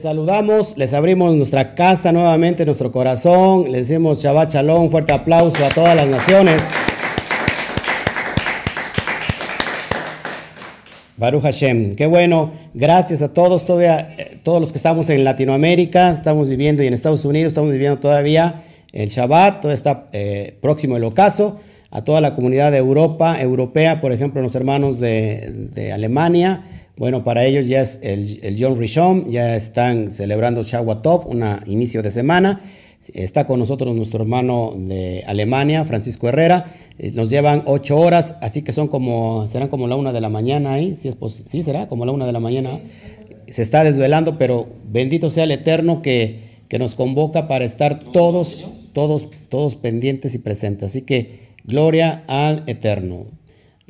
saludamos, 0.00 0.78
les 0.78 0.94
abrimos 0.94 1.34
nuestra 1.34 1.74
casa 1.74 2.10
nuevamente, 2.10 2.64
nuestro 2.64 2.90
corazón. 2.90 3.70
Les 3.70 3.88
decimos 3.88 4.22
Shabbat 4.22 4.52
Shalom, 4.52 4.90
fuerte 4.90 5.12
aplauso 5.12 5.64
a 5.64 5.68
todas 5.68 5.94
las 5.94 6.08
naciones. 6.08 6.62
Baruch 11.18 11.42
Hashem, 11.42 11.96
qué 11.96 12.06
bueno, 12.06 12.50
gracias 12.72 13.20
a 13.20 13.34
todos, 13.34 13.66
todavía, 13.66 14.14
eh, 14.16 14.38
todos 14.42 14.58
los 14.58 14.72
que 14.72 14.78
estamos 14.78 15.10
en 15.10 15.22
Latinoamérica, 15.22 16.12
estamos 16.12 16.48
viviendo 16.48 16.82
y 16.82 16.86
en 16.86 16.94
Estados 16.94 17.26
Unidos, 17.26 17.50
estamos 17.50 17.70
viviendo 17.70 17.98
todavía 17.98 18.62
el 18.92 19.10
Shabbat, 19.10 19.60
todo 19.60 19.72
está 19.72 20.06
eh, 20.14 20.56
próximo 20.62 20.96
el 20.96 21.04
ocaso, 21.04 21.60
a 21.90 22.04
toda 22.04 22.22
la 22.22 22.34
comunidad 22.34 22.72
de 22.72 22.78
Europa, 22.78 23.38
europea, 23.38 24.00
por 24.00 24.12
ejemplo, 24.12 24.40
los 24.40 24.54
hermanos 24.54 24.98
de 24.98 25.90
Alemania, 25.92 26.64
bueno, 26.96 27.24
para 27.24 27.44
ellos 27.46 27.66
ya 27.66 27.80
es 27.80 28.00
el, 28.02 28.56
Yom 28.56 28.78
Rishon, 28.78 29.30
ya 29.30 29.56
están 29.56 30.10
celebrando 30.10 30.62
Shawatov, 30.62 31.28
un 31.28 31.44
inicio 31.66 32.02
de 32.02 32.10
semana. 32.10 32.60
Está 33.14 33.46
con 33.46 33.58
nosotros 33.58 33.96
nuestro 33.96 34.22
hermano 34.22 34.74
de 34.76 35.24
Alemania, 35.26 35.86
Francisco 35.86 36.28
Herrera. 36.28 36.66
Eh, 36.98 37.12
nos 37.14 37.30
llevan 37.30 37.62
ocho 37.64 37.98
horas, 37.98 38.36
así 38.42 38.60
que 38.60 38.72
son 38.72 38.88
como, 38.88 39.48
serán 39.48 39.68
como 39.68 39.88
la 39.88 39.96
una 39.96 40.12
de 40.12 40.20
la 40.20 40.28
mañana 40.28 40.74
ahí, 40.74 40.94
si 40.94 41.08
es 41.08 41.16
sí 41.46 41.62
será 41.62 41.88
como 41.88 42.04
la 42.04 42.12
una 42.12 42.26
de 42.26 42.32
la 42.32 42.40
mañana. 42.40 42.78
Se 43.48 43.62
está 43.62 43.82
desvelando, 43.82 44.36
pero 44.36 44.68
bendito 44.84 45.30
sea 45.30 45.44
el 45.44 45.52
Eterno 45.52 46.02
que, 46.02 46.40
que 46.68 46.78
nos 46.78 46.94
convoca 46.94 47.48
para 47.48 47.64
estar 47.64 48.00
todos, 48.12 48.68
todos, 48.92 49.28
todos 49.48 49.76
pendientes 49.76 50.34
y 50.34 50.38
presentes. 50.38 50.90
Así 50.90 51.02
que 51.02 51.48
gloria 51.64 52.24
al 52.26 52.64
Eterno. 52.66 53.24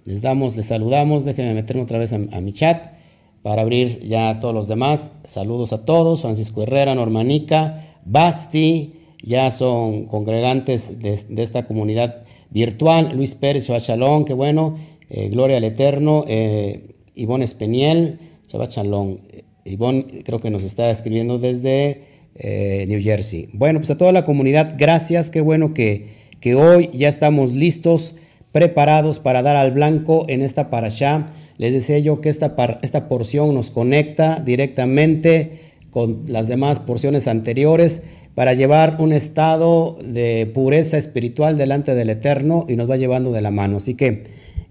Les 0.04 0.22
damos, 0.22 0.54
les 0.54 0.66
saludamos. 0.66 1.24
Déjenme 1.24 1.54
meterme 1.54 1.82
otra 1.82 1.98
vez 1.98 2.12
a 2.12 2.18
mi 2.18 2.52
chat 2.52 2.99
para 3.42 3.62
abrir 3.62 4.00
ya 4.00 4.30
a 4.30 4.40
todos 4.40 4.54
los 4.54 4.68
demás. 4.68 5.12
Saludos 5.24 5.72
a 5.72 5.84
todos, 5.84 6.22
Francisco 6.22 6.62
Herrera, 6.62 6.94
Normanica, 6.94 7.98
Basti, 8.04 8.94
ya 9.22 9.50
son 9.50 10.06
congregantes 10.06 11.00
de, 11.00 11.24
esta 11.42 11.66
comunidad 11.66 12.22
virtual, 12.50 13.12
Luis 13.14 13.34
Pérez, 13.34 13.66
Shabbat 13.66 13.82
Shalom, 13.82 14.24
qué 14.24 14.34
bueno, 14.34 14.76
eh, 15.08 15.28
Gloria 15.28 15.58
al 15.58 15.64
Eterno, 15.64 16.24
eh, 16.26 16.96
Ivonne 17.14 17.44
Espeniel, 17.44 18.18
Shabbat 18.48 18.70
Shalom. 18.70 19.18
Ivonne 19.64 20.22
creo 20.24 20.40
que 20.40 20.50
nos 20.50 20.62
está 20.62 20.90
escribiendo 20.90 21.38
desde 21.38 22.02
eh, 22.34 22.86
New 22.88 23.02
Jersey. 23.02 23.48
Bueno, 23.52 23.78
pues 23.78 23.90
a 23.90 23.98
toda 23.98 24.12
la 24.12 24.24
comunidad, 24.24 24.74
gracias, 24.78 25.30
qué 25.30 25.40
bueno 25.40 25.74
que, 25.74 26.08
que 26.40 26.54
hoy 26.54 26.90
ya 26.92 27.08
estamos 27.08 27.52
listos, 27.52 28.16
preparados 28.52 29.18
para 29.18 29.42
dar 29.42 29.56
al 29.56 29.70
blanco 29.70 30.24
en 30.28 30.42
esta 30.42 30.70
parasha 30.70 31.28
les 31.60 31.74
decía 31.74 31.98
yo 31.98 32.22
que 32.22 32.30
esta, 32.30 32.56
esta 32.80 33.06
porción 33.06 33.52
nos 33.52 33.70
conecta 33.70 34.40
directamente 34.42 35.60
con 35.90 36.22
las 36.26 36.48
demás 36.48 36.78
porciones 36.78 37.28
anteriores 37.28 38.00
para 38.34 38.54
llevar 38.54 38.96
un 38.98 39.12
estado 39.12 39.98
de 40.02 40.50
pureza 40.54 40.96
espiritual 40.96 41.58
delante 41.58 41.94
del 41.94 42.08
Eterno 42.08 42.64
y 42.66 42.76
nos 42.76 42.90
va 42.90 42.96
llevando 42.96 43.30
de 43.30 43.42
la 43.42 43.50
mano. 43.50 43.76
Así 43.76 43.94
que 43.94 44.22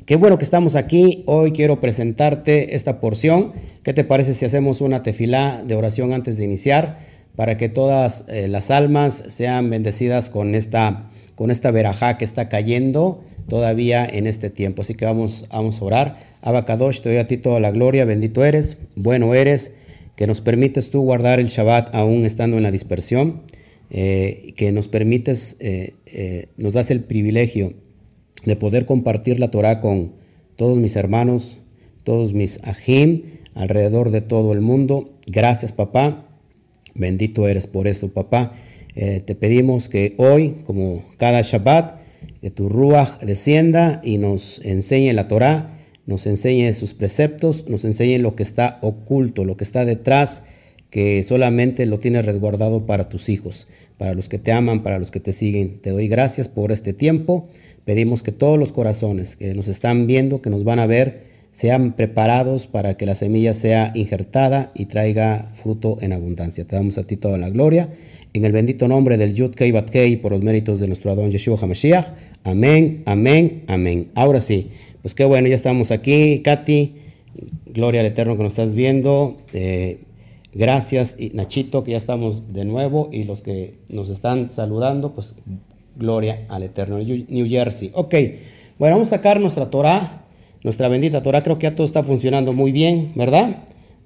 qué 0.07 0.15
bueno 0.15 0.39
que 0.39 0.43
estamos 0.43 0.75
aquí. 0.75 1.21
Hoy 1.27 1.51
quiero 1.51 1.79
presentarte 1.79 2.75
esta 2.75 2.99
porción. 2.99 3.51
¿Qué 3.83 3.93
te 3.93 4.03
parece 4.03 4.33
si 4.33 4.45
hacemos 4.45 4.81
una 4.81 5.03
tefilá 5.03 5.61
de 5.63 5.75
oración 5.75 6.11
antes 6.11 6.37
de 6.37 6.45
iniciar 6.45 6.97
para 7.35 7.55
que 7.55 7.69
todas 7.69 8.25
eh, 8.29 8.47
las 8.47 8.71
almas 8.71 9.13
sean 9.27 9.69
bendecidas 9.69 10.31
con 10.31 10.55
esta, 10.55 11.11
con 11.35 11.51
esta 11.51 11.69
verajá 11.69 12.17
que 12.17 12.25
está 12.25 12.49
cayendo 12.49 13.21
todavía 13.49 14.05
en 14.05 14.27
este 14.27 14.49
tiempo? 14.49 14.83
Así 14.83 14.95
que 14.95 15.05
vamos, 15.05 15.45
a 15.49 15.59
orar. 15.83 16.17
Abacadosh, 16.41 17.01
te 17.01 17.09
doy 17.09 17.17
a 17.17 17.27
ti 17.27 17.37
toda 17.37 17.59
la 17.59 17.71
gloria, 17.71 18.05
bendito 18.05 18.45
eres, 18.45 18.77
bueno 18.95 19.33
eres, 19.33 19.73
que 20.15 20.27
nos 20.27 20.41
permites 20.41 20.89
tú 20.89 21.01
guardar 21.01 21.39
el 21.39 21.47
Shabbat 21.47 21.95
aún 21.95 22.25
estando 22.25 22.57
en 22.57 22.63
la 22.63 22.71
dispersión, 22.71 23.41
eh, 23.89 24.53
que 24.55 24.71
nos 24.71 24.87
permites, 24.87 25.57
eh, 25.59 25.95
eh, 26.05 26.47
nos 26.57 26.73
das 26.73 26.91
el 26.91 27.01
privilegio 27.01 27.73
de 28.45 28.55
poder 28.55 28.85
compartir 28.85 29.39
la 29.39 29.49
Torah 29.49 29.79
con 29.79 30.13
todos 30.55 30.77
mis 30.77 30.95
hermanos, 30.95 31.59
todos 32.03 32.33
mis 32.33 32.63
ajim, 32.63 33.23
alrededor 33.55 34.11
de 34.11 34.21
todo 34.21 34.53
el 34.53 34.61
mundo. 34.61 35.17
Gracias, 35.25 35.71
papá. 35.71 36.25
Bendito 36.95 37.47
eres 37.47 37.67
por 37.67 37.87
eso, 37.87 38.13
papá. 38.13 38.53
te 38.95 39.35
pedimos 39.35 39.87
que 39.87 40.15
hoy, 40.17 40.57
como 40.65 41.05
cada 41.17 41.41
Shabbat, 41.41 41.98
que 42.41 42.51
tu 42.51 42.69
Ruach 42.69 43.19
descienda 43.19 44.01
y 44.03 44.17
nos 44.17 44.63
enseñe 44.65 45.13
la 45.13 45.27
Torah 45.27 45.75
nos 46.09 46.25
enseñe 46.25 46.73
sus 46.73 46.95
preceptos, 46.95 47.69
nos 47.69 47.85
enseñe 47.85 48.17
lo 48.17 48.35
que 48.35 48.41
está 48.41 48.79
oculto, 48.81 49.45
lo 49.45 49.57
que 49.57 49.63
está 49.63 49.85
detrás, 49.85 50.41
que 50.89 51.21
solamente 51.21 51.85
lo 51.85 51.99
tienes 51.99 52.25
resguardado 52.25 52.87
para 52.87 53.09
tus 53.09 53.29
hijos, 53.29 53.67
para 53.99 54.15
los 54.15 54.27
que 54.27 54.39
te 54.39 54.51
aman, 54.51 54.81
para 54.81 54.97
los 54.97 55.11
que 55.11 55.19
te 55.19 55.33
siguen. 55.33 55.79
Te 55.81 55.91
doy 55.91 56.07
gracias 56.07 56.47
por 56.47 56.71
este 56.71 56.93
tiempo. 56.93 57.47
Pedimos 57.85 58.23
que 58.23 58.31
todos 58.31 58.57
los 58.57 58.71
corazones 58.71 59.35
que 59.35 59.53
nos 59.53 59.67
están 59.67 60.07
viendo, 60.07 60.41
que 60.41 60.49
nos 60.49 60.63
van 60.63 60.79
a 60.79 60.87
ver, 60.87 61.25
sean 61.51 61.95
preparados 61.95 62.65
para 62.65 62.97
que 62.97 63.05
la 63.05 63.13
semilla 63.13 63.53
sea 63.53 63.91
injertada 63.93 64.71
y 64.73 64.85
traiga 64.85 65.51
fruto 65.61 65.97
en 66.01 66.11
abundancia. 66.11 66.65
Te 66.65 66.75
damos 66.75 66.97
a 66.97 67.03
ti 67.03 67.17
toda 67.17 67.37
la 67.37 67.51
gloria. 67.51 67.89
En 68.31 68.45
el 68.45 68.51
bendito 68.51 68.87
nombre 68.87 69.17
del 69.17 69.33
Yud 69.33 69.55
Kei 69.55 69.71
Bat 69.71 69.89
Kei, 69.89 70.17
por 70.17 70.31
los 70.31 70.43
méritos 70.43 70.79
de 70.79 70.87
nuestro 70.87 71.11
Adón 71.11 71.31
Yeshua 71.31 71.57
HaMashiach. 71.59 72.05
Amén, 72.43 73.01
amén, 73.05 73.63
amén. 73.67 74.07
Ahora 74.13 74.39
sí. 74.39 74.69
Pues 75.01 75.15
qué 75.15 75.25
bueno, 75.25 75.47
ya 75.47 75.55
estamos 75.55 75.91
aquí. 75.91 76.41
Katy, 76.43 76.93
gloria 77.73 78.01
al 78.01 78.07
Eterno 78.07 78.37
que 78.37 78.43
nos 78.43 78.51
estás 78.51 78.75
viendo. 78.75 79.37
Eh, 79.53 80.01
gracias, 80.53 81.15
y 81.17 81.29
Nachito, 81.29 81.83
que 81.83 81.91
ya 81.91 81.97
estamos 81.97 82.53
de 82.53 82.65
nuevo. 82.65 83.09
Y 83.11 83.23
los 83.23 83.41
que 83.41 83.75
nos 83.89 84.09
están 84.09 84.51
saludando, 84.51 85.13
pues 85.15 85.35
gloria 85.95 86.45
al 86.49 86.63
Eterno. 86.63 86.99
New 86.99 87.47
Jersey. 87.47 87.89
Ok, 87.93 88.13
bueno, 88.77 88.97
vamos 88.97 89.07
a 89.07 89.17
sacar 89.17 89.39
nuestra 89.39 89.71
Torah, 89.71 90.25
nuestra 90.63 90.87
bendita 90.87 91.23
Torah. 91.23 91.41
Creo 91.41 91.57
que 91.57 91.63
ya 91.63 91.75
todo 91.75 91.87
está 91.87 92.03
funcionando 92.03 92.53
muy 92.53 92.71
bien, 92.71 93.11
¿verdad? 93.15 93.63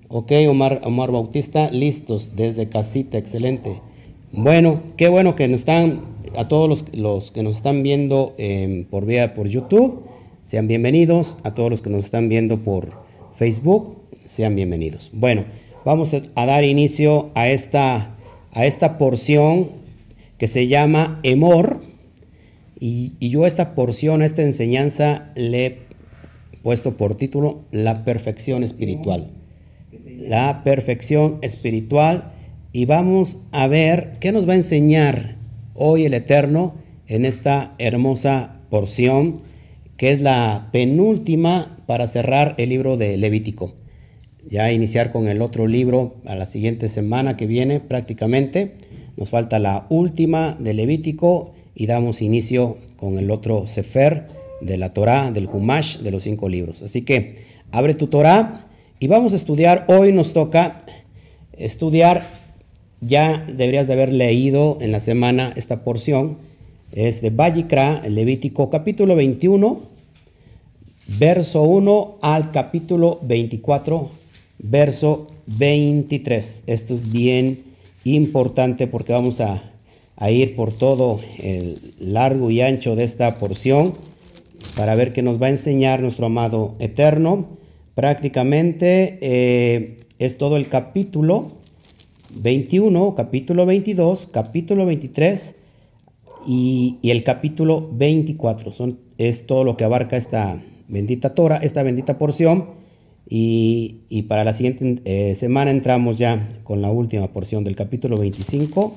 Ok, 0.08 0.32
Omar, 0.48 0.82
Omar 0.86 1.12
Bautista, 1.12 1.70
listos 1.72 2.38
desde 2.38 2.70
casita, 2.70 3.18
excelente. 3.18 3.82
Bueno, 4.36 4.82
qué 4.98 5.10
bueno 5.10 5.36
que 5.36 5.48
nos 5.48 5.60
están, 5.60 6.02
a 6.36 6.48
todos 6.48 6.86
los, 6.92 7.32
que 7.32 7.44
nos 7.44 7.56
están 7.56 7.84
viendo 7.84 8.34
eh, 8.40 8.88
por 8.90 9.06
vía 9.06 9.36
por 9.36 9.48
YouTube 9.48 10.08
sean 10.42 10.68
bienvenidos 10.68 11.38
a 11.44 11.54
todos 11.54 11.70
los 11.70 11.82
que 11.84 11.92
nos 11.92 12.04
están 12.04 12.30
viendo 12.30 12.58
por 12.58 12.94
Facebook. 13.36 13.96
Sean 14.26 14.56
bienvenidos. 14.56 15.12
Bueno, 15.14 15.46
vamos 15.86 16.14
a 16.14 16.46
dar 16.46 16.64
inicio 16.64 17.30
a 17.36 17.48
esta, 17.48 18.16
a 18.52 18.66
esta 18.66 18.98
porción 18.98 19.70
que 20.40 20.48
se 20.48 20.68
llama 20.68 21.20
Emor. 21.22 21.80
Y, 22.80 23.14
y 23.20 23.30
yo 23.30 23.46
esta 23.46 23.76
porción, 23.76 24.24
esta 24.24 24.42
enseñanza 24.42 25.32
le 25.36 25.66
he 25.66 25.78
puesto 26.64 26.98
por 26.98 27.14
título 27.16 27.62
La 27.72 28.04
perfección 28.04 28.64
espiritual. 28.64 29.30
La 30.18 30.64
perfección 30.64 31.38
espiritual. 31.44 32.33
Y 32.76 32.86
vamos 32.86 33.38
a 33.52 33.68
ver 33.68 34.14
qué 34.20 34.32
nos 34.32 34.50
va 34.50 34.54
a 34.54 34.56
enseñar 34.56 35.36
hoy 35.76 36.06
el 36.06 36.16
Eterno 36.16 36.74
en 37.06 37.24
esta 37.24 37.76
hermosa 37.78 38.62
porción 38.72 39.36
que 39.96 40.12
es 40.12 40.22
la 40.22 40.70
penúltima 40.74 41.78
para 41.86 42.08
cerrar 42.08 42.56
el 42.58 42.70
libro 42.70 42.98
de 42.98 43.16
Levítico. 43.16 43.76
Ya 44.50 44.72
iniciar 44.72 45.12
con 45.12 45.28
el 45.28 45.44
otro 45.44 45.68
libro 45.68 46.16
a 46.26 46.36
la 46.36 46.48
siguiente 46.48 46.90
semana 46.90 47.38
que 47.38 47.46
viene 47.46 47.80
prácticamente. 47.80 48.74
Nos 49.18 49.30
falta 49.30 49.60
la 49.60 49.86
última 49.90 50.58
de 50.60 50.74
Levítico 50.74 51.54
y 51.76 51.86
damos 51.86 52.24
inicio 52.24 52.80
con 52.96 53.20
el 53.20 53.30
otro 53.30 53.68
Sefer 53.68 54.26
de 54.62 54.80
la 54.80 54.96
Torah, 54.96 55.30
del 55.30 55.46
Humash, 55.46 56.00
de 56.00 56.10
los 56.10 56.24
cinco 56.24 56.50
libros. 56.50 56.82
Así 56.82 57.04
que 57.04 57.36
abre 57.72 57.94
tu 57.94 58.08
Torah 58.08 58.66
y 59.00 59.06
vamos 59.06 59.34
a 59.34 59.36
estudiar. 59.36 59.86
Hoy 59.90 60.12
nos 60.12 60.34
toca 60.34 60.80
estudiar, 61.56 62.42
ya 63.06 63.46
deberías 63.48 63.88
de 63.88 63.94
haber 63.94 64.12
leído 64.12 64.78
en 64.82 64.92
la 64.92 65.00
semana 65.00 65.54
esta 65.56 65.84
porción 65.84 66.38
es 66.92 67.22
de 67.22 67.32
Vallicra, 67.32 68.02
Levítico 68.08 68.70
capítulo 68.70 69.16
21, 69.16 69.82
verso 71.20 71.64
1 71.64 72.20
al 72.22 72.52
capítulo 72.52 73.20
24, 73.24 74.12
verso 74.60 75.28
23. 75.48 76.66
Esto 76.68 76.94
es 76.94 77.12
bien 77.12 77.64
importante 78.04 78.88
porque 78.88 79.14
vamos 79.14 79.42
a, 79.42 79.70
ir 80.30 80.56
por 80.56 80.72
todo 80.72 81.20
el 81.40 81.96
largo 82.00 82.50
y 82.50 82.62
ancho 82.62 82.96
de 82.96 83.04
esta 83.04 83.40
porción 83.40 83.96
para 84.78 84.96
ver 84.96 85.12
qué 85.12 85.22
nos 85.22 85.42
va 85.42 85.48
a 85.48 85.50
enseñar 85.50 86.02
nuestro 86.02 86.28
amado 86.28 86.76
eterno. 86.80 87.48
Prácticamente 87.96 89.18
eh, 89.22 89.98
es 90.20 90.38
todo 90.38 90.58
el 90.58 90.70
capítulo 90.70 91.63
21, 92.36 93.16
capítulo 93.16 93.66
22, 93.66 94.28
capítulo 94.28 94.86
23 94.86 95.56
y, 96.48 97.00
el 97.04 97.24
capítulo 97.24 97.90
24. 97.94 98.74
Son, 98.74 99.00
es 99.18 99.46
todo 99.46 99.64
lo 99.64 99.78
que 99.78 99.84
abarca 99.84 100.18
esta 100.18 100.62
bendita 100.88 101.34
Torah, 101.36 101.58
esta 101.58 101.84
bendita 101.84 102.18
porción. 102.18 102.72
Y, 103.30 104.26
para 104.28 104.44
la 104.44 104.54
siguiente 104.54 105.02
eh, 105.06 105.36
semana 105.36 105.72
entramos 105.72 106.18
ya 106.18 106.50
con 106.64 106.82
la 106.82 106.92
última 106.92 107.28
porción 107.32 107.64
del 107.64 107.76
capítulo 107.76 108.18
25 108.18 108.96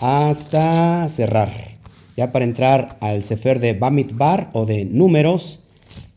hasta 0.00 1.08
cerrar. 1.08 1.52
Ya 2.16 2.32
para 2.32 2.44
entrar 2.44 2.96
al 3.00 3.24
Sefer 3.24 3.60
de 3.60 3.74
Bamidbar 3.74 4.50
o 4.52 4.66
de 4.66 4.84
Números. 4.84 5.60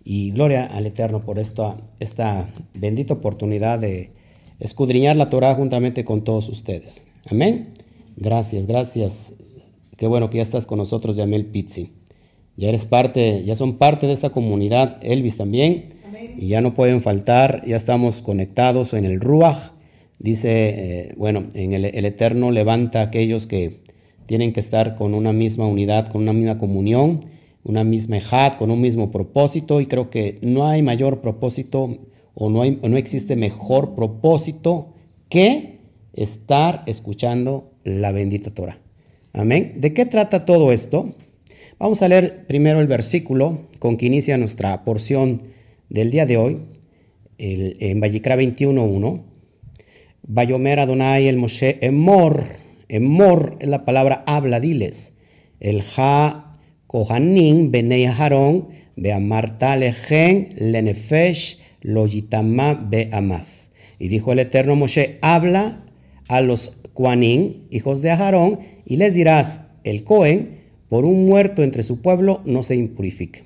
Y 0.03 0.31
gloria 0.31 0.65
al 0.65 0.87
Eterno 0.87 1.19
por 1.19 1.37
esta, 1.37 1.75
esta 1.99 2.49
bendita 2.73 3.13
oportunidad 3.13 3.77
de 3.77 4.11
escudriñar 4.59 5.15
la 5.15 5.29
Torah 5.29 5.55
juntamente 5.55 6.03
con 6.05 6.23
todos 6.23 6.49
ustedes. 6.49 7.07
Amén. 7.29 7.73
Gracias, 8.15 8.67
gracias. 8.67 9.33
Qué 9.95 10.07
bueno 10.07 10.29
que 10.29 10.37
ya 10.37 10.43
estás 10.43 10.65
con 10.65 10.77
nosotros, 10.77 11.15
Yamel 11.15 11.45
Pizzi. 11.45 11.93
Ya 12.57 12.69
eres 12.69 12.85
parte, 12.85 13.43
ya 13.45 13.55
son 13.55 13.77
parte 13.77 14.07
de 14.07 14.13
esta 14.13 14.31
comunidad, 14.31 14.97
Elvis 15.01 15.37
también. 15.37 15.87
Y 16.37 16.47
ya 16.47 16.61
no 16.61 16.73
pueden 16.73 17.01
faltar, 17.01 17.63
ya 17.65 17.77
estamos 17.77 18.21
conectados 18.21 18.93
en 18.93 19.05
el 19.05 19.21
Ruach. 19.21 19.71
Dice, 20.19 20.49
eh, 20.51 21.13
bueno, 21.17 21.45
en 21.53 21.73
el, 21.73 21.85
Eterno 21.85 22.51
levanta 22.51 22.99
a 22.99 23.03
aquellos 23.03 23.47
que 23.47 23.79
tienen 24.25 24.51
que 24.51 24.59
estar 24.59 24.95
con 24.95 25.13
una 25.13 25.31
misma 25.31 25.67
unidad, 25.67 26.09
con 26.09 26.23
una 26.23 26.33
misma 26.33 26.57
comunión, 26.57 27.21
una 27.63 27.85
misma 27.85 28.17
ejad, 28.17 28.53
con 28.53 28.71
un 28.71 28.81
mismo 28.81 29.11
propósito. 29.11 29.79
Y 29.79 29.85
creo 29.85 30.09
que 30.09 30.39
no 30.41 30.67
hay 30.67 30.81
mayor 30.81 31.21
propósito 31.21 31.97
o 32.39 32.49
no, 32.49 32.63
no 32.65 32.97
existe 32.97 33.35
mejor 33.35 33.95
propósito 33.95 34.93
que 35.29 35.81
estar 36.13 36.83
escuchando 36.87 37.73
la 37.83 38.13
bendita 38.13 38.49
Torah. 38.49 38.79
Amén. 39.33 39.73
¿De 39.75 39.93
qué 39.93 40.05
trata 40.05 40.45
todo 40.45 40.71
esto? 40.71 41.13
Vamos 41.77 42.01
a 42.01 42.07
leer 42.07 42.47
primero 42.47 42.79
el 42.79 42.87
versículo 42.87 43.67
con 43.79 43.97
que 43.97 44.05
inicia 44.05 44.37
nuestra 44.37 44.85
porción 44.85 45.43
del 45.89 46.11
día 46.11 46.25
de 46.25 46.37
hoy, 46.37 46.59
en 47.37 47.99
Vallicra 47.99 48.37
21.1. 48.37 49.21
Bayomer 50.23 50.79
Adonai 50.79 51.27
el 51.27 51.37
Moshe 51.37 51.77
Emor. 51.81 52.43
Emor 52.87 53.57
es 53.59 53.67
la 53.67 53.83
palabra 53.83 54.23
habla, 54.25 54.59
diles. 54.59 55.13
El 55.59 55.83
Ha 55.97 56.53
Kohanim 56.87 57.69
Benei 57.71 58.05
Aharon 58.05 58.69
Beamarta 58.95 59.75
Lejen 59.75 60.49
Lenefesh 60.57 61.58
Y 63.99 64.07
dijo 64.07 64.31
el 64.31 64.39
eterno 64.39 64.75
Moshe, 64.75 65.17
habla 65.21 65.83
a 66.27 66.41
los 66.41 66.77
Kuanin, 66.93 67.65
hijos 67.69 68.01
de 68.01 68.11
Aharón, 68.11 68.59
y 68.85 68.97
les 68.97 69.13
dirás, 69.13 69.63
el 69.83 70.03
Cohen, 70.03 70.59
por 70.89 71.05
un 71.05 71.25
muerto 71.25 71.63
entre 71.63 71.83
su 71.83 72.01
pueblo, 72.01 72.41
no 72.45 72.63
se 72.63 72.75
impurifique. 72.75 73.43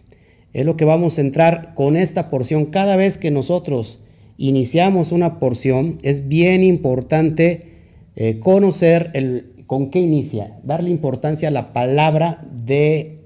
Es 0.53 0.65
lo 0.65 0.77
que 0.77 0.85
vamos 0.85 1.17
a 1.17 1.21
entrar 1.21 1.73
con 1.73 1.97
esta 1.97 2.29
porción. 2.29 2.65
Cada 2.65 2.95
vez 2.95 3.17
que 3.17 3.31
nosotros 3.31 4.01
iniciamos 4.37 5.11
una 5.11 5.39
porción, 5.39 5.97
es 6.03 6.27
bien 6.27 6.63
importante 6.63 7.67
eh, 8.15 8.39
conocer 8.39 9.11
el, 9.13 9.53
con 9.65 9.89
qué 9.89 9.99
inicia, 9.99 10.59
darle 10.63 10.89
importancia 10.89 11.47
a 11.47 11.51
la 11.51 11.73
palabra 11.73 12.45
de 12.65 13.22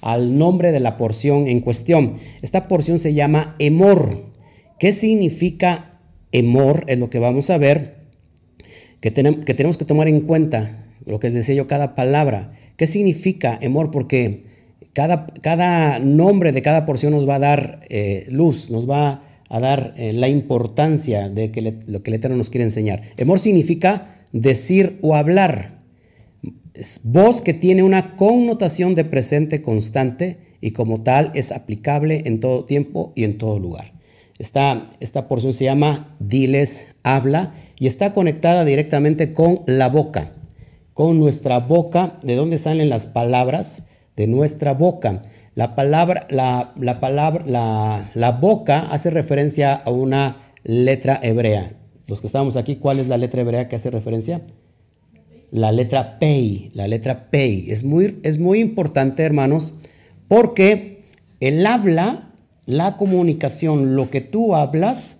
al 0.00 0.38
nombre 0.38 0.72
de 0.72 0.80
la 0.80 0.96
porción 0.96 1.46
en 1.46 1.60
cuestión. 1.60 2.16
Esta 2.42 2.68
porción 2.68 2.98
se 2.98 3.14
llama 3.14 3.56
emor. 3.58 4.30
¿Qué 4.78 4.92
significa 4.92 6.00
emor? 6.32 6.84
Es 6.86 6.98
lo 6.98 7.10
que 7.10 7.18
vamos 7.18 7.50
a 7.50 7.58
ver, 7.58 7.96
que, 9.00 9.10
tenemos 9.10 9.76
que, 9.76 9.84
tomar 9.84 10.08
en 10.08 10.22
cuenta, 10.22 10.86
lo 11.06 11.20
que 11.20 11.30
decía 11.30 11.54
yo, 11.54 11.66
cada 11.66 11.94
palabra. 11.94 12.52
¿Qué 12.76 12.86
significa 12.86 13.58
emor? 13.60 13.90
Porque 13.90 14.42
cada, 14.92 15.26
cada 15.42 15.98
nombre 15.98 16.52
de 16.52 16.62
cada 16.62 16.86
porción 16.86 17.12
nos 17.12 17.28
va 17.28 17.36
a 17.36 17.40
dar 17.40 17.80
eh, 17.88 18.26
luz, 18.30 18.70
nos 18.70 18.88
va 18.88 19.22
a 19.48 19.60
dar 19.60 19.92
eh, 19.96 20.12
la 20.12 20.28
importancia 20.28 21.28
de 21.28 21.50
que 21.50 21.60
lo 21.86 22.02
que 22.02 22.10
el 22.10 22.14
Eterno 22.14 22.36
nos 22.36 22.50
quiere 22.50 22.64
enseñar. 22.64 23.02
Emor 23.16 23.40
significa 23.40 24.16
decir 24.32 24.98
o 25.02 25.16
hablar 25.16 25.79
voz 27.02 27.42
que 27.42 27.54
tiene 27.54 27.82
una 27.82 28.16
connotación 28.16 28.94
de 28.94 29.04
presente 29.04 29.62
constante 29.62 30.38
y 30.60 30.72
como 30.72 31.02
tal 31.02 31.30
es 31.34 31.52
aplicable 31.52 32.22
en 32.26 32.40
todo 32.40 32.64
tiempo 32.64 33.12
y 33.16 33.24
en 33.24 33.38
todo 33.38 33.58
lugar. 33.58 33.92
Esta, 34.38 34.86
esta 35.00 35.28
porción 35.28 35.52
se 35.52 35.64
llama 35.64 36.16
diles, 36.18 36.94
habla 37.02 37.52
y 37.78 37.86
está 37.86 38.12
conectada 38.12 38.64
directamente 38.64 39.32
con 39.32 39.62
la 39.66 39.88
boca, 39.88 40.32
con 40.94 41.18
nuestra 41.18 41.58
boca, 41.58 42.18
de 42.22 42.36
dónde 42.36 42.58
salen 42.58 42.88
las 42.88 43.06
palabras, 43.06 43.84
de 44.16 44.26
nuestra 44.26 44.72
boca. 44.74 45.22
La 45.54 45.74
palabra, 45.74 46.26
la, 46.30 46.72
la 46.78 47.00
palabra, 47.00 47.44
la, 47.46 48.10
la 48.14 48.32
boca 48.32 48.80
hace 48.90 49.10
referencia 49.10 49.74
a 49.74 49.90
una 49.90 50.54
letra 50.62 51.18
hebrea. 51.22 51.72
Los 52.06 52.20
que 52.20 52.26
estamos 52.26 52.56
aquí, 52.56 52.76
¿cuál 52.76 52.98
es 52.98 53.08
la 53.08 53.18
letra 53.18 53.42
hebrea 53.42 53.68
que 53.68 53.76
hace 53.76 53.90
referencia? 53.90 54.42
La 55.50 55.72
letra 55.72 56.18
Pei, 56.18 56.70
la 56.74 56.88
letra 56.88 57.30
Pei. 57.30 57.70
Es 57.70 57.84
muy, 57.84 58.18
es 58.22 58.38
muy 58.38 58.60
importante, 58.60 59.22
hermanos, 59.22 59.74
porque 60.28 61.02
el 61.40 61.66
habla, 61.66 62.32
la 62.66 62.96
comunicación, 62.96 63.96
lo 63.96 64.10
que 64.10 64.20
tú 64.20 64.54
hablas, 64.54 65.16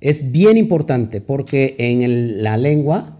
es 0.00 0.30
bien 0.32 0.56
importante, 0.56 1.20
porque 1.20 1.74
en 1.78 2.42
la 2.42 2.56
lengua 2.56 3.18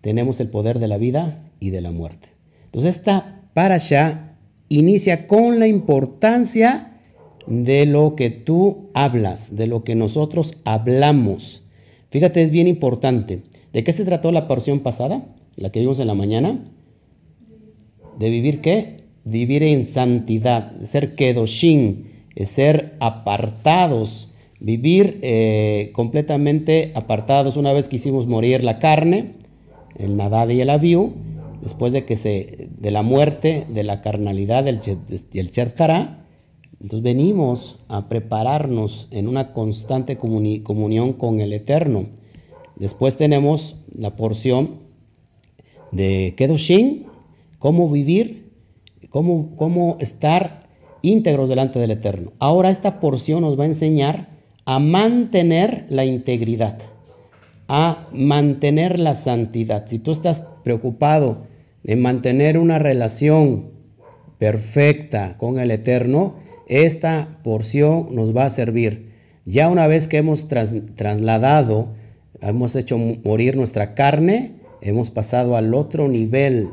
tenemos 0.00 0.40
el 0.40 0.48
poder 0.48 0.78
de 0.78 0.88
la 0.88 0.98
vida 0.98 1.42
y 1.60 1.70
de 1.70 1.80
la 1.80 1.90
muerte. 1.90 2.28
Entonces 2.66 2.96
esta 2.96 3.42
parasha 3.54 4.36
inicia 4.68 5.26
con 5.26 5.58
la 5.58 5.66
importancia 5.66 6.98
de 7.46 7.86
lo 7.86 8.16
que 8.16 8.30
tú 8.30 8.90
hablas, 8.94 9.56
de 9.56 9.66
lo 9.66 9.82
que 9.84 9.94
nosotros 9.94 10.58
hablamos. 10.64 11.64
Fíjate, 12.10 12.42
es 12.42 12.50
bien 12.50 12.66
importante. 12.66 13.42
¿De 13.72 13.84
qué 13.84 13.92
se 13.92 14.04
trató 14.04 14.32
la 14.32 14.48
porción 14.48 14.80
pasada? 14.80 15.24
La 15.56 15.70
que 15.70 15.80
vimos 15.80 16.00
en 16.00 16.06
la 16.06 16.14
mañana, 16.14 16.64
de 18.18 18.30
vivir 18.30 18.60
qué? 18.60 19.00
Vivir 19.24 19.62
en 19.62 19.86
santidad, 19.86 20.80
ser 20.82 21.14
kedoshin, 21.14 22.10
ser 22.44 22.96
apartados, 23.00 24.30
vivir 24.60 25.18
eh, 25.22 25.90
completamente 25.94 26.92
apartados. 26.94 27.56
Una 27.56 27.72
vez 27.72 27.88
que 27.88 27.96
hicimos 27.96 28.26
morir 28.26 28.62
la 28.62 28.78
carne, 28.78 29.32
el 29.96 30.16
nadad 30.16 30.48
y 30.48 30.60
el 30.60 30.70
aviu, 30.70 31.12
después 31.62 31.92
de 31.92 32.04
que 32.04 32.16
se, 32.16 32.68
de 32.78 32.90
la 32.90 33.02
muerte, 33.02 33.66
de 33.68 33.82
la 33.82 34.02
carnalidad 34.02 34.64
del 34.64 34.80
el 35.34 35.50
chertará, 35.50 36.20
entonces 36.74 37.02
venimos 37.02 37.78
a 37.88 38.08
prepararnos 38.08 39.08
en 39.10 39.28
una 39.28 39.52
constante 39.52 40.16
comunión 40.16 41.12
con 41.12 41.40
el 41.40 41.52
Eterno. 41.52 42.06
Después 42.76 43.16
tenemos 43.18 43.82
la 43.92 44.16
porción 44.16 44.89
de 45.92 46.34
Kedoshin, 46.36 47.06
cómo 47.58 47.90
vivir, 47.90 48.50
cómo, 49.08 49.54
cómo 49.56 49.96
estar 50.00 50.60
íntegros 51.02 51.48
delante 51.48 51.78
del 51.78 51.90
Eterno. 51.90 52.32
Ahora 52.38 52.70
esta 52.70 53.00
porción 53.00 53.42
nos 53.42 53.58
va 53.58 53.64
a 53.64 53.68
enseñar 53.68 54.28
a 54.64 54.78
mantener 54.78 55.86
la 55.88 56.04
integridad, 56.04 56.78
a 57.68 58.08
mantener 58.12 58.98
la 58.98 59.14
santidad. 59.14 59.86
Si 59.86 59.98
tú 59.98 60.12
estás 60.12 60.44
preocupado 60.64 61.46
de 61.82 61.96
mantener 61.96 62.58
una 62.58 62.78
relación 62.78 63.70
perfecta 64.38 65.36
con 65.38 65.58
el 65.58 65.70
Eterno, 65.70 66.36
esta 66.68 67.40
porción 67.42 68.14
nos 68.14 68.36
va 68.36 68.44
a 68.44 68.50
servir. 68.50 69.10
Ya 69.44 69.68
una 69.68 69.86
vez 69.86 70.06
que 70.06 70.18
hemos 70.18 70.46
trasladado, 70.46 71.94
hemos 72.40 72.76
hecho 72.76 72.96
morir 72.98 73.56
nuestra 73.56 73.94
carne, 73.94 74.59
hemos 74.82 75.10
pasado 75.10 75.56
al 75.56 75.74
otro 75.74 76.08
nivel 76.08 76.68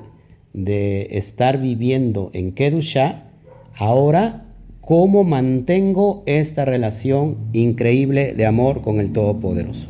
de 0.53 1.09
estar 1.11 1.59
viviendo 1.59 2.29
en 2.33 2.51
Kedusha, 2.53 3.31
ahora, 3.75 4.45
¿cómo 4.81 5.23
mantengo 5.23 6.23
esta 6.25 6.65
relación 6.65 7.37
increíble 7.53 8.33
de 8.33 8.45
amor 8.45 8.81
con 8.81 8.99
el 8.99 9.11
Todopoderoso? 9.11 9.89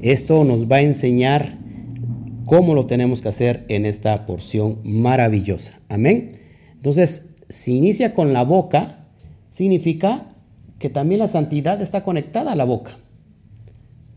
Esto 0.00 0.44
nos 0.44 0.70
va 0.70 0.76
a 0.76 0.82
enseñar 0.82 1.58
cómo 2.44 2.74
lo 2.74 2.86
tenemos 2.86 3.20
que 3.22 3.28
hacer 3.28 3.64
en 3.68 3.84
esta 3.84 4.24
porción 4.24 4.78
maravillosa. 4.84 5.80
Amén. 5.88 6.32
Entonces, 6.74 7.34
si 7.48 7.76
inicia 7.76 8.14
con 8.14 8.32
la 8.32 8.44
boca, 8.44 9.06
significa 9.50 10.34
que 10.78 10.88
también 10.90 11.20
la 11.20 11.28
santidad 11.28 11.80
está 11.82 12.02
conectada 12.04 12.52
a 12.52 12.56
la 12.56 12.64
boca. 12.64 12.98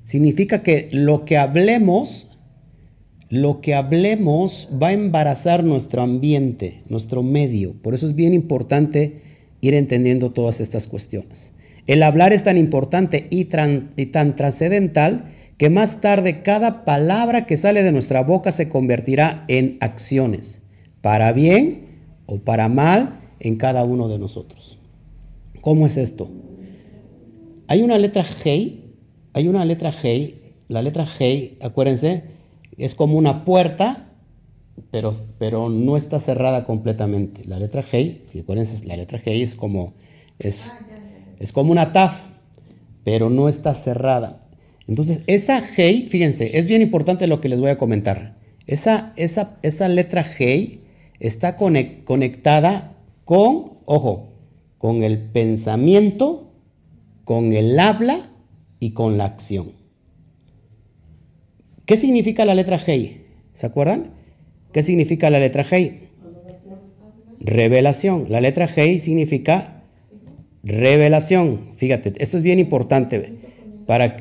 Significa 0.03 0.63
que 0.63 0.89
lo 0.91 1.25
que 1.25 1.38
hablemos 1.38 2.29
lo 3.30 3.62
que 3.62 3.76
hablemos 3.76 4.70
va 4.82 4.88
a 4.88 4.94
embarazar 4.94 5.64
nuestro 5.64 6.02
ambiente, 6.02 6.84
nuestro 6.90 7.24
medio. 7.24 7.74
Por 7.82 7.94
eso 7.94 8.08
es 8.08 8.16
bien 8.16 8.34
importante 8.34 9.22
ir 9.62 9.74
entendiendo 9.74 10.32
todas 10.32 10.60
estas 10.62 10.88
cuestiones. 10.88 11.54
El 11.88 12.04
hablar 12.04 12.34
es 12.34 12.44
tan 12.44 12.58
importante 12.58 13.28
y, 13.30 13.46
tan 13.46 14.36
trascendental 14.36 15.26
que 15.58 15.70
más 15.70 16.02
tarde 16.02 16.42
cada 16.42 16.86
palabra 16.86 17.46
que 17.46 17.58
sale 17.58 17.84
de 17.84 17.92
nuestra 17.92 18.24
boca 18.24 18.52
se 18.52 18.70
convertirá 18.70 19.46
en 19.48 19.78
acciones, 19.82 20.62
para 21.02 21.32
bien 21.34 21.86
o 22.26 22.40
para 22.40 22.70
mal 22.70 23.20
en 23.40 23.58
cada 23.58 23.84
uno 23.84 24.08
de 24.08 24.20
nosotros. 24.20 24.80
¿Cómo 25.62 25.88
es 25.88 25.98
esto? 25.98 26.30
hay 27.70 27.84
una 27.84 28.00
letra 28.00 28.26
G, 28.26 28.78
hay 29.34 29.48
una 29.48 29.64
letra 29.64 29.92
G, 29.92 30.34
la 30.70 30.82
letra 30.82 31.06
G, 31.06 31.52
acuérdense, 31.62 32.24
es 32.80 32.96
como 32.96 33.18
una 33.18 33.46
puerta, 33.46 34.10
pero, 34.92 35.12
pero 35.38 35.70
no 35.70 35.98
está 35.98 36.20
cerrada 36.20 36.64
completamente. 36.64 37.42
La 37.46 37.60
letra 37.60 37.84
G, 37.84 38.24
si 38.24 38.40
acuérdense, 38.40 38.86
la 38.86 38.96
letra 38.96 39.20
G 39.20 39.42
es 39.42 39.56
como, 39.56 39.94
es, 40.40 40.74
es 41.40 41.52
como 41.52 41.72
una 41.72 41.92
TAF, 41.92 42.22
pero 43.04 43.30
no 43.30 43.50
está 43.50 43.76
cerrada. 43.76 44.40
Entonces, 44.88 45.24
esa 45.28 45.62
G, 45.62 46.08
fíjense, 46.08 46.58
es 46.58 46.68
bien 46.68 46.82
importante 46.82 47.28
lo 47.28 47.42
que 47.42 47.50
les 47.50 47.60
voy 47.60 47.70
a 47.70 47.78
comentar. 47.78 48.38
Esa, 48.66 49.14
esa, 49.18 49.58
esa 49.62 49.88
letra 49.88 50.24
G 50.24 50.80
está 51.20 51.58
conectada 51.58 52.96
con, 53.26 53.74
ojo, 53.86 54.30
con 54.78 55.04
el 55.04 55.20
pensamiento, 55.20 56.52
con 57.26 57.54
el 57.54 57.78
habla 57.80 58.32
y 58.80 58.92
con 58.92 59.18
la 59.18 59.26
acción. 59.26 59.79
¿Qué 61.89 61.98
significa 61.98 62.46
la 62.46 62.53
letra 62.53 62.77
G? 62.77 63.17
¿Se 63.55 63.65
acuerdan? 63.65 64.12
¿Qué 64.72 64.84
significa 64.84 65.31
la 65.31 65.39
letra 65.39 65.65
G? 65.65 66.01
Revelación. 67.39 68.27
La 68.29 68.41
letra 68.41 68.67
G 68.67 69.00
significa 69.00 69.81
revelación. 70.62 71.72
Fíjate, 71.77 72.13
esto 72.19 72.38
es 72.38 72.43
bien 72.43 72.60
importante 72.60 73.39
para, 73.88 74.17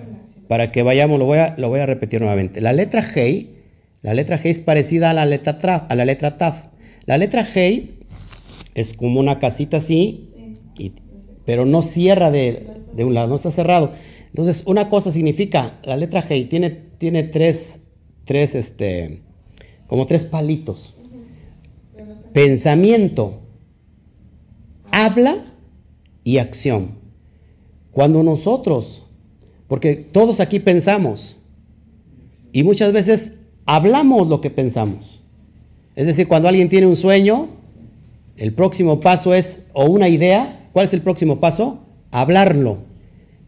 para 0.48 0.72
que 0.72 0.82
vayamos, 0.82 1.18
lo 1.18 1.26
voy, 1.26 1.40
a, 1.40 1.56
lo 1.58 1.68
voy 1.68 1.80
a 1.80 1.84
repetir 1.84 2.22
nuevamente. 2.22 2.62
La 2.62 2.72
letra 2.72 3.02
G, 3.02 3.48
la 4.00 4.14
letra 4.14 4.38
G 4.38 4.46
es 4.46 4.62
parecida 4.62 5.10
a 5.10 5.12
la 5.12 5.26
letra, 5.26 5.58
tra, 5.58 5.76
a 5.76 5.94
la 5.94 6.06
letra 6.06 6.38
TAF. 6.38 6.68
La 7.04 7.18
letra 7.18 7.44
G 7.44 7.90
es 8.74 8.94
como 8.94 9.20
una 9.20 9.38
casita 9.38 9.76
así, 9.76 10.56
pero 11.44 11.66
no 11.66 11.82
cierra 11.82 12.30
de, 12.30 12.66
de 12.94 13.04
un 13.04 13.12
lado, 13.12 13.28
no 13.28 13.34
está 13.34 13.50
cerrado. 13.50 13.92
Entonces, 14.38 14.62
una 14.66 14.88
cosa 14.88 15.10
significa, 15.10 15.80
la 15.82 15.96
letra 15.96 16.22
G 16.22 16.48
tiene, 16.48 16.70
tiene 16.70 17.24
tres, 17.24 17.82
tres, 18.24 18.54
este, 18.54 19.22
como 19.88 20.06
tres 20.06 20.22
palitos. 20.22 20.94
Pensamiento, 22.32 23.40
habla 24.92 25.44
y 26.22 26.38
acción. 26.38 26.98
Cuando 27.90 28.22
nosotros, 28.22 29.02
porque 29.66 29.96
todos 29.96 30.38
aquí 30.38 30.60
pensamos, 30.60 31.38
y 32.52 32.62
muchas 32.62 32.92
veces 32.92 33.38
hablamos 33.66 34.28
lo 34.28 34.40
que 34.40 34.50
pensamos. 34.50 35.20
Es 35.96 36.06
decir, 36.06 36.28
cuando 36.28 36.46
alguien 36.46 36.68
tiene 36.68 36.86
un 36.86 36.94
sueño, 36.94 37.48
el 38.36 38.54
próximo 38.54 39.00
paso 39.00 39.34
es, 39.34 39.64
o 39.72 39.86
una 39.86 40.08
idea, 40.08 40.70
¿cuál 40.72 40.86
es 40.86 40.94
el 40.94 41.02
próximo 41.02 41.40
paso? 41.40 41.80
Hablarlo. 42.12 42.86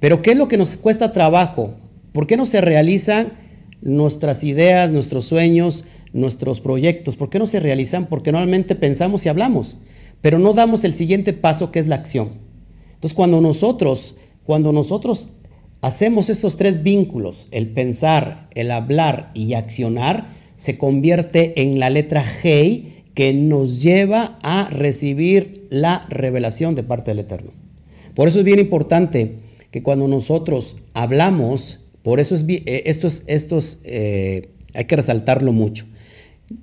Pero 0.00 0.22
¿qué 0.22 0.32
es 0.32 0.36
lo 0.36 0.48
que 0.48 0.56
nos 0.56 0.76
cuesta 0.76 1.12
trabajo? 1.12 1.74
¿Por 2.12 2.26
qué 2.26 2.36
no 2.36 2.46
se 2.46 2.60
realizan 2.60 3.34
nuestras 3.82 4.42
ideas, 4.42 4.90
nuestros 4.90 5.26
sueños, 5.26 5.84
nuestros 6.12 6.60
proyectos? 6.60 7.16
¿Por 7.16 7.30
qué 7.30 7.38
no 7.38 7.46
se 7.46 7.60
realizan? 7.60 8.06
Porque 8.06 8.32
normalmente 8.32 8.74
pensamos 8.74 9.24
y 9.24 9.28
hablamos, 9.28 9.78
pero 10.22 10.38
no 10.38 10.54
damos 10.54 10.84
el 10.84 10.94
siguiente 10.94 11.32
paso 11.34 11.70
que 11.70 11.78
es 11.78 11.86
la 11.86 11.96
acción. 11.96 12.30
Entonces, 12.94 13.14
cuando 13.14 13.40
nosotros, 13.40 14.16
cuando 14.44 14.72
nosotros 14.72 15.28
hacemos 15.82 16.30
estos 16.30 16.56
tres 16.56 16.82
vínculos, 16.82 17.46
el 17.50 17.68
pensar, 17.68 18.48
el 18.54 18.70
hablar 18.70 19.30
y 19.34 19.54
accionar, 19.54 20.28
se 20.56 20.76
convierte 20.76 21.62
en 21.62 21.78
la 21.78 21.90
letra 21.90 22.24
G 22.24 22.84
que 23.14 23.32
nos 23.32 23.82
lleva 23.82 24.38
a 24.42 24.68
recibir 24.70 25.66
la 25.70 26.06
revelación 26.08 26.74
de 26.74 26.82
parte 26.82 27.10
del 27.10 27.20
Eterno. 27.20 27.52
Por 28.14 28.28
eso 28.28 28.38
es 28.40 28.44
bien 28.44 28.58
importante 28.58 29.49
que 29.70 29.82
cuando 29.82 30.08
nosotros 30.08 30.76
hablamos, 30.94 31.80
por 32.02 32.20
eso 32.20 32.34
es, 32.34 32.44
eh, 32.48 32.82
estos, 32.86 33.22
estos 33.26 33.80
eh, 33.84 34.50
hay 34.74 34.84
que 34.84 34.96
resaltarlo 34.96 35.52
mucho. 35.52 35.86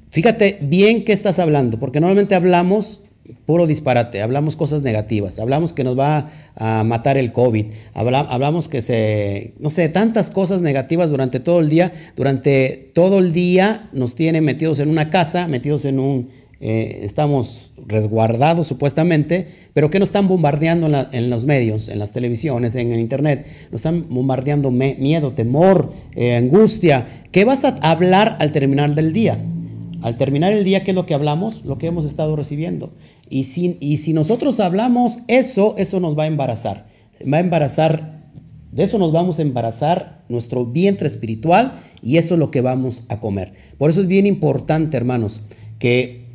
Fíjate 0.10 0.58
bien 0.62 1.06
qué 1.06 1.14
estás 1.14 1.40
hablando, 1.40 1.80
porque 1.80 2.00
normalmente 2.00 2.36
hablamos 2.36 3.04
puro 3.46 3.68
disparate, 3.68 4.22
hablamos 4.22 4.56
cosas 4.56 4.84
negativas, 4.84 5.40
hablamos 5.40 5.74
que 5.74 5.84
nos 5.84 5.98
va 5.98 6.30
a 6.56 6.84
matar 6.84 7.18
el 7.18 7.32
COVID, 7.32 7.66
hablamos 7.94 8.70
que 8.70 8.82
se, 8.82 9.54
no 9.60 9.70
sé, 9.70 9.90
tantas 9.90 10.32
cosas 10.32 10.62
negativas 10.62 11.10
durante 11.10 11.40
todo 11.40 11.60
el 11.60 11.70
día, 11.70 11.92
durante 12.16 12.92
todo 12.94 13.20
el 13.20 13.34
día 13.34 13.90
nos 13.92 14.16
tienen 14.16 14.46
metidos 14.46 14.80
en 14.80 14.90
una 14.90 15.10
casa, 15.10 15.48
metidos 15.48 15.86
en 15.86 16.00
un, 16.00 16.30
eh, 16.60 17.02
estamos 17.04 17.72
resguardados 17.86 18.68
supuestamente, 18.68 19.48
pero 19.74 19.90
que 19.92 20.00
nos 20.00 20.10
están 20.10 20.28
bombardeando 20.28 20.88
en, 21.12 21.30
los 21.30 21.46
medios, 21.46 21.88
en 21.88 22.00
las 22.00 22.12
televisiones, 22.12 22.76
en 22.76 22.92
el 22.92 23.00
internet, 23.00 23.46
nos 23.72 23.80
están 23.80 24.08
bombardeando 24.10 24.72
miedo, 24.72 25.34
temor, 25.34 25.94
eh, 26.16 26.36
angustia. 26.36 27.24
¿Qué 27.32 27.46
vas 27.46 27.64
a 27.64 27.78
hablar 27.82 28.38
al 28.40 28.52
terminar 28.52 28.96
del 28.96 29.14
día? 29.14 29.40
Al 30.02 30.18
terminar 30.18 30.54
el 30.54 30.64
día, 30.64 30.84
¿qué 30.84 30.92
es 30.92 30.96
lo 30.96 31.06
que 31.06 31.14
hablamos? 31.14 31.64
Lo 31.64 31.78
que 31.78 31.88
hemos 31.88 32.06
estado 32.06 32.36
recibiendo. 32.36 32.92
Y 33.30 33.46
si, 33.46 33.78
y 33.80 33.98
si 33.98 34.14
nosotros 34.14 34.60
hablamos 34.60 35.20
eso, 35.28 35.76
eso 35.78 36.00
nos 36.00 36.18
va 36.18 36.24
a 36.24 36.28
embarazar. 36.28 36.88
Va 37.22 37.38
a 37.38 37.42
embarazar, 37.42 38.30
de 38.72 38.84
eso 38.84 38.98
nos 38.98 39.12
vamos 39.12 39.40
a 39.40 39.42
embarazar 39.44 40.24
nuestro 40.30 40.66
vientre 40.66 41.08
espiritual 41.08 41.74
y 42.02 42.18
eso 42.18 42.36
es 42.36 42.40
lo 42.40 42.52
que 42.52 42.62
vamos 42.62 43.04
a 43.10 43.20
comer. 43.20 43.54
Por 43.78 43.90
eso 43.90 44.02
es 44.02 44.08
bien 44.08 44.26
importante, 44.26 44.98
hermanos, 44.98 45.44
que 45.80 46.27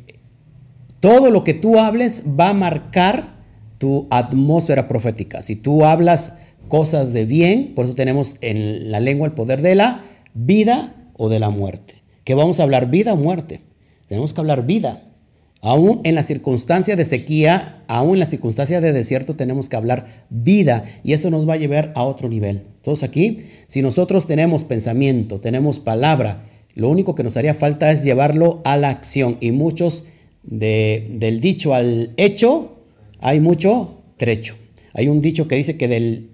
todo 1.03 1.31
lo 1.31 1.43
que 1.43 1.53
tú 1.53 1.79
hables 1.79 2.23
va 2.39 2.47
a 2.47 2.53
marcar 2.53 3.35
tu 3.77 4.07
atmósfera 4.09 4.87
profética. 4.87 5.41
Si 5.41 5.57
tú 5.57 5.83
hablas 5.83 6.35
cosas 6.69 7.11
de 7.11 7.25
bien, 7.25 7.73
por 7.75 7.83
eso 7.83 7.93
tenemos 7.93 8.37
en 8.39 8.89
la 8.89 9.01
lengua 9.01 9.27
el 9.27 9.33
poder 9.33 9.61
de 9.61 9.75
la 9.75 10.05
vida 10.33 10.95
o 11.17 11.27
de 11.27 11.41
la 11.41 11.49
muerte. 11.49 11.95
Que 12.23 12.35
vamos 12.35 12.57
a 12.57 12.63
hablar 12.63 12.89
vida 12.89 13.11
o 13.11 13.17
muerte. 13.17 13.59
Tenemos 14.07 14.31
que 14.31 14.39
hablar 14.39 14.65
vida. 14.65 15.11
Aún 15.59 15.99
en 16.05 16.15
la 16.15 16.23
circunstancia 16.23 16.95
de 16.95 17.03
sequía, 17.03 17.83
aún 17.89 18.13
en 18.13 18.19
la 18.21 18.25
circunstancia 18.25 18.79
de 18.79 18.93
desierto, 18.93 19.35
tenemos 19.35 19.67
que 19.67 19.75
hablar 19.75 20.05
vida 20.29 20.85
y 21.03 21.11
eso 21.11 21.29
nos 21.29 21.45
va 21.45 21.55
a 21.55 21.57
llevar 21.57 21.91
a 21.95 22.03
otro 22.03 22.29
nivel. 22.29 22.67
Entonces 22.77 23.03
aquí, 23.03 23.39
si 23.67 23.81
nosotros 23.81 24.25
tenemos 24.25 24.63
pensamiento, 24.63 25.41
tenemos 25.41 25.81
palabra, 25.81 26.45
lo 26.75 26.87
único 26.87 27.13
que 27.13 27.23
nos 27.23 27.35
haría 27.35 27.53
falta 27.53 27.91
es 27.91 28.05
llevarlo 28.05 28.61
a 28.63 28.77
la 28.77 28.87
acción 28.87 29.35
y 29.41 29.51
muchos 29.51 30.05
del 30.43 31.39
dicho 31.39 31.73
al 31.73 32.11
hecho 32.17 32.73
hay 33.19 33.39
mucho 33.39 34.01
trecho. 34.17 34.55
Hay 34.93 35.07
un 35.07 35.21
dicho 35.21 35.47
que 35.47 35.55
dice 35.55 35.77
que 35.77 35.87
del, 35.87 36.29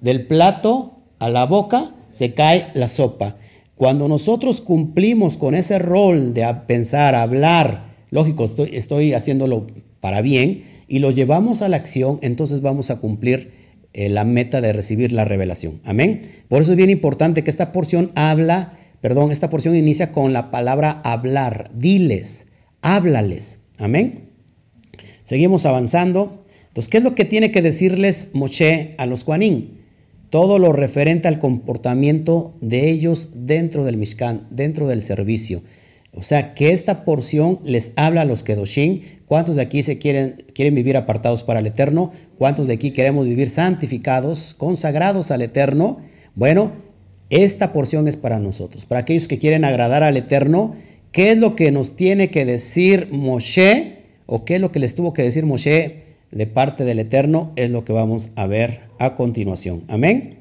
del, 0.00 0.26
plato 0.26 0.98
a 1.18 1.28
la 1.28 1.44
boca 1.44 1.90
se 2.10 2.34
cae 2.34 2.68
la 2.74 2.88
sopa. 2.88 3.36
Cuando 3.76 4.08
nosotros 4.08 4.60
cumplimos 4.60 5.36
con 5.36 5.54
ese 5.54 5.78
rol 5.78 6.34
de 6.34 6.52
pensar, 6.66 7.14
hablar, 7.14 7.92
lógico, 8.10 8.46
estoy, 8.46 8.70
estoy 8.72 9.12
haciéndolo 9.12 9.68
para 10.00 10.20
bien, 10.20 10.64
y 10.88 10.98
lo 10.98 11.10
llevamos 11.10 11.62
a 11.62 11.68
la 11.68 11.76
acción, 11.76 12.18
entonces 12.22 12.60
vamos 12.60 12.90
a 12.90 12.96
cumplir 12.96 13.52
eh, 13.92 14.08
la 14.08 14.24
meta 14.24 14.60
de 14.60 14.72
recibir 14.72 15.12
la 15.12 15.24
revelación. 15.24 15.80
Amén. 15.84 16.22
Por 16.48 16.62
eso 16.62 16.72
es 16.72 16.76
bien 16.76 16.90
importante 16.90 17.44
que 17.44 17.50
esta 17.50 17.72
porción 17.72 18.10
habla, 18.16 18.72
perdón, 19.00 19.30
esta 19.30 19.50
porción 19.50 19.76
inicia 19.76 20.12
con 20.12 20.32
la 20.32 20.50
palabra 20.50 21.02
hablar. 21.04 21.70
Diles 21.74 22.47
háblales. 22.82 23.60
Amén. 23.78 24.30
Seguimos 25.24 25.66
avanzando. 25.66 26.44
Entonces, 26.68 26.90
¿qué 26.90 26.98
es 26.98 27.04
lo 27.04 27.14
que 27.14 27.24
tiene 27.24 27.52
que 27.52 27.62
decirles 27.62 28.30
Moshe 28.32 28.92
a 28.98 29.06
los 29.06 29.24
Juanín? 29.24 29.78
Todo 30.30 30.58
lo 30.58 30.72
referente 30.72 31.28
al 31.28 31.38
comportamiento 31.38 32.54
de 32.60 32.90
ellos 32.90 33.30
dentro 33.34 33.84
del 33.84 33.96
Mishkan, 33.96 34.46
dentro 34.50 34.86
del 34.86 35.02
servicio. 35.02 35.62
O 36.12 36.22
sea, 36.22 36.54
que 36.54 36.72
esta 36.72 37.04
porción 37.04 37.60
les 37.62 37.92
habla 37.96 38.22
a 38.22 38.24
los 38.24 38.42
Kedoshim. 38.42 39.02
¿Cuántos 39.26 39.56
de 39.56 39.62
aquí 39.62 39.82
se 39.82 39.98
quieren, 39.98 40.44
quieren 40.54 40.74
vivir 40.74 40.96
apartados 40.96 41.42
para 41.42 41.60
el 41.60 41.66
Eterno? 41.66 42.12
¿Cuántos 42.38 42.66
de 42.66 42.74
aquí 42.74 42.90
queremos 42.92 43.26
vivir 43.26 43.48
santificados, 43.48 44.54
consagrados 44.54 45.30
al 45.30 45.42
Eterno? 45.42 45.98
Bueno, 46.34 46.72
esta 47.30 47.72
porción 47.72 48.08
es 48.08 48.16
para 48.16 48.38
nosotros. 48.38 48.86
Para 48.86 49.02
aquellos 49.02 49.28
que 49.28 49.38
quieren 49.38 49.64
agradar 49.64 50.02
al 50.02 50.16
Eterno, 50.16 50.74
¿Qué 51.12 51.32
es 51.32 51.38
lo 51.38 51.56
que 51.56 51.72
nos 51.72 51.96
tiene 51.96 52.30
que 52.30 52.44
decir 52.44 53.08
Moshe? 53.10 53.98
¿O 54.26 54.44
qué 54.44 54.56
es 54.56 54.60
lo 54.60 54.70
que 54.72 54.78
les 54.78 54.94
tuvo 54.94 55.14
que 55.14 55.22
decir 55.22 55.46
Moshe 55.46 56.02
de 56.30 56.46
parte 56.46 56.84
del 56.84 56.98
Eterno? 56.98 57.52
Es 57.56 57.70
lo 57.70 57.84
que 57.84 57.92
vamos 57.92 58.30
a 58.36 58.46
ver 58.46 58.82
a 58.98 59.14
continuación. 59.14 59.84
Amén. 59.88 60.38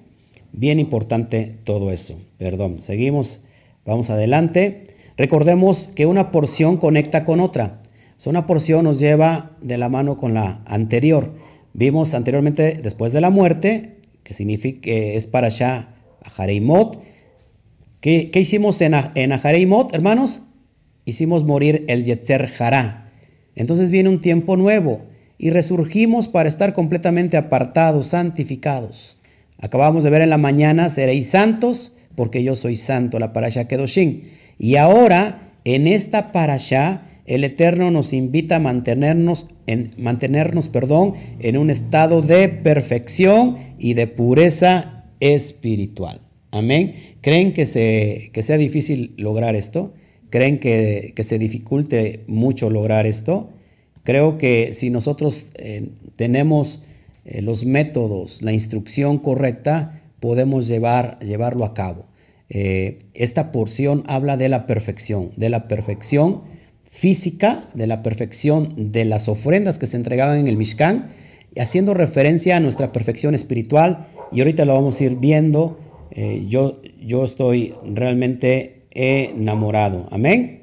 Bien 0.51 0.79
importante 0.79 1.55
todo 1.63 1.91
eso. 1.91 2.19
Perdón, 2.37 2.79
seguimos, 2.79 3.41
vamos 3.85 4.09
adelante. 4.09 4.83
Recordemos 5.15 5.89
que 5.95 6.05
una 6.05 6.31
porción 6.31 6.77
conecta 6.77 7.23
con 7.23 7.39
otra. 7.39 7.81
una 8.25 8.45
porción 8.45 8.83
nos 8.83 8.99
lleva 8.99 9.51
de 9.61 9.77
la 9.77 9.87
mano 9.87 10.17
con 10.17 10.33
la 10.33 10.61
anterior. 10.65 11.33
Vimos 11.73 12.13
anteriormente, 12.13 12.77
después 12.81 13.13
de 13.13 13.21
la 13.21 13.29
muerte, 13.29 13.97
que 14.23 14.33
significa 14.33 14.81
que 14.81 15.15
es 15.15 15.27
para 15.27 15.47
allá 15.47 15.95
Ajareimot. 16.25 17.01
¿Qué, 18.01 18.31
¿Qué, 18.31 18.41
hicimos 18.41 18.81
en, 18.81 18.95
en 19.15 19.31
Ajareimot, 19.31 19.95
hermanos? 19.95 20.41
Hicimos 21.07 21.45
morir 21.45 21.85
el 21.87 22.03
Yetzer 22.03 22.49
Hará. 22.59 23.09
Entonces 23.55 23.89
viene 23.89 24.09
un 24.09 24.21
tiempo 24.21 24.57
nuevo. 24.57 25.05
y 25.39 25.51
resurgimos 25.51 26.27
para 26.27 26.49
estar 26.49 26.73
completamente 26.73 27.37
apartados, 27.37 28.07
santificados. 28.07 29.19
Acabamos 29.59 30.03
de 30.03 30.09
ver 30.09 30.23
en 30.23 30.31
la 30.31 30.39
mañana, 30.39 30.89
seréis 30.89 31.29
santos 31.29 31.95
porque 32.15 32.41
yo 32.41 32.55
soy 32.55 32.75
santo, 32.75 33.19
la 33.19 33.33
parasha 33.33 33.67
Kedoshin. 33.67 34.23
Y 34.57 34.77
ahora, 34.77 35.51
en 35.63 35.85
esta 35.85 36.31
parasha, 36.31 37.03
el 37.27 37.43
Eterno 37.43 37.91
nos 37.91 38.13
invita 38.13 38.55
a 38.55 38.59
mantenernos, 38.59 39.49
en, 39.67 39.91
mantenernos 39.99 40.69
perdón, 40.69 41.13
en 41.39 41.57
un 41.57 41.69
estado 41.69 42.23
de 42.23 42.49
perfección 42.49 43.57
y 43.77 43.93
de 43.93 44.07
pureza 44.07 45.03
espiritual. 45.19 46.21
Amén. 46.49 46.95
¿Creen 47.21 47.53
que, 47.53 47.67
se, 47.67 48.31
que 48.33 48.41
sea 48.41 48.57
difícil 48.57 49.13
lograr 49.17 49.55
esto? 49.55 49.93
¿Creen 50.29 50.59
que, 50.59 51.13
que 51.15 51.23
se 51.23 51.39
dificulte 51.39 52.23
mucho 52.27 52.69
lograr 52.69 53.05
esto? 53.05 53.49
Creo 54.07 54.37
que 54.37 54.73
si 54.73 54.89
nosotros 54.89 55.47
eh, 55.55 55.89
tenemos 56.15 56.85
eh, 57.25 57.41
los 57.41 57.65
métodos, 57.65 58.41
la 58.41 58.53
instrucción 58.53 59.17
correcta, 59.17 60.01
podemos 60.21 60.69
llevar, 60.69 61.19
llevarlo 61.19 61.65
a 61.65 61.73
cabo. 61.73 62.05
Eh, 62.47 62.99
esta 63.13 63.51
porción 63.51 64.05
habla 64.07 64.37
de 64.37 64.47
la 64.47 64.65
perfección, 64.65 65.31
de 65.35 65.49
la 65.49 65.67
perfección 65.67 66.43
física, 66.89 67.67
de 67.73 67.85
la 67.85 68.01
perfección 68.01 68.93
de 68.93 69.03
las 69.03 69.27
ofrendas 69.27 69.77
que 69.77 69.87
se 69.87 69.97
entregaban 69.97 70.39
en 70.39 70.47
el 70.47 70.55
Mishkan, 70.55 71.09
haciendo 71.59 71.93
referencia 71.93 72.55
a 72.55 72.61
nuestra 72.61 72.93
perfección 72.93 73.35
espiritual. 73.35 74.07
Y 74.31 74.39
ahorita 74.39 74.63
lo 74.63 74.73
vamos 74.73 75.01
a 75.01 75.03
ir 75.03 75.17
viendo. 75.17 75.79
yo, 76.47 76.81
yo 77.01 77.25
estoy 77.25 77.73
realmente 77.83 78.76
enamorado. 78.97 80.07
Amén. 80.11 80.61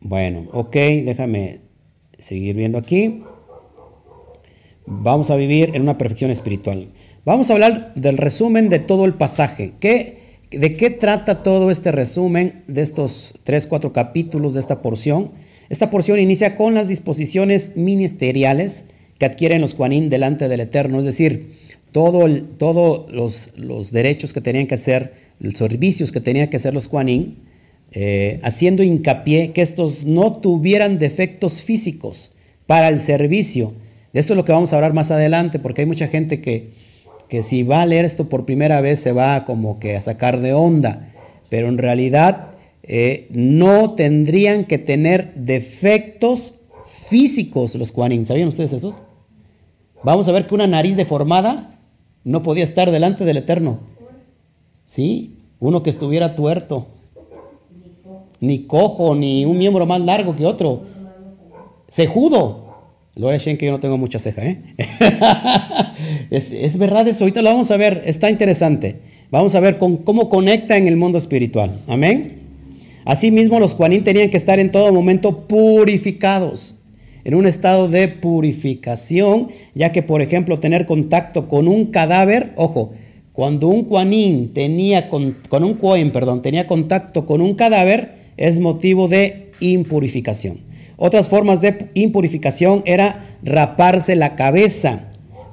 Bueno, 0.00 0.46
ok, 0.52 0.74
déjame 1.04 1.60
seguir 2.18 2.56
viendo 2.56 2.78
aquí. 2.78 3.22
Vamos 4.86 5.30
a 5.30 5.36
vivir 5.36 5.72
en 5.74 5.82
una 5.82 5.98
perfección 5.98 6.30
espiritual. 6.30 6.88
Vamos 7.24 7.50
a 7.50 7.54
hablar 7.54 7.92
del 7.94 8.16
resumen 8.16 8.68
de 8.68 8.78
todo 8.78 9.04
el 9.04 9.14
pasaje. 9.14 9.72
¿Qué, 9.80 10.18
¿De 10.50 10.72
qué 10.72 10.88
trata 10.88 11.42
todo 11.42 11.70
este 11.70 11.92
resumen 11.92 12.62
de 12.68 12.82
estos 12.82 13.34
tres, 13.44 13.66
cuatro 13.66 13.92
capítulos 13.92 14.54
de 14.54 14.60
esta 14.60 14.80
porción? 14.80 15.32
Esta 15.68 15.90
porción 15.90 16.18
inicia 16.18 16.56
con 16.56 16.74
las 16.74 16.88
disposiciones 16.88 17.76
ministeriales 17.76 18.86
que 19.18 19.26
adquieren 19.26 19.60
los 19.60 19.74
Juanín 19.74 20.08
delante 20.08 20.48
del 20.48 20.60
Eterno, 20.60 21.00
es 21.00 21.04
decir, 21.04 21.56
todos 21.92 22.30
todo 22.56 23.06
los, 23.10 23.50
los, 23.56 23.90
derechos 23.92 24.32
que 24.32 24.40
tenían 24.40 24.66
que 24.66 24.76
hacer, 24.76 25.27
los 25.40 25.54
servicios 25.54 26.12
que 26.12 26.20
tenían 26.20 26.48
que 26.48 26.56
hacer 26.56 26.74
los 26.74 26.86
Juanín, 26.86 27.36
eh, 27.92 28.38
haciendo 28.42 28.82
hincapié 28.82 29.52
que 29.52 29.62
estos 29.62 30.04
no 30.04 30.36
tuvieran 30.36 30.98
defectos 30.98 31.62
físicos 31.62 32.32
para 32.66 32.88
el 32.88 33.00
servicio. 33.00 33.72
De 34.12 34.20
esto 34.20 34.34
es 34.34 34.36
lo 34.36 34.44
que 34.44 34.52
vamos 34.52 34.72
a 34.72 34.76
hablar 34.76 34.94
más 34.94 35.10
adelante, 35.10 35.58
porque 35.58 35.82
hay 35.82 35.86
mucha 35.86 36.08
gente 36.08 36.40
que, 36.40 36.70
que 37.28 37.42
si 37.42 37.62
va 37.62 37.82
a 37.82 37.86
leer 37.86 38.04
esto 38.04 38.28
por 38.28 38.44
primera 38.44 38.80
vez 38.80 39.00
se 39.00 39.12
va 39.12 39.44
como 39.44 39.78
que 39.78 39.96
a 39.96 40.00
sacar 40.00 40.40
de 40.40 40.52
onda, 40.52 41.12
pero 41.48 41.68
en 41.68 41.78
realidad 41.78 42.48
eh, 42.82 43.26
no 43.30 43.94
tendrían 43.94 44.64
que 44.64 44.78
tener 44.78 45.34
defectos 45.34 46.54
físicos 47.08 47.74
los 47.74 47.92
Kuanin. 47.92 48.24
¿Sabían 48.24 48.48
ustedes 48.48 48.72
esos? 48.72 49.02
Vamos 50.02 50.28
a 50.28 50.32
ver 50.32 50.46
que 50.46 50.54
una 50.54 50.66
nariz 50.66 50.96
deformada 50.96 51.78
no 52.24 52.42
podía 52.42 52.64
estar 52.64 52.90
delante 52.90 53.24
del 53.24 53.38
Eterno. 53.38 53.80
¿Sí? 54.84 55.37
Uno 55.60 55.82
que 55.82 55.90
estuviera 55.90 56.34
tuerto, 56.34 56.86
ni 58.40 58.64
cojo, 58.64 59.14
ni 59.14 59.44
un 59.44 59.58
miembro 59.58 59.86
más 59.86 60.00
largo 60.00 60.36
que 60.36 60.46
otro. 60.46 60.82
Cejudo. 61.90 62.68
Lo 63.16 63.32
es 63.32 63.42
que 63.42 63.66
yo 63.66 63.72
no 63.72 63.80
tengo 63.80 63.98
mucha 63.98 64.20
ceja, 64.20 64.46
¿eh? 64.46 64.58
es, 66.30 66.78
verdad 66.78 67.08
eso, 67.08 67.24
ahorita 67.24 67.42
lo 67.42 67.50
vamos 67.50 67.68
a 67.72 67.76
ver, 67.76 68.02
está 68.06 68.30
interesante. 68.30 69.00
Vamos 69.32 69.56
a 69.56 69.60
ver 69.60 69.76
con, 69.76 69.96
cómo 69.96 70.28
conecta 70.28 70.76
en 70.76 70.86
el 70.86 70.96
mundo 70.96 71.18
espiritual. 71.18 71.80
Amén. 71.88 72.36
Asimismo, 73.04 73.58
los 73.58 73.74
Juanín 73.74 74.04
tenían 74.04 74.30
que 74.30 74.36
estar 74.36 74.60
en 74.60 74.70
todo 74.70 74.92
momento 74.92 75.48
purificados, 75.48 76.76
en 77.24 77.34
un 77.34 77.46
estado 77.46 77.88
de 77.88 78.06
purificación, 78.06 79.48
ya 79.74 79.90
que, 79.90 80.02
por 80.04 80.22
ejemplo, 80.22 80.60
tener 80.60 80.86
contacto 80.86 81.48
con 81.48 81.66
un 81.66 81.86
cadáver, 81.86 82.52
ojo, 82.54 82.92
cuando 83.38 83.68
un 83.68 83.86
Juanín 83.86 84.52
tenía 84.52 85.08
con, 85.08 85.36
un 85.52 86.10
perdón, 86.10 86.42
tenía 86.42 86.66
contacto 86.66 87.24
con 87.24 87.40
un 87.40 87.54
cadáver, 87.54 88.14
es 88.36 88.58
motivo 88.58 89.06
de 89.06 89.52
impurificación. 89.60 90.58
Otras 90.96 91.28
formas 91.28 91.60
de 91.60 91.86
impurificación 91.94 92.82
era 92.84 93.28
raparse 93.44 94.16
la 94.16 94.34
cabeza 94.34 95.04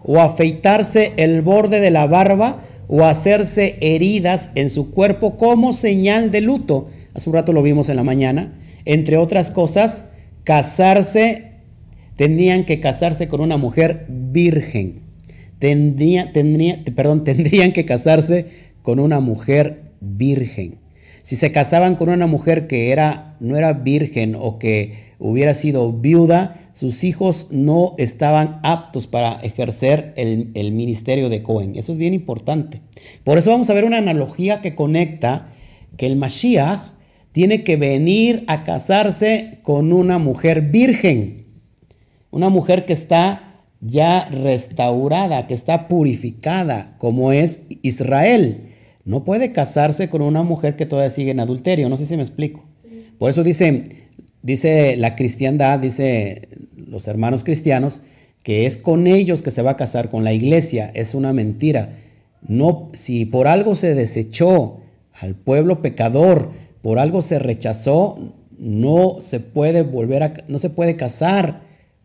o 0.03 0.19
afeitarse 0.19 1.13
el 1.17 1.43
borde 1.43 1.79
de 1.79 1.91
la 1.91 2.07
barba 2.07 2.63
o 2.87 3.03
hacerse 3.03 3.77
heridas 3.81 4.49
en 4.55 4.71
su 4.71 4.89
cuerpo 4.89 5.37
como 5.37 5.71
señal 5.71 6.31
de 6.31 6.41
luto. 6.41 6.87
Hace 7.13 7.29
un 7.29 7.35
rato 7.35 7.53
lo 7.53 7.61
vimos 7.61 7.87
en 7.89 7.97
la 7.97 8.03
mañana. 8.03 8.55
Entre 8.85 9.17
otras 9.17 9.51
cosas, 9.51 10.05
casarse, 10.43 11.51
tendrían 12.15 12.65
que 12.65 12.79
casarse 12.79 13.27
con 13.27 13.41
una 13.41 13.57
mujer 13.57 14.07
virgen. 14.09 15.04
Tendría, 15.59 16.31
tendría, 16.33 16.83
perdón, 16.95 17.23
tendrían 17.23 17.71
que 17.71 17.85
casarse 17.85 18.47
con 18.81 18.99
una 18.99 19.19
mujer 19.19 19.91
virgen. 20.01 20.79
Si 21.21 21.35
se 21.35 21.51
casaban 21.51 21.95
con 21.95 22.09
una 22.09 22.27
mujer 22.27 22.67
que 22.67 22.91
era, 22.91 23.35
no 23.39 23.57
era 23.57 23.73
virgen 23.73 24.35
o 24.39 24.59
que 24.59 25.13
hubiera 25.17 25.55
sido 25.55 25.91
viuda, 25.91 26.69
sus 26.73 27.03
hijos 27.03 27.47
no 27.49 27.95
estaban 27.97 28.59
aptos 28.61 29.07
para 29.07 29.39
ejercer 29.41 30.13
el, 30.17 30.51
el 30.53 30.71
ministerio 30.71 31.29
de 31.29 31.41
Cohen. 31.41 31.75
Eso 31.75 31.93
es 31.93 31.97
bien 31.97 32.13
importante. 32.13 32.81
Por 33.23 33.39
eso 33.39 33.49
vamos 33.49 33.69
a 33.69 33.73
ver 33.73 33.85
una 33.85 33.97
analogía 33.97 34.61
que 34.61 34.75
conecta 34.75 35.49
que 35.97 36.05
el 36.05 36.15
Mashiach 36.15 36.91
tiene 37.31 37.63
que 37.63 37.75
venir 37.75 38.43
a 38.47 38.63
casarse 38.63 39.59
con 39.63 39.93
una 39.93 40.19
mujer 40.19 40.61
virgen, 40.61 41.47
una 42.31 42.49
mujer 42.49 42.85
que 42.85 42.93
está 42.93 43.44
ya 43.85 44.25
restaurada, 44.25 45.47
que 45.47 45.53
está 45.53 45.87
purificada, 45.87 46.95
como 46.97 47.31
es 47.31 47.63
Israel 47.81 48.71
no 49.05 49.23
puede 49.23 49.51
casarse 49.51 50.09
con 50.09 50.23
una 50.23 50.41
mujer 50.41 50.75
que 50.75 50.87
todavía 50.87 51.11
sigue 51.11 51.31
en 51.31 51.39
adulterio. 51.39 51.87
No 51.89 51.95
sé 51.95 52.07
si 52.07 52.17
me 52.17 52.23
explico. 52.23 52.65
Por 53.19 53.29
eso 53.29 53.43
dice, 53.43 53.83
dice 54.41 54.97
la 54.97 55.15
cristiandad, 55.15 55.79
dice 55.79 56.49
los 56.75 57.07
hermanos 57.07 57.43
cristianos, 57.43 58.01
que 58.41 58.65
es 58.65 58.77
con 58.77 59.05
ellos 59.05 59.43
que 59.43 59.51
se 59.51 59.61
va 59.61 59.71
a 59.71 59.77
casar, 59.77 60.09
con 60.09 60.23
la 60.23 60.33
iglesia. 60.33 60.91
Es 60.93 61.13
una 61.13 61.33
mentira. 61.33 61.99
No, 62.41 62.89
si 62.93 63.25
por 63.25 63.47
algo 63.47 63.75
se 63.75 63.93
desechó 63.93 64.79
al 65.13 65.35
pueblo 65.35 65.83
pecador, 65.83 66.51
por 66.81 66.97
algo 66.97 67.21
se 67.21 67.37
rechazó, 67.37 68.33
no 68.57 69.17
se 69.21 69.39
puede 69.39 69.83
volver 69.83 70.23
a, 70.23 70.33
no 70.47 70.57
se 70.57 70.71
puede 70.71 70.95
casar 70.95 71.61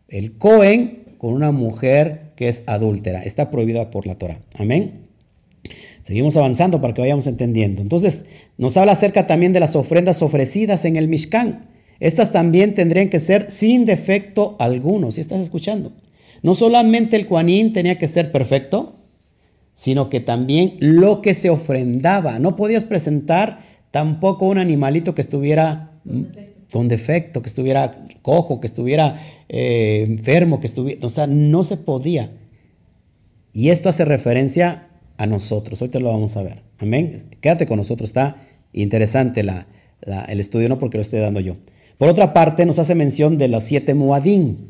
el 0.07 0.37
Cohen 0.37 1.00
con 1.21 1.35
una 1.35 1.51
mujer 1.51 2.31
que 2.35 2.47
es 2.47 2.63
adúltera. 2.65 3.21
Está 3.21 3.51
prohibida 3.51 3.91
por 3.91 4.07
la 4.07 4.15
Torah. 4.15 4.39
Amén. 4.55 5.01
Seguimos 6.01 6.35
avanzando 6.35 6.81
para 6.81 6.95
que 6.95 7.01
vayamos 7.01 7.27
entendiendo. 7.27 7.83
Entonces, 7.83 8.25
nos 8.57 8.75
habla 8.75 8.93
acerca 8.93 9.27
también 9.27 9.53
de 9.53 9.59
las 9.59 9.75
ofrendas 9.75 10.23
ofrecidas 10.23 10.83
en 10.83 10.95
el 10.95 11.07
Mishkan. 11.07 11.69
Estas 11.99 12.31
también 12.31 12.73
tendrían 12.73 13.09
que 13.09 13.19
ser 13.19 13.51
sin 13.51 13.85
defecto 13.85 14.55
alguno, 14.57 15.11
si 15.11 15.21
estás 15.21 15.41
escuchando. 15.41 15.91
No 16.41 16.55
solamente 16.55 17.17
el 17.17 17.27
Kuanín 17.27 17.71
tenía 17.71 17.99
que 17.99 18.07
ser 18.07 18.31
perfecto, 18.31 18.95
sino 19.75 20.09
que 20.09 20.21
también 20.21 20.73
lo 20.79 21.21
que 21.21 21.35
se 21.35 21.51
ofrendaba. 21.51 22.39
No 22.39 22.55
podías 22.55 22.83
presentar 22.83 23.59
tampoco 23.91 24.47
un 24.47 24.57
animalito 24.57 25.13
que 25.13 25.21
estuviera 25.21 25.91
con 26.71 26.87
defecto, 26.87 27.41
que 27.41 27.49
estuviera 27.49 28.05
cojo, 28.21 28.61
que 28.61 28.67
estuviera 28.67 29.21
eh, 29.49 30.05
enfermo, 30.07 30.59
que 30.59 30.67
estuviera... 30.67 31.05
O 31.05 31.09
sea, 31.09 31.27
no 31.27 31.63
se 31.63 31.77
podía. 31.77 32.31
Y 33.53 33.69
esto 33.69 33.89
hace 33.89 34.05
referencia 34.05 34.87
a 35.17 35.27
nosotros. 35.27 35.81
Ahorita 35.81 35.99
lo 35.99 36.11
vamos 36.11 36.37
a 36.37 36.43
ver. 36.43 36.63
Amén. 36.79 37.23
Quédate 37.41 37.65
con 37.65 37.77
nosotros. 37.77 38.09
Está 38.09 38.37
interesante 38.73 39.41
el 39.41 40.39
estudio, 40.39 40.69
no 40.69 40.79
porque 40.79 40.97
lo 40.97 41.01
esté 41.01 41.19
dando 41.19 41.39
yo. 41.39 41.57
Por 41.97 42.09
otra 42.09 42.33
parte, 42.33 42.65
nos 42.65 42.79
hace 42.79 42.95
mención 42.95 43.37
de 43.37 43.47
las 43.47 43.63
siete 43.63 43.93
Muadín. 43.93 44.69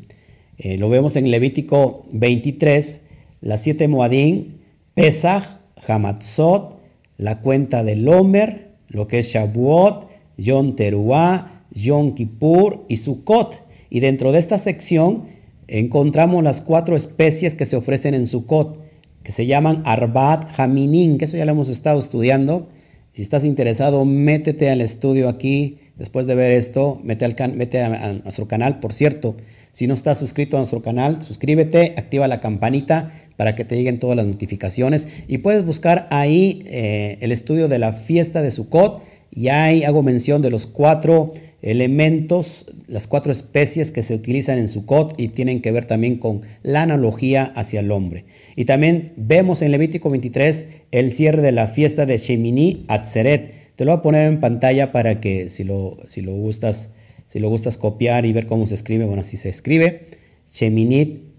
Eh, 0.58 0.76
lo 0.78 0.90
vemos 0.90 1.16
en 1.16 1.30
Levítico 1.30 2.06
23. 2.12 3.02
Las 3.40 3.60
siete 3.60 3.88
Muadín, 3.88 4.60
Pesach, 4.94 5.44
Hamatzot, 5.86 6.80
la 7.16 7.40
cuenta 7.40 7.82
del 7.84 8.06
Homer, 8.06 8.72
lo 8.88 9.08
que 9.08 9.20
es 9.20 9.32
Shavuot, 9.32 10.08
Yom 10.36 10.76
Teruah, 10.76 11.51
Yom 11.74 12.14
Kippur 12.14 12.84
y 12.88 12.96
Sukkot. 12.96 13.62
Y 13.90 14.00
dentro 14.00 14.32
de 14.32 14.38
esta 14.38 14.58
sección 14.58 15.24
encontramos 15.68 16.42
las 16.42 16.60
cuatro 16.60 16.96
especies 16.96 17.54
que 17.54 17.66
se 17.66 17.76
ofrecen 17.76 18.14
en 18.14 18.26
Sukkot 18.26 18.82
que 19.22 19.32
se 19.32 19.46
llaman 19.46 19.82
Arbat 19.84 20.58
Haminin, 20.58 21.18
que 21.18 21.26
eso 21.26 21.36
ya 21.36 21.44
lo 21.44 21.52
hemos 21.52 21.68
estado 21.68 22.00
estudiando. 22.00 22.68
Si 23.12 23.22
estás 23.22 23.44
interesado, 23.44 24.04
métete 24.04 24.70
al 24.70 24.80
estudio 24.80 25.28
aquí. 25.28 25.78
Después 25.96 26.26
de 26.26 26.34
ver 26.34 26.52
esto, 26.52 27.00
mete, 27.04 27.24
al 27.24 27.36
mete 27.54 27.82
a, 27.82 28.12
nuestro 28.14 28.48
canal. 28.48 28.80
Por 28.80 28.92
cierto, 28.92 29.36
Si 29.70 29.86
no 29.86 29.94
estás 29.94 30.18
suscrito 30.18 30.56
a 30.56 30.60
nuestro 30.60 30.82
canal, 30.82 31.22
suscríbete, 31.22 31.94
activa 31.96 32.28
la 32.28 32.40
campanita 32.40 33.10
para 33.38 33.54
que 33.54 33.64
te 33.64 33.74
lleguen 33.74 34.00
todas 34.00 34.18
las 34.18 34.26
notificaciones 34.26 35.08
y 35.28 35.38
puedes 35.38 35.64
buscar 35.64 36.08
ahí 36.10 36.62
eh, 36.66 37.16
el 37.22 37.32
estudio 37.32 37.68
de 37.68 37.78
la 37.78 37.94
fiesta 37.94 38.42
de 38.42 38.50
Sukkot 38.50 39.02
y 39.30 39.48
ahí 39.48 39.82
hago 39.84 40.02
mención 40.02 40.42
de 40.42 40.50
los 40.50 40.66
cuatro 40.66 41.32
elementos, 41.62 42.66
las 42.88 43.06
cuatro 43.06 43.30
especies 43.30 43.92
que 43.92 44.02
se 44.02 44.14
utilizan 44.14 44.58
en 44.58 44.68
Sukkot 44.68 45.18
y 45.18 45.28
tienen 45.28 45.62
que 45.62 45.70
ver 45.70 45.84
también 45.84 46.18
con 46.18 46.42
la 46.62 46.82
analogía 46.82 47.44
hacia 47.44 47.80
el 47.80 47.92
hombre. 47.92 48.24
Y 48.56 48.64
también 48.64 49.12
vemos 49.16 49.62
en 49.62 49.70
Levítico 49.70 50.10
23 50.10 50.66
el 50.90 51.12
cierre 51.12 51.40
de 51.40 51.52
la 51.52 51.68
fiesta 51.68 52.04
de 52.04 52.18
Shemini 52.18 52.84
Atzeret. 52.88 53.74
Te 53.76 53.84
lo 53.84 53.92
voy 53.92 53.98
a 54.00 54.02
poner 54.02 54.28
en 54.28 54.40
pantalla 54.40 54.90
para 54.90 55.20
que 55.20 55.48
si 55.48 55.62
lo, 55.62 55.98
si 56.08 56.20
lo 56.20 56.32
gustas, 56.32 56.90
si 57.28 57.38
lo 57.38 57.48
gustas 57.48 57.78
copiar 57.78 58.26
y 58.26 58.32
ver 58.32 58.46
cómo 58.46 58.66
se 58.66 58.74
escribe, 58.74 59.04
bueno, 59.04 59.22
así 59.22 59.36
se 59.36 59.48
escribe. 59.48 60.06
Sheminit 60.52 61.30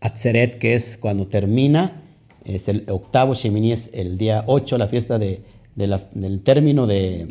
Atzeret, 0.00 0.58
que 0.58 0.74
es 0.74 0.98
cuando 0.98 1.26
termina, 1.26 2.02
es 2.44 2.68
el 2.68 2.84
octavo, 2.88 3.34
Shemini 3.34 3.72
es 3.72 3.90
el 3.92 4.18
día 4.18 4.44
8, 4.46 4.78
la 4.78 4.86
fiesta 4.86 5.18
de 5.18 5.40
del 5.76 6.42
término 6.42 6.86
de, 6.86 7.26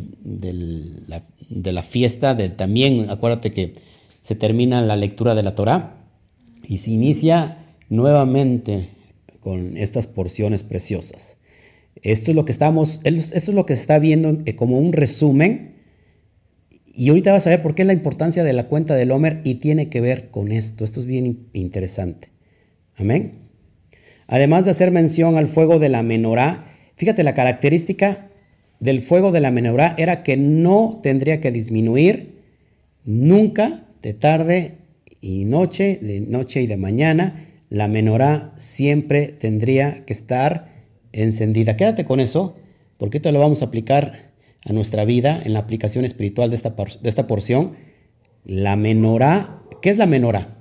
la, 1.08 1.24
fiesta, 1.84 2.36
del, 2.36 2.54
también 2.56 3.10
acuérdate 3.10 3.52
que 3.52 3.76
se 4.22 4.36
termina 4.36 4.82
la 4.82 4.96
lectura 4.96 5.36
de 5.36 5.44
la 5.44 5.56
Torah 5.56 5.98
y 6.64 6.78
se 6.78 6.92
inicia 6.92 7.66
nuevamente 7.90 8.90
con 9.40 9.78
estas 9.78 10.08
porciones 10.08 10.64
preciosas. 10.64 11.38
Esto 12.02 12.32
es 12.32 12.36
lo 12.36 12.46
que 12.46 12.52
estamos, 12.52 13.02
esto 13.04 13.34
es 13.34 13.56
lo 13.56 13.66
que 13.66 13.74
está 13.74 14.00
viendo 14.00 14.42
eh, 14.46 14.56
como 14.56 14.80
un 14.80 14.94
resumen. 14.94 15.76
Y 16.96 17.10
ahorita 17.10 17.32
vas 17.32 17.48
a 17.48 17.50
ver 17.50 17.62
por 17.62 17.76
qué 17.76 17.82
es 17.82 17.88
la 17.88 17.94
importancia 17.94 18.44
de 18.44 18.54
la 18.54 18.68
cuenta 18.68 18.96
del 18.96 19.12
Homer 19.12 19.42
y 19.44 19.56
tiene 19.56 19.90
que 19.90 20.02
ver 20.02 20.30
con 20.30 20.52
esto. 20.52 20.86
Esto 20.86 21.00
es 21.00 21.06
bien 21.06 21.48
interesante. 21.54 22.30
Amén. 22.96 23.40
Además 24.28 24.66
de 24.66 24.72
hacer 24.72 24.92
mención 24.92 25.38
al 25.38 25.48
fuego 25.48 25.80
de 25.80 25.90
la 25.90 26.04
menorá, 26.04 26.66
fíjate 26.96 27.24
la 27.24 27.34
característica 27.34 28.28
del 28.80 29.02
fuego 29.02 29.32
de 29.32 29.40
la 29.40 29.52
menorá 29.52 29.96
era 29.98 30.24
que 30.24 30.38
no 30.38 31.00
tendría 31.02 31.40
que 31.40 31.52
disminuir 31.52 32.42
nunca, 33.06 33.86
de 34.02 34.14
tarde 34.14 34.78
y 35.22 35.46
noche, 35.46 36.00
de 36.02 36.22
noche 36.22 36.62
y 36.62 36.68
de 36.68 36.78
mañana. 36.78 37.50
La 37.70 37.88
menorá 37.88 38.54
siempre 38.58 39.28
tendría 39.28 40.02
que 40.02 40.14
estar 40.14 40.74
encendida. 41.14 41.78
Quédate 41.78 42.06
con 42.06 42.20
eso, 42.20 42.56
porque 42.98 43.18
esto 43.18 43.32
lo 43.32 43.40
vamos 43.40 43.62
a 43.62 43.66
aplicar 43.66 44.32
a 44.66 44.74
nuestra 44.74 45.06
vida 45.06 45.42
en 45.44 45.54
la 45.54 45.60
aplicación 45.60 46.06
espiritual 46.06 46.50
de 46.50 46.56
esta, 46.58 46.72
de 46.72 47.10
esta 47.10 47.28
porción. 47.28 47.76
La 48.44 48.76
menorá, 48.76 49.62
¿qué 49.82 49.90
es 49.90 49.98
la 49.98 50.06
menorá? 50.06 50.58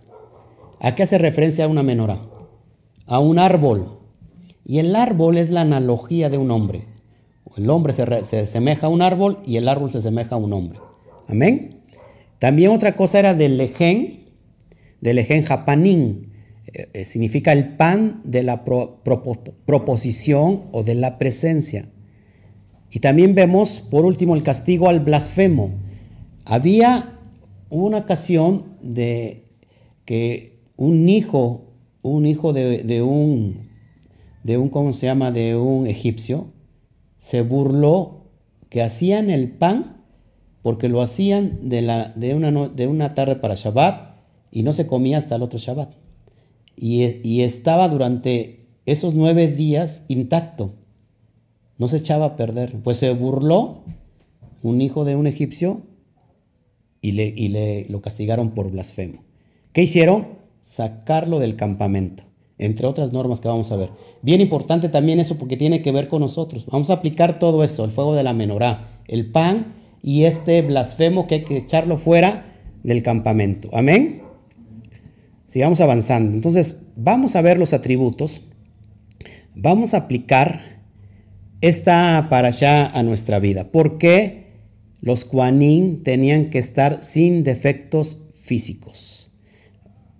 ¿A 0.81 0.94
qué 0.94 1.03
hace 1.03 1.18
referencia 1.18 1.68
una 1.68 1.83
menorá? 1.83 2.22
A 3.07 3.18
un 3.18 3.38
árbol. 3.38 3.98
Y 4.64 4.79
el 4.79 4.94
árbol 4.94 5.38
es 5.38 5.51
la 5.51 5.62
analogía 5.62 6.31
de 6.31 6.38
un 6.38 6.51
hombre. 6.51 6.91
El 7.57 7.68
hombre 7.70 7.92
se, 7.92 8.24
se 8.24 8.40
asemeja 8.40 8.87
a 8.87 8.90
un 8.90 9.02
árbol 9.02 9.40
y 9.44 9.57
el 9.57 9.68
árbol 9.68 9.90
se 9.90 9.98
asemeja 9.98 10.37
a 10.37 10.38
un 10.38 10.52
hombre. 10.52 10.78
Amén. 11.28 11.81
También 12.38 12.70
otra 12.70 12.96
cosa 12.96 13.18
era 13.18 13.35
del 13.35 13.57
lején, 13.57 14.31
del 15.00 15.16
lején 15.16 15.44
japanín. 15.44 16.33
Eh, 16.66 16.88
eh, 16.92 17.05
significa 17.05 17.52
el 17.52 17.76
pan 17.76 18.20
de 18.24 18.42
la 18.42 18.64
proposición 18.64 20.64
o 20.72 20.83
de 20.83 20.94
la 20.94 21.18
presencia. 21.18 21.88
Y 22.90 23.00
también 23.00 23.35
vemos, 23.35 23.81
por 23.81 24.05
último, 24.05 24.35
el 24.35 24.42
castigo 24.42 24.88
al 24.88 25.00
blasfemo. 25.00 25.70
Había 26.44 27.16
una 27.70 27.98
ocasión 27.98 28.76
de 28.83 29.44
que 30.05 30.59
un 30.76 31.09
hijo, 31.09 31.72
un 32.02 32.26
hijo 32.26 32.52
de, 32.52 32.83
de 32.83 33.02
un, 33.02 33.70
de 34.42 34.59
un, 34.59 34.68
¿cómo 34.68 34.92
se 34.92 35.07
llama? 35.07 35.31
De 35.31 35.57
un 35.57 35.87
egipcio, 35.87 36.51
se 37.22 37.42
burló 37.42 38.24
que 38.68 38.82
hacían 38.82 39.30
el 39.30 39.48
pan 39.48 40.02
porque 40.61 40.88
lo 40.88 41.00
hacían 41.00 41.68
de, 41.68 42.35
una, 42.35 42.68
de 42.68 42.87
una 42.88 43.14
tarde 43.14 43.37
para 43.37 43.54
Shabbat 43.54 44.16
y 44.50 44.64
no 44.64 44.72
se 44.72 44.88
comía 44.88 45.18
hasta 45.18 45.37
el 45.37 45.42
otro 45.42 45.61
Shabbat. 45.61 45.94
Y, 46.76 47.20
y, 47.22 47.42
estaba 47.42 47.88
durante 47.88 48.66
esos 48.87 49.14
nueve 49.14 49.46
días 49.46 50.04
intacto. 50.08 50.74
No 51.78 51.87
se 51.87 51.98
echaba 51.98 52.26
a 52.26 52.37
perder. 52.37 52.72
Pues 52.82 52.96
se 52.96 53.12
burló 53.12 53.85
un 54.61 54.80
hijo 54.80 55.04
de 55.04 55.14
un 55.14 55.28
egipcio 55.28 55.82
y, 57.00 57.12
le, 57.12 57.26
y 57.28 57.48
le, 57.48 57.87
lo 57.88 58.02
castigaron 58.02 58.50
por 58.50 58.72
blasfemo. 58.72 59.22
¿Qué 59.72 59.82
hicieron? 59.82 60.26
Sacarlo 60.61 61.38
del 61.38 61.54
campamento 61.54 62.24
entre 62.62 62.87
otras 62.87 63.12
normas 63.12 63.40
que 63.40 63.48
vamos 63.48 63.72
a 63.72 63.77
ver. 63.77 63.90
Bien 64.22 64.40
importante 64.40 64.88
también 64.88 65.20
eso 65.20 65.37
porque 65.37 65.57
tiene 65.57 65.83
que 65.83 65.92
ver 65.92 66.09
con 66.09 66.20
nosotros. 66.20 66.66
Vamos 66.66 66.90
a 66.90 66.94
aplicar 66.94 67.38
todo 67.38 67.64
eso, 67.64 67.85
el 67.85 67.90
fuego 67.90 68.14
de 68.14 68.22
la 68.22 68.35
menorá, 68.35 69.01
el 69.09 69.31
pan 69.31 69.75
y 70.03 70.25
este 70.25 70.62
blasfemo 70.62 71.27
que 71.27 71.37
hay 71.37 71.44
que 71.44 71.57
echarlo 71.57 71.96
fuera 71.96 72.46
del 72.83 73.03
campamento. 73.03 73.68
Amén. 73.72 74.22
Sigamos 75.46 75.81
avanzando. 75.81 76.35
Entonces, 76.35 76.83
vamos 76.96 77.37
a 77.37 77.42
ver 77.42 77.59
los 77.59 77.72
atributos. 77.72 78.42
Vamos 79.55 79.92
a 79.92 79.98
aplicar 79.98 80.81
esta 81.61 82.29
para 82.31 82.48
allá 82.48 82.87
a 82.87 83.03
nuestra 83.03 83.38
vida. 83.38 83.70
¿Por 83.70 83.98
qué 83.98 84.46
los 85.01 85.25
Kuanin 85.25 86.03
tenían 86.03 86.51
que 86.51 86.59
estar 86.59 87.03
sin 87.03 87.44
defectos 87.44 88.18
físicos? 88.35 89.21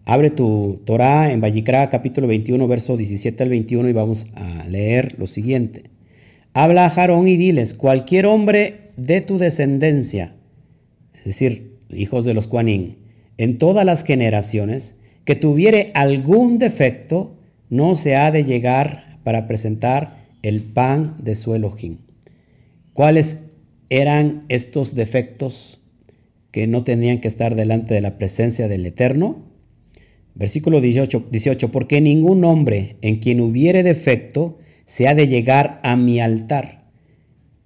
Abre 0.04 0.30
tu 0.30 0.82
Torah 0.84 1.32
en 1.32 1.40
Vallicra 1.40 1.88
capítulo 1.88 2.26
21, 2.26 2.66
verso 2.66 2.96
17 2.96 3.40
al 3.40 3.48
21 3.48 3.88
y 3.88 3.92
vamos 3.92 4.26
a 4.34 4.64
leer 4.66 5.16
lo 5.16 5.28
siguiente. 5.28 5.90
Habla 6.54 6.86
a 6.86 6.90
Jarón 6.90 7.28
y 7.28 7.36
diles, 7.36 7.72
cualquier 7.74 8.26
hombre 8.26 8.90
de 8.96 9.20
tu 9.20 9.38
descendencia, 9.38 10.34
es 11.14 11.24
decir, 11.24 11.78
hijos 11.88 12.24
de 12.24 12.34
los 12.34 12.48
Cuanín, 12.48 12.98
en 13.38 13.58
todas 13.58 13.86
las 13.86 14.02
generaciones, 14.02 14.96
que 15.24 15.36
tuviere 15.36 15.92
algún 15.94 16.58
defecto, 16.58 17.36
no 17.70 17.94
se 17.94 18.16
ha 18.16 18.32
de 18.32 18.42
llegar 18.42 19.20
para 19.22 19.46
presentar 19.46 20.26
el 20.42 20.62
pan 20.62 21.14
de 21.20 21.36
su 21.36 21.54
Elohim. 21.54 21.98
¿Cuáles 22.92 23.44
eran 23.88 24.46
estos 24.48 24.96
defectos 24.96 25.80
que 26.50 26.66
no 26.66 26.82
tenían 26.82 27.20
que 27.20 27.28
estar 27.28 27.54
delante 27.54 27.94
de 27.94 28.00
la 28.00 28.18
presencia 28.18 28.66
del 28.66 28.84
Eterno? 28.84 29.51
Versículo 30.34 30.80
18, 30.80 31.26
18, 31.30 31.70
porque 31.70 32.00
ningún 32.00 32.44
hombre 32.44 32.96
en 33.02 33.16
quien 33.16 33.40
hubiere 33.40 33.82
defecto 33.82 34.58
se 34.84 35.08
ha 35.08 35.14
de 35.14 35.28
llegar 35.28 35.80
a 35.82 35.96
mi 35.96 36.20
altar. 36.20 36.90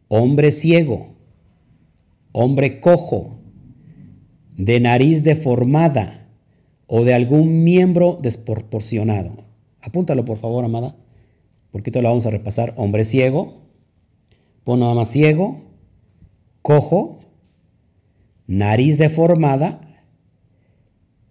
Hombre 0.08 0.50
ciego, 0.50 1.14
hombre 2.32 2.80
cojo, 2.80 3.40
de 4.56 4.80
nariz 4.80 5.22
deformada 5.22 6.28
o 6.86 7.04
de 7.04 7.14
algún 7.14 7.64
miembro 7.64 8.18
desproporcionado. 8.20 9.44
Apúntalo 9.80 10.24
por 10.24 10.38
favor, 10.38 10.64
amada, 10.64 10.96
porque 11.70 11.90
esto 11.90 12.02
lo 12.02 12.08
vamos 12.08 12.26
a 12.26 12.30
repasar. 12.30 12.74
Hombre 12.76 13.04
ciego, 13.04 13.62
pon 14.64 14.80
nada 14.80 14.94
más 14.94 15.10
ciego, 15.10 15.62
cojo, 16.62 17.20
nariz 18.46 18.98
deformada 18.98 19.85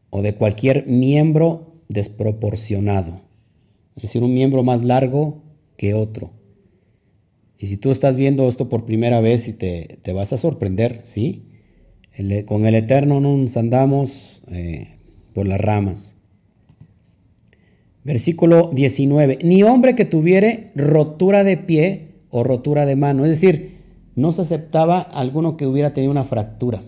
o 0.10 0.22
de 0.22 0.36
cualquier 0.36 0.88
miembro 0.88 1.74
desproporcionado. 1.90 3.22
Es 3.96 4.04
decir, 4.04 4.24
un 4.24 4.34
miembro 4.34 4.64
más 4.64 4.84
largo 4.84 5.44
que 5.78 5.94
otro. 5.94 6.32
Y 7.58 7.68
si 7.68 7.78
tú 7.78 7.92
estás 7.92 8.18
viendo 8.18 8.48
esto 8.48 8.70
por 8.70 8.86
primera 8.86 9.22
vez 9.22 9.48
y 9.48 9.54
te, 9.54 10.00
vas 10.14 10.34
a 10.34 10.38
sorprender, 10.38 11.00
¿sí? 11.04 11.44
con 12.46 12.66
el 12.66 12.76
Eterno 12.76 13.20
nos 13.20 13.58
andamos 13.58 14.44
eh, 14.52 14.98
por 15.34 15.48
las 15.48 15.60
ramas. 15.60 16.18
Versículo 18.04 18.70
19. 18.72 19.40
Ni 19.44 19.64
hombre 19.64 19.96
que 19.96 20.06
tuviere 20.06 20.68
rotura 20.76 21.44
de 21.44 21.58
pie 21.58 22.10
o 22.30 22.44
rotura 22.44 22.86
de 22.86 22.96
mano. 22.96 23.26
Es 23.26 23.32
decir, 23.32 23.80
no 24.16 24.32
se 24.32 24.44
aceptaba 24.44 25.02
alguno 25.02 25.58
que 25.58 25.66
hubiera 25.66 25.94
tenido 25.94 26.12
una 26.12 26.24
fractura. 26.24 26.84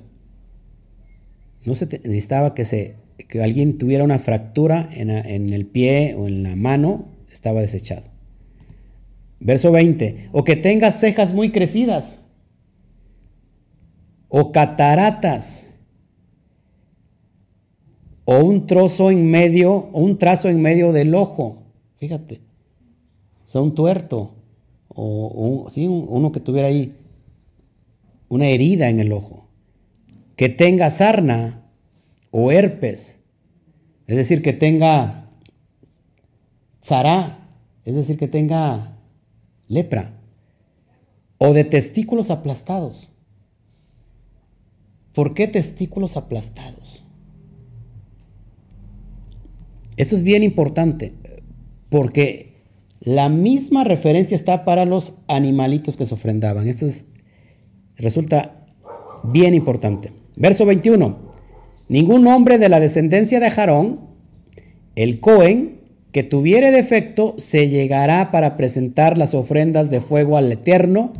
No 1.65 1.75
se 1.75 1.85
necesitaba 1.85 2.53
que 2.53 2.65
se 2.65 2.95
que 3.25 3.41
alguien 3.41 3.77
tuviera 3.77 4.03
una 4.03 4.19
fractura 4.19 4.89
en, 4.91 5.09
el 5.09 5.65
pie 5.65 6.15
o 6.15 6.27
en 6.27 6.43
la 6.43 6.55
mano, 6.55 7.05
estaba 7.31 7.61
desechado. 7.61 8.03
Verso 9.39 9.71
20, 9.71 10.29
o 10.31 10.43
que 10.43 10.55
tenga 10.55 10.91
cejas 10.91 11.33
muy 11.33 11.51
crecidas, 11.51 12.23
o 14.29 14.51
cataratas, 14.51 15.69
o 18.25 18.43
un 18.43 18.67
trozo 18.67 19.09
en 19.09 19.29
medio, 19.29 19.89
o 19.93 20.01
un 20.01 20.17
trazo 20.17 20.49
en 20.49 20.61
medio 20.61 20.91
del 20.91 21.15
ojo, 21.15 21.63
fíjate, 21.97 22.41
o 23.47 23.51
sea, 23.51 23.61
un 23.61 23.73
tuerto, 23.73 24.33
o 24.89 25.67
uno 25.75 26.31
que 26.31 26.39
tuviera 26.39 26.67
ahí 26.67 26.95
una 28.29 28.47
herida 28.47 28.89
en 28.89 28.99
el 28.99 29.11
ojo, 29.13 29.47
que 30.35 30.49
tenga 30.49 30.89
sarna, 30.89 31.66
o 32.39 32.51
herpes, 32.51 33.17
es 34.05 34.15
decir, 34.15 34.43
que 34.43 34.53
tenga 34.53 35.31
zara, 36.83 37.49
es 37.83 37.95
decir, 37.95 38.15
que 38.15 38.27
tenga 38.27 38.99
lepra, 39.67 40.21
o 41.39 41.53
de 41.53 41.63
testículos 41.63 42.29
aplastados. 42.29 43.11
¿Por 45.15 45.33
qué 45.33 45.47
testículos 45.47 46.15
aplastados? 46.15 47.07
Esto 49.95 50.15
es 50.15 50.21
bien 50.21 50.43
importante, 50.43 51.15
porque 51.89 52.61
la 52.99 53.29
misma 53.29 53.83
referencia 53.83 54.35
está 54.35 54.63
para 54.63 54.85
los 54.85 55.23
animalitos 55.27 55.97
que 55.97 56.05
se 56.05 56.13
ofrendaban. 56.13 56.67
Esto 56.67 56.85
resulta 57.95 58.67
bien 59.23 59.55
importante. 59.55 60.13
Verso 60.35 60.67
21. 60.67 61.26
Ningún 61.89 62.27
hombre 62.27 62.57
de 62.57 62.69
la 62.69 62.79
descendencia 62.79 63.39
de 63.39 63.49
Jarón, 63.49 64.01
el 64.95 65.19
Cohen, 65.19 65.77
que 66.11 66.23
tuviere 66.23 66.71
defecto, 66.71 67.35
se 67.37 67.69
llegará 67.69 68.31
para 68.31 68.57
presentar 68.57 69.17
las 69.17 69.33
ofrendas 69.33 69.89
de 69.89 70.01
fuego 70.01 70.37
al 70.37 70.51
Eterno. 70.51 71.13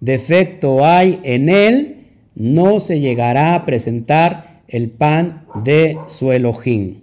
Defecto 0.00 0.84
hay 0.84 1.20
en 1.24 1.48
él, 1.48 2.06
no 2.34 2.80
se 2.80 3.00
llegará 3.00 3.54
a 3.54 3.66
presentar 3.66 4.62
el 4.68 4.90
pan 4.90 5.46
de 5.62 5.98
su 6.06 6.32
Elohim. 6.32 7.00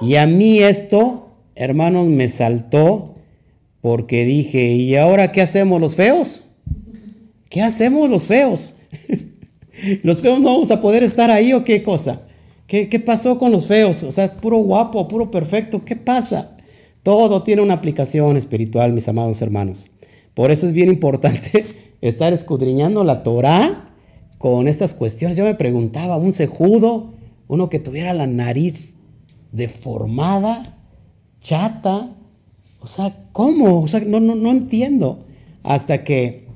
Y 0.00 0.16
a 0.16 0.26
mí 0.26 0.58
esto, 0.58 1.36
hermanos, 1.54 2.08
me 2.08 2.28
saltó 2.28 3.14
porque 3.80 4.24
dije, 4.24 4.72
¿y 4.72 4.96
ahora 4.96 5.32
qué 5.32 5.42
hacemos 5.42 5.80
los 5.80 5.94
feos? 5.94 6.44
¿Qué 7.50 7.62
hacemos 7.62 8.08
los 8.08 8.26
feos? 8.26 8.76
¿Los 10.02 10.20
feos 10.20 10.40
no 10.40 10.52
vamos 10.52 10.70
a 10.70 10.80
poder 10.80 11.02
estar 11.02 11.30
ahí 11.30 11.52
o 11.52 11.64
qué 11.64 11.82
cosa? 11.82 12.22
¿Qué, 12.72 12.88
¿Qué, 12.88 13.00
pasó 13.00 13.36
con 13.36 13.52
los 13.52 13.66
feos? 13.66 14.02
O 14.02 14.10
sea, 14.12 14.32
puro 14.32 14.56
guapo, 14.56 15.06
puro 15.06 15.30
perfecto. 15.30 15.84
¿Qué 15.84 15.94
pasa? 15.94 16.56
Todo 17.02 17.42
tiene 17.42 17.60
una 17.60 17.74
aplicación 17.74 18.38
espiritual, 18.38 18.94
mis 18.94 19.06
amados 19.08 19.42
hermanos. 19.42 19.90
Por 20.32 20.50
eso 20.50 20.66
es 20.66 20.72
bien 20.72 20.88
importante 20.88 21.66
estar 22.00 22.32
escudriñando 22.32 23.04
la 23.04 23.22
Torah 23.22 23.90
con 24.38 24.68
estas 24.68 24.94
cuestiones. 24.94 25.36
Yo 25.36 25.44
me 25.44 25.54
preguntaba, 25.54 26.16
un 26.16 26.32
cejudo, 26.32 27.12
uno 27.46 27.68
que 27.68 27.78
tuviera 27.78 28.14
la 28.14 28.26
nariz 28.26 28.96
deformada, 29.52 30.78
chata, 31.42 32.16
o 32.80 32.86
sea, 32.86 33.26
¿cómo? 33.32 33.82
O 33.82 33.86
sea, 33.86 34.00
no, 34.00 34.18
no, 34.18 34.34
no 34.34 34.50
entiendo. 34.50 35.26
Hasta 35.62 36.04
que 36.04 36.46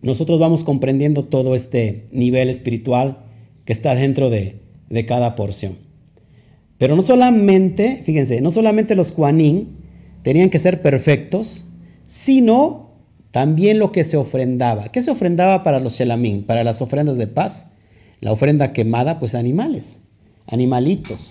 nosotros 0.00 0.40
vamos 0.40 0.64
comprendiendo 0.64 1.26
todo 1.26 1.54
este 1.54 2.08
nivel 2.10 2.48
espiritual 2.48 3.26
que 3.64 3.72
está 3.72 3.94
dentro 3.94 4.28
de, 4.28 4.61
de 4.92 5.06
cada 5.06 5.34
porción. 5.34 5.78
Pero 6.76 6.96
no 6.96 7.02
solamente, 7.02 8.02
fíjense, 8.04 8.40
no 8.42 8.50
solamente 8.50 8.94
los 8.94 9.12
Juanín 9.12 9.78
tenían 10.22 10.50
que 10.50 10.58
ser 10.58 10.82
perfectos, 10.82 11.64
sino 12.04 12.90
también 13.30 13.78
lo 13.78 13.90
que 13.90 14.04
se 14.04 14.18
ofrendaba. 14.18 14.88
¿Qué 14.88 15.02
se 15.02 15.10
ofrendaba 15.10 15.62
para 15.62 15.80
los 15.80 15.94
Shelamín? 15.94 16.44
Para 16.44 16.62
las 16.62 16.82
ofrendas 16.82 17.16
de 17.16 17.26
paz. 17.26 17.68
La 18.20 18.32
ofrenda 18.32 18.72
quemada, 18.72 19.18
pues 19.18 19.34
animales, 19.34 20.00
animalitos. 20.46 21.30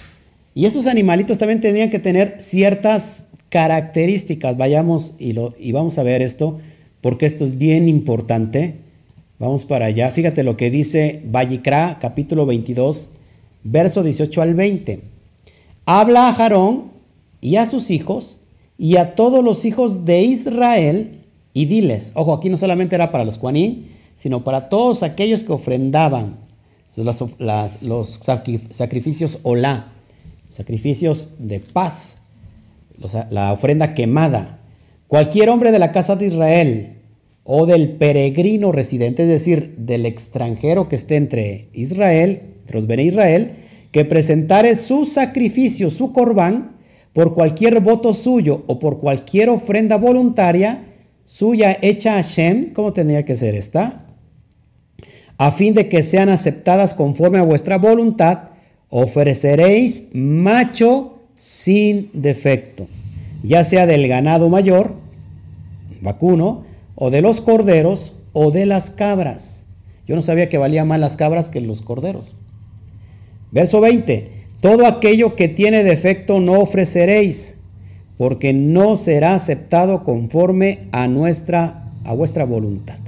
Y 0.55 0.65
esos 0.65 0.87
animalitos 0.87 1.37
también 1.37 1.61
tenían 1.61 1.91
que 1.91 1.99
tener 1.99 2.37
ciertas 2.39 3.27
características. 3.49 4.57
Vayamos 4.57 5.13
y, 5.19 5.33
lo, 5.33 5.53
y 5.59 5.71
vamos 5.71 5.99
a 5.99 6.03
ver 6.03 6.23
esto, 6.23 6.59
porque 6.99 7.27
esto 7.27 7.45
es 7.45 7.59
bien 7.59 7.87
importante. 7.87 8.77
Vamos 9.37 9.65
para 9.65 9.85
allá. 9.85 10.09
Fíjate 10.09 10.43
lo 10.43 10.57
que 10.57 10.71
dice 10.71 11.21
Vallicra, 11.25 11.99
capítulo 12.01 12.47
22, 12.47 13.09
verso 13.63 14.03
18 14.03 14.41
al 14.41 14.53
20. 14.55 15.01
Habla 15.85 16.27
a 16.27 16.33
Jarón 16.33 16.91
y 17.41 17.55
a 17.55 17.67
sus 17.67 17.89
hijos 17.89 18.39
y 18.77 18.97
a 18.97 19.15
todos 19.15 19.43
los 19.43 19.65
hijos 19.65 20.05
de 20.05 20.21
Israel 20.21 21.21
y 21.53 21.65
diles, 21.65 22.11
ojo, 22.15 22.33
aquí 22.33 22.49
no 22.49 22.57
solamente 22.57 22.95
era 22.95 23.11
para 23.11 23.25
los 23.25 23.37
Juanín, 23.37 23.87
sino 24.15 24.43
para 24.43 24.69
todos 24.69 25.03
aquellos 25.03 25.43
que 25.43 25.53
ofrendaban 25.53 26.37
los, 26.95 28.19
sacrificios 28.71 29.39
olá, 29.43 29.91
sacrificios 30.49 31.29
de 31.39 31.59
paz, 31.59 32.21
la 33.29 33.51
ofrenda 33.51 33.93
quemada. 33.93 34.59
Cualquier 35.07 35.49
hombre 35.49 35.71
de 35.71 35.79
la 35.79 35.91
casa 35.91 36.15
de 36.15 36.27
Israel 36.27 36.97
o 37.43 37.65
del 37.65 37.89
peregrino 37.93 38.71
residente, 38.71 39.23
es 39.23 39.29
decir, 39.29 39.75
del 39.77 40.05
extranjero 40.05 40.87
que 40.87 40.95
esté 40.95 41.15
entre 41.15 41.69
Israel, 41.73 42.50
los 42.69 42.87
Bene 42.87 43.03
Israel, 43.03 43.51
que 43.91 44.05
presentare 44.05 44.75
su 44.75 45.05
sacrificio, 45.05 45.89
su 45.89 46.13
corbán, 46.13 46.77
por 47.13 47.33
cualquier 47.33 47.81
voto 47.81 48.13
suyo 48.13 48.63
o 48.67 48.79
por 48.79 48.99
cualquier 48.99 49.49
ofrenda 49.49 49.97
voluntaria 49.97 50.85
suya 51.25 51.77
hecha 51.81 52.17
a 52.17 52.21
Shem, 52.21 52.73
¿cómo 52.73 52.93
tendría 52.93 53.25
que 53.25 53.35
ser 53.35 53.55
esta? 53.55 54.05
A 55.37 55.51
fin 55.51 55.73
de 55.73 55.89
que 55.89 56.03
sean 56.03 56.29
aceptadas 56.29 56.93
conforme 56.93 57.39
a 57.39 57.43
vuestra 57.43 57.77
voluntad, 57.77 58.49
ofreceréis 58.89 60.09
macho 60.13 61.19
sin 61.37 62.09
defecto, 62.13 62.87
ya 63.43 63.63
sea 63.63 63.87
del 63.87 64.07
ganado 64.07 64.49
mayor, 64.49 64.93
vacuno, 66.01 66.63
o 66.95 67.09
de 67.09 67.21
los 67.21 67.41
corderos 67.41 68.13
o 68.33 68.51
de 68.51 68.65
las 68.65 68.89
cabras. 68.89 69.65
Yo 70.05 70.15
no 70.15 70.21
sabía 70.21 70.49
que 70.49 70.57
valía 70.57 70.85
más 70.85 70.99
las 70.99 71.17
cabras 71.17 71.49
que 71.49 71.61
los 71.61 71.81
corderos. 71.81 72.35
Verso 73.51 73.81
20. 73.81 74.41
Todo 74.61 74.85
aquello 74.85 75.35
que 75.35 75.47
tiene 75.47 75.83
defecto 75.83 76.39
no 76.39 76.59
ofreceréis, 76.59 77.57
porque 78.17 78.53
no 78.53 78.95
será 78.95 79.35
aceptado 79.35 80.03
conforme 80.03 80.87
a 80.91 81.07
nuestra 81.07 81.81
a 82.03 82.13
vuestra 82.13 82.45
voluntad. 82.45 82.99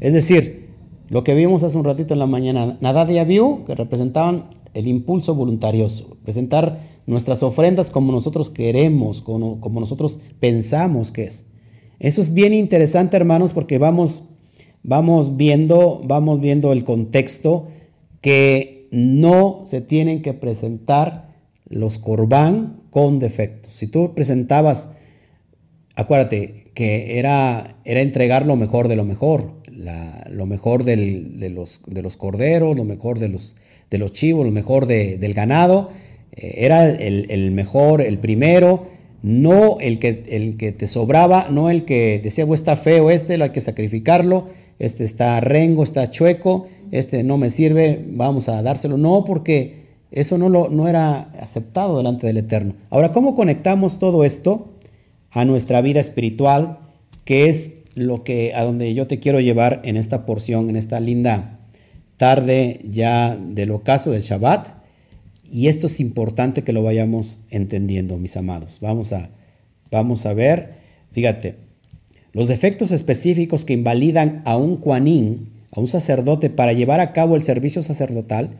Es 0.00 0.12
decir, 0.12 0.68
lo 1.08 1.24
que 1.24 1.34
vimos 1.34 1.62
hace 1.62 1.76
un 1.76 1.84
ratito 1.84 2.14
en 2.14 2.20
la 2.20 2.26
mañana, 2.26 2.76
Nadad 2.80 3.08
y 3.08 3.18
Abiú, 3.18 3.64
que 3.64 3.74
representaban 3.74 4.44
el 4.74 4.86
impulso 4.86 5.34
voluntarioso, 5.34 6.16
presentar 6.24 6.80
nuestras 7.06 7.42
ofrendas 7.42 7.90
como 7.90 8.12
nosotros 8.12 8.50
queremos, 8.50 9.22
como, 9.22 9.60
como 9.60 9.80
nosotros 9.80 10.20
pensamos 10.40 11.10
que 11.10 11.24
es. 11.24 11.46
Eso 11.98 12.20
es 12.20 12.34
bien 12.34 12.52
interesante, 12.52 13.16
hermanos, 13.16 13.52
porque 13.52 13.78
vamos, 13.78 14.24
vamos, 14.82 15.36
viendo, 15.36 16.02
vamos 16.04 16.40
viendo 16.40 16.72
el 16.72 16.84
contexto 16.84 17.68
que 18.20 18.77
no 18.90 19.62
se 19.64 19.80
tienen 19.80 20.22
que 20.22 20.34
presentar 20.34 21.36
los 21.68 21.98
corbán 21.98 22.82
con 22.90 23.18
defectos. 23.18 23.72
Si 23.72 23.86
tú 23.86 24.14
presentabas, 24.14 24.90
acuérdate 25.94 26.70
que 26.74 27.18
era, 27.18 27.76
era 27.84 28.00
entregar 28.00 28.46
lo 28.46 28.56
mejor 28.56 28.88
de 28.88 28.96
lo 28.96 29.04
mejor, 29.04 29.58
lo 30.30 30.46
mejor 30.46 30.84
de, 30.84 31.50
los, 31.50 31.80
de 31.86 32.02
los 32.02 32.16
corderos, 32.16 32.76
lo 32.76 32.84
mejor 32.84 33.18
de 33.18 33.28
los 33.28 33.56
de 33.90 33.98
los 33.98 34.12
chivos, 34.12 34.44
lo 34.44 34.52
mejor 34.52 34.86
del 34.86 35.34
ganado, 35.34 35.90
eh, 36.32 36.54
era 36.58 36.88
el, 36.88 37.50
mejor, 37.52 38.02
el 38.02 38.18
primero, 38.18 38.86
no 39.22 39.78
el 39.80 39.98
que, 39.98 40.24
el 40.28 40.56
que 40.56 40.72
te 40.72 40.86
sobraba, 40.86 41.48
no 41.50 41.70
el 41.70 41.84
que 41.84 42.20
decía, 42.22 42.46
está 42.52 42.76
feo 42.76 43.10
este, 43.10 43.36
lo 43.36 43.44
hay 43.44 43.50
que 43.50 43.60
sacrificarlo, 43.60 44.46
este 44.78 45.04
está 45.04 45.40
rengo, 45.40 45.82
está 45.82 46.08
chueco, 46.10 46.68
este 46.90 47.22
no 47.22 47.38
me 47.38 47.50
sirve, 47.50 48.04
vamos 48.08 48.48
a 48.48 48.62
dárselo. 48.62 48.96
No, 48.96 49.24
porque 49.24 49.86
eso 50.10 50.38
no, 50.38 50.48
lo, 50.48 50.68
no 50.68 50.88
era 50.88 51.30
aceptado 51.40 51.96
delante 51.96 52.26
del 52.26 52.38
Eterno. 52.38 52.74
Ahora, 52.90 53.12
¿cómo 53.12 53.34
conectamos 53.34 53.98
todo 53.98 54.24
esto 54.24 54.68
a 55.30 55.44
nuestra 55.44 55.80
vida 55.80 56.00
espiritual, 56.00 56.78
que 57.24 57.48
es 57.48 57.74
lo 57.94 58.24
que 58.24 58.54
a 58.54 58.62
donde 58.62 58.94
yo 58.94 59.06
te 59.06 59.18
quiero 59.18 59.40
llevar 59.40 59.80
en 59.84 59.96
esta 59.96 60.24
porción, 60.24 60.70
en 60.70 60.76
esta 60.76 61.00
linda 61.00 61.58
tarde 62.16 62.80
ya 62.84 63.36
del 63.36 63.70
ocaso 63.70 64.10
del 64.10 64.22
Shabbat. 64.22 64.68
Y 65.50 65.68
esto 65.68 65.86
es 65.86 66.00
importante 66.00 66.62
que 66.62 66.72
lo 66.72 66.82
vayamos 66.82 67.38
entendiendo, 67.50 68.18
mis 68.18 68.36
amados. 68.36 68.78
Vamos 68.82 69.12
a, 69.12 69.30
vamos 69.90 70.26
a 70.26 70.34
ver, 70.34 70.74
fíjate, 71.10 71.56
los 72.32 72.48
defectos 72.48 72.92
específicos 72.92 73.64
que 73.64 73.72
invalidan 73.72 74.42
a 74.44 74.56
un 74.56 74.76
cuanín, 74.76 75.48
a 75.72 75.80
un 75.80 75.88
sacerdote, 75.88 76.50
para 76.50 76.72
llevar 76.72 77.00
a 77.00 77.12
cabo 77.12 77.36
el 77.36 77.42
servicio 77.42 77.82
sacerdotal, 77.82 78.58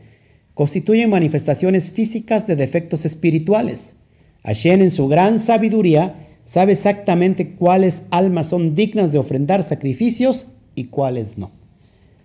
constituyen 0.53 1.09
manifestaciones 1.09 1.91
físicas 1.91 2.47
de 2.47 2.55
defectos 2.55 3.05
espirituales. 3.05 3.95
Hashem, 4.43 4.81
en 4.81 4.91
su 4.91 5.07
gran 5.07 5.39
sabiduría, 5.39 6.27
sabe 6.45 6.73
exactamente 6.73 7.55
cuáles 7.55 8.03
almas 8.11 8.47
son 8.47 8.75
dignas 8.75 9.11
de 9.11 9.19
ofrendar 9.19 9.63
sacrificios 9.63 10.47
y 10.75 10.85
cuáles 10.85 11.37
no. 11.37 11.51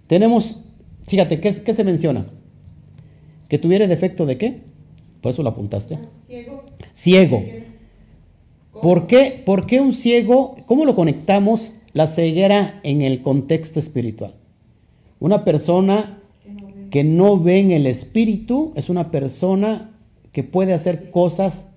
Tenemos 0.07 0.64
Fíjate, 1.07 1.40
¿qué, 1.40 1.55
¿qué, 1.55 1.75
se 1.75 1.85
menciona? 1.85 2.27
¿Que 3.49 3.59
tuviera 3.59 3.87
defecto 3.87 4.27
de 4.27 4.38
qué? 4.38 4.61
Por 5.20 5.33
eso 5.33 5.42
lo 5.42 5.51
apuntaste. 5.51 5.99
Ciego. 6.27 6.64
Ciego. 6.92 7.44
¿Por 8.81 9.07
qué, 9.07 9.42
¿Por 9.44 9.66
qué 9.66 9.81
un 9.81 9.92
ciego? 9.92 10.57
¿Cómo 10.66 10.85
lo 10.85 10.94
conectamos 10.94 11.77
la 11.92 12.07
ceguera 12.07 12.81
en 12.83 13.03
el 13.03 13.23
contexto 13.23 13.79
espiritual? 13.79 14.35
Una 15.20 15.44
persona 15.44 16.18
que 16.90 17.05
no 17.05 17.38
ve 17.38 17.59
en 17.61 17.70
el 17.70 17.87
espíritu 17.87 18.72
es 18.77 18.88
una 18.88 19.11
persona 19.11 19.90
que 20.33 20.42
puede 20.42 20.74
hacer 20.74 21.11
cosas 21.11 21.68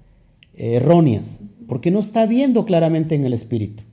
erróneas, 0.53 1.41
porque 1.67 1.91
no 1.91 1.99
está 1.99 2.25
viendo 2.25 2.65
claramente 2.65 3.15
en 3.15 3.25
el 3.25 3.33
espíritu. 3.33 3.83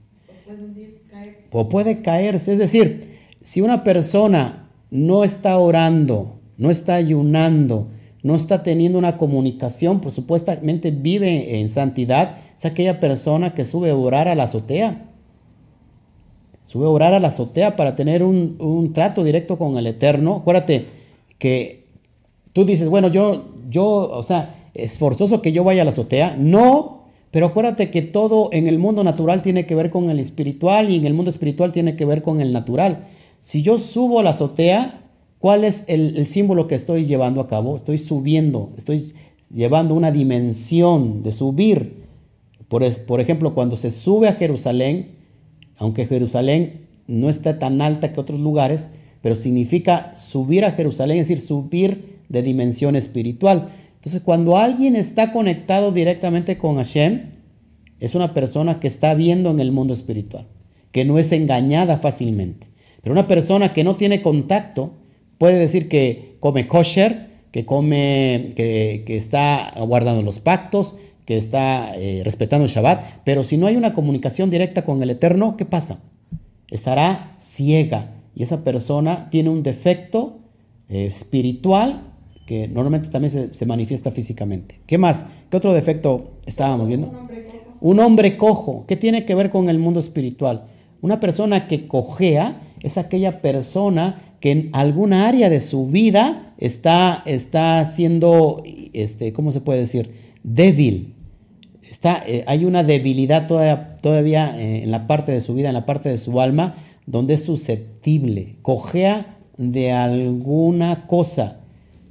O 1.52 1.68
puede 1.68 2.02
caerse. 2.02 2.52
Es 2.52 2.58
decir, 2.58 3.10
si 3.40 3.60
una 3.60 3.84
persona 3.84 4.68
no 4.90 5.22
está 5.22 5.56
orando, 5.58 6.40
no 6.56 6.70
está 6.70 6.94
ayunando, 6.94 7.88
no 8.22 8.34
está 8.34 8.62
teniendo 8.62 8.98
una 8.98 9.18
comunicación, 9.18 10.00
por 10.00 10.10
supuestamente 10.12 10.90
vive 10.90 11.60
en 11.60 11.68
santidad, 11.68 12.38
es 12.56 12.64
aquella 12.64 12.98
persona 12.98 13.54
que 13.54 13.64
sube 13.64 13.90
a 13.90 13.96
orar 13.96 14.28
a 14.28 14.34
la 14.34 14.44
azotea. 14.44 15.10
Sube 16.64 16.86
a 16.86 16.88
orar 16.88 17.14
a 17.14 17.20
la 17.20 17.28
azotea 17.28 17.76
para 17.76 17.94
tener 17.94 18.24
un, 18.24 18.56
un 18.58 18.92
trato 18.92 19.22
directo 19.22 19.56
con 19.58 19.78
el 19.78 19.86
Eterno. 19.86 20.36
Acuérdate 20.36 20.86
que 21.38 21.84
tú 22.52 22.64
dices, 22.64 22.88
bueno, 22.88 23.08
yo, 23.08 23.44
yo, 23.70 23.86
o 24.10 24.22
sea, 24.22 24.70
es 24.74 24.98
forzoso 24.98 25.40
que 25.40 25.52
yo 25.52 25.62
vaya 25.62 25.82
a 25.82 25.84
la 25.84 25.92
azotea. 25.92 26.36
No, 26.38 27.04
pero 27.30 27.46
acuérdate 27.46 27.90
que 27.90 28.02
todo 28.02 28.48
en 28.52 28.66
el 28.66 28.78
mundo 28.78 29.04
natural 29.04 29.42
tiene 29.42 29.66
que 29.66 29.74
ver 29.74 29.90
con 29.90 30.08
el 30.08 30.18
espiritual 30.20 30.90
y 30.90 30.96
en 30.96 31.04
el 31.04 31.14
mundo 31.14 31.30
espiritual 31.30 31.72
tiene 31.72 31.96
que 31.96 32.04
ver 32.04 32.22
con 32.22 32.40
el 32.40 32.52
natural. 32.52 33.06
Si 33.40 33.62
yo 33.62 33.78
subo 33.78 34.20
a 34.20 34.22
la 34.22 34.30
azotea, 34.30 35.02
¿cuál 35.38 35.64
es 35.64 35.84
el, 35.88 36.24
símbolo 36.26 36.66
que 36.66 36.76
estoy 36.76 37.04
llevando 37.04 37.40
a 37.40 37.48
cabo? 37.48 37.76
Estoy 37.76 37.98
subiendo, 37.98 38.70
estoy 38.78 39.12
llevando 39.52 39.94
una 39.94 40.10
dimensión 40.10 41.22
de 41.22 41.32
subir. 41.32 42.04
Por, 42.68 42.88
por 43.02 43.20
ejemplo, 43.20 43.52
cuando 43.52 43.76
se 43.76 43.90
sube 43.90 44.28
a 44.28 44.34
Jerusalén, 44.34 45.16
aunque 45.78 46.06
Jerusalén 46.06 46.80
no 47.06 47.28
está 47.28 47.58
tan 47.58 47.80
alta 47.80 48.12
que 48.12 48.20
otros 48.20 48.40
lugares, 48.40 48.90
pero 49.20 49.34
significa 49.34 50.14
subir 50.14 50.64
a 50.64 50.72
Jerusalén, 50.72 51.18
es 51.18 51.28
decir, 51.28 51.44
subir 51.44 52.20
de 52.28 52.42
dimensión 52.42 52.96
espiritual. 52.96 53.68
Entonces, 53.96 54.20
cuando 54.22 54.56
alguien 54.58 54.96
está 54.96 55.32
conectado 55.32 55.92
directamente 55.92 56.58
con 56.58 56.76
Hashem, 56.76 57.30
es 58.00 58.14
una 58.14 58.34
persona 58.34 58.80
que 58.80 58.86
está 58.86 59.14
viendo 59.14 59.50
en 59.50 59.60
el 59.60 59.72
mundo 59.72 59.94
espiritual, 59.94 60.46
que 60.92 61.04
no 61.04 61.18
es 61.18 61.32
engañada 61.32 61.96
fácilmente. 61.96 62.66
Pero 63.02 63.12
una 63.12 63.28
persona 63.28 63.72
que 63.72 63.84
no 63.84 63.96
tiene 63.96 64.22
contacto 64.22 64.92
puede 65.38 65.58
decir 65.58 65.88
que 65.88 66.36
come 66.40 66.66
kosher, 66.66 67.28
que 67.50 67.64
come, 67.64 68.50
que, 68.56 69.04
está 69.08 69.72
guardando 69.86 70.22
los 70.22 70.40
pactos, 70.40 70.96
que 71.24 71.36
está 71.36 71.96
eh, 71.96 72.22
respetando 72.24 72.64
el 72.64 72.70
Shabbat, 72.70 73.22
pero 73.24 73.44
si 73.44 73.56
no 73.56 73.66
hay 73.66 73.76
una 73.76 73.94
comunicación 73.94 74.50
directa 74.50 74.84
con 74.84 75.02
el 75.02 75.10
Eterno, 75.10 75.56
¿qué 75.56 75.64
pasa? 75.64 76.00
Estará 76.70 77.34
ciega 77.38 78.12
y 78.34 78.42
esa 78.42 78.64
persona 78.64 79.28
tiene 79.30 79.50
un 79.50 79.62
defecto 79.62 80.38
eh, 80.88 81.06
espiritual 81.06 82.02
que 82.46 82.68
normalmente 82.68 83.08
también 83.08 83.54
se, 83.54 83.66
manifiesta 83.66 84.10
físicamente. 84.10 84.80
¿Qué 84.86 84.98
más? 84.98 85.24
¿Qué 85.50 85.56
otro 85.56 85.72
defecto 85.72 86.32
estábamos 86.44 86.88
viendo? 86.88 87.08
Un 87.08 87.16
hombre, 87.16 87.46
un 87.80 88.00
hombre 88.00 88.36
cojo. 88.36 88.84
¿Qué 88.86 88.96
tiene 88.96 89.24
que 89.24 89.34
ver 89.34 89.48
con 89.48 89.70
el 89.70 89.78
mundo 89.78 90.00
espiritual? 90.00 90.66
Una 91.00 91.20
persona 91.20 91.66
que 91.68 91.86
cojea 91.86 92.60
es 92.82 92.98
aquella 92.98 93.40
persona 93.40 94.36
que 94.40 94.50
en 94.50 94.70
alguna 94.72 95.26
área 95.26 95.48
de 95.48 95.60
su 95.60 95.86
vida 95.86 96.54
está, 96.58 97.22
está 97.24 97.82
siendo, 97.86 98.62
este, 98.92 99.32
¿cómo 99.32 99.52
se 99.52 99.62
puede 99.62 99.80
decir? 99.80 100.23
Débil. 100.44 101.14
Está, 101.82 102.22
eh, 102.26 102.44
hay 102.46 102.64
una 102.64 102.84
debilidad 102.84 103.48
todavía, 103.48 103.96
todavía 103.96 104.56
eh, 104.56 104.84
en 104.84 104.92
la 104.92 105.08
parte 105.08 105.32
de 105.32 105.40
su 105.40 105.54
vida, 105.54 105.68
en 105.68 105.74
la 105.74 105.86
parte 105.86 106.08
de 106.08 106.16
su 106.16 106.40
alma, 106.40 106.76
donde 107.06 107.34
es 107.34 107.44
susceptible. 107.44 108.56
Cojea 108.62 109.38
de 109.56 109.90
alguna 109.90 111.08
cosa, 111.08 111.60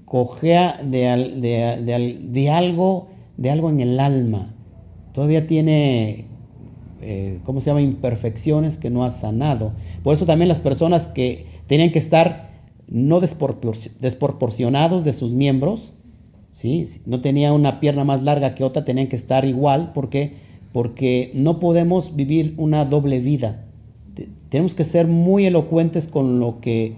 cojea 0.04 0.82
de, 0.84 1.02
de, 1.38 2.20
de 2.22 2.50
algo, 2.50 3.08
de 3.38 3.50
algo 3.50 3.70
en 3.70 3.80
el 3.80 4.00
alma. 4.02 4.54
Todavía 5.14 5.48
tiene 5.48 6.26
eh, 7.06 7.40
¿cómo 7.44 7.60
se 7.60 7.70
llama?, 7.70 7.82
imperfecciones 7.82 8.78
que 8.78 8.90
no 8.90 9.04
ha 9.04 9.12
sanado. 9.12 9.74
Por 10.04 10.14
eso 10.14 10.26
también 10.26 10.48
las 10.48 10.60
personas 10.60 11.08
que 11.08 11.46
tenían 11.68 11.92
que 11.92 12.00
estar 12.00 12.52
no 12.88 13.20
desproporcionados 13.20 15.04
de 15.04 15.12
sus 15.12 15.34
miembros, 15.34 15.94
¿sí? 16.54 16.88
no 17.06 17.20
tenía 17.20 17.52
una 17.52 17.82
pierna 17.82 18.06
más 18.06 18.24
larga 18.24 18.56
que 18.56 18.64
otra, 18.64 18.86
tenían 18.86 19.08
que 19.08 19.18
estar 19.18 19.44
igual, 19.44 19.92
porque 19.94 20.42
porque 20.74 21.32
no 21.36 21.60
podemos 21.60 22.16
vivir 22.16 22.56
una 22.58 22.84
doble 22.84 23.20
vida. 23.20 23.64
Tenemos 24.50 24.74
que 24.74 24.84
ser 24.84 25.08
muy 25.08 25.46
elocuentes 25.46 26.08
con 26.08 26.40
lo 26.40 26.60
que 26.60 26.96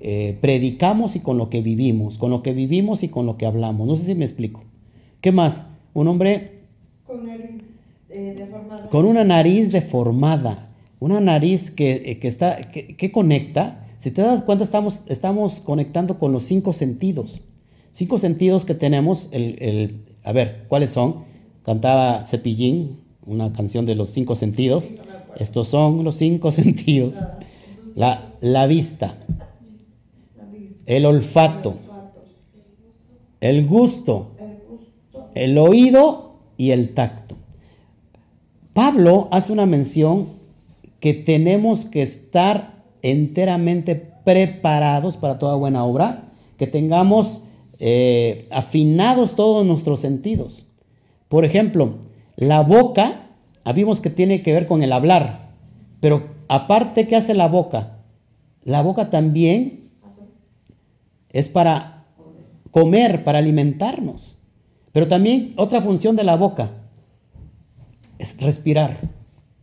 eh, 0.00 0.38
predicamos 0.40 1.16
y 1.16 1.20
con 1.20 1.36
lo 1.36 1.50
que 1.50 1.60
vivimos, 1.60 2.16
con 2.16 2.30
lo 2.30 2.42
que 2.42 2.52
vivimos 2.52 3.02
y 3.02 3.08
con 3.08 3.26
lo 3.26 3.36
que 3.36 3.46
hablamos. 3.46 3.86
No 3.86 3.96
sé 3.96 4.04
si 4.04 4.14
me 4.14 4.24
explico. 4.24 4.62
¿Qué 5.20 5.32
más? 5.32 5.66
Un 5.92 6.06
hombre 6.06 6.60
con 7.04 7.28
eh, 8.08 8.48
con 8.90 9.04
una 9.04 9.24
nariz 9.24 9.72
deformada, 9.72 10.70
una 11.00 11.20
nariz 11.20 11.70
que, 11.70 11.92
eh, 11.92 12.18
está, 12.22 12.68
que, 12.68 13.12
conecta. 13.12 13.86
Si 13.98 14.12
te 14.12 14.22
das 14.22 14.42
cuenta, 14.42 14.64
estamos, 14.64 15.02
estamos 15.06 15.60
conectando 15.60 16.18
con 16.18 16.32
los 16.32 16.44
cinco 16.44 16.72
sentidos. 16.72 17.42
Cinco 17.92 18.18
sentidos 18.18 18.64
que 18.64 18.74
tenemos, 18.74 19.28
el, 19.32 20.02
a 20.22 20.32
ver, 20.32 20.64
¿cuáles 20.68 20.90
son? 20.90 21.24
Cantaba 21.64 22.22
Cepillín, 22.22 23.00
una 23.26 23.52
canción 23.52 23.86
de 23.86 23.94
los 23.94 24.10
cinco 24.10 24.34
sentidos. 24.34 24.90
Estos 25.36 25.68
son 25.68 26.04
los 26.04 26.16
cinco 26.16 26.50
sentidos. 26.52 27.16
La, 27.96 28.32
la 28.40 28.66
vista, 28.66 29.16
el 30.86 31.04
olfato, 31.04 31.76
el 33.40 33.66
gusto, 33.66 34.32
el 35.34 35.58
oído 35.58 36.36
y 36.56 36.70
el 36.70 36.94
tacto. 36.94 37.36
Pablo 38.72 39.28
hace 39.32 39.52
una 39.52 39.66
mención 39.66 40.28
que 41.00 41.14
tenemos 41.14 41.86
que 41.86 42.02
estar 42.02 42.84
enteramente 43.02 43.96
preparados 43.96 45.16
para 45.16 45.38
toda 45.38 45.56
buena 45.56 45.84
obra, 45.84 46.32
que 46.56 46.66
tengamos 46.66 47.42
eh, 47.80 48.46
afinados 48.50 49.34
todos 49.34 49.66
nuestros 49.66 50.00
sentidos. 50.00 50.68
Por 51.28 51.44
ejemplo, 51.44 51.96
la 52.36 52.60
boca, 52.60 53.30
vimos 53.74 54.00
que 54.00 54.10
tiene 54.10 54.42
que 54.42 54.52
ver 54.52 54.66
con 54.66 54.82
el 54.82 54.92
hablar, 54.92 55.50
pero 56.00 56.28
aparte, 56.48 57.08
¿qué 57.08 57.16
hace 57.16 57.34
la 57.34 57.48
boca? 57.48 57.98
La 58.64 58.82
boca 58.82 59.08
también 59.10 59.90
es 61.30 61.48
para 61.48 62.06
comer, 62.70 63.24
para 63.24 63.38
alimentarnos. 63.38 64.38
Pero 64.92 65.08
también 65.08 65.54
otra 65.56 65.80
función 65.80 66.16
de 66.16 66.24
la 66.24 66.36
boca 66.36 66.72
es 68.18 68.38
respirar, 68.40 68.98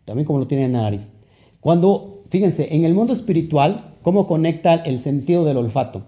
también 0.06 0.26
como 0.26 0.40
lo 0.40 0.48
tiene 0.48 0.66
en 0.66 0.74
la 0.74 0.82
nariz. 0.82 1.14
Cuando, 1.60 2.24
fíjense, 2.30 2.74
en 2.74 2.86
el 2.86 2.94
mundo 2.94 3.14
espiritual, 3.14 3.94
¿cómo 4.02 4.26
conecta 4.26 4.74
el 4.74 5.00
sentido 5.00 5.46
del 5.46 5.58
olfato? 5.58 6.06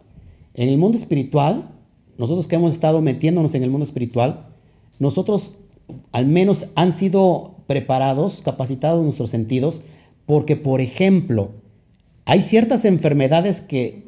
En 0.53 0.69
el 0.69 0.77
mundo 0.77 0.97
espiritual, 0.97 1.69
nosotros 2.19 2.47
que 2.47 2.55
hemos 2.55 2.73
estado 2.73 3.01
metiéndonos 3.01 3.55
en 3.55 3.63
el 3.63 3.71
mundo 3.71 3.85
espiritual, 3.85 4.45
nosotros 4.99 5.55
al 6.11 6.27
menos 6.27 6.67
han 6.75 6.93
sido 6.93 7.55
preparados, 7.65 8.43
capacitados 8.43 9.03
nuestros 9.03 9.31
sentidos, 9.31 9.81
porque, 10.27 10.55
por 10.55 10.81
ejemplo, 10.81 11.49
hay 12.25 12.41
ciertas 12.41 12.85
enfermedades 12.85 13.61
que, 13.61 14.03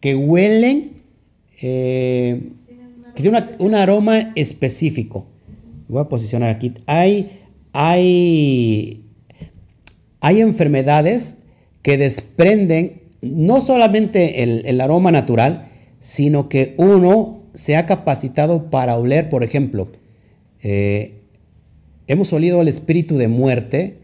que 0.00 0.14
huelen, 0.14 1.02
eh, 1.62 2.52
que 3.14 3.22
tienen 3.22 3.46
un 3.58 3.74
aroma 3.74 4.32
específico. 4.34 5.26
Voy 5.88 6.02
a 6.02 6.08
posicionar 6.08 6.50
aquí. 6.50 6.74
Hay 6.86 7.42
hay, 7.72 9.04
hay 10.20 10.40
enfermedades 10.40 11.38
que 11.80 11.96
desprenden 11.96 13.02
no 13.22 13.60
solamente 13.60 14.42
el, 14.42 14.80
aroma 14.80 15.10
natural, 15.10 15.68
sino 15.98 16.48
que 16.48 16.74
uno 16.76 17.41
se 17.54 17.76
ha 17.76 17.86
capacitado 17.86 18.70
para 18.70 18.96
oler, 18.96 19.28
por 19.28 19.44
ejemplo, 19.44 19.88
eh, 20.62 21.20
hemos 22.06 22.32
olido 22.32 22.60
el 22.60 22.68
espíritu 22.68 23.16
de 23.16 23.28
muerte 23.28 23.98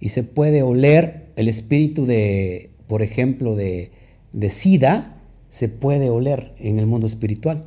y 0.00 0.10
se 0.10 0.22
puede 0.22 0.62
oler 0.62 1.26
el 1.36 1.48
espíritu 1.48 2.06
de, 2.06 2.70
por 2.86 3.02
ejemplo, 3.02 3.54
de, 3.54 3.90
de 4.32 4.48
sida, 4.48 5.16
se 5.48 5.68
puede 5.68 6.10
oler 6.10 6.52
en 6.58 6.78
el 6.78 6.86
mundo 6.86 7.06
espiritual. 7.06 7.64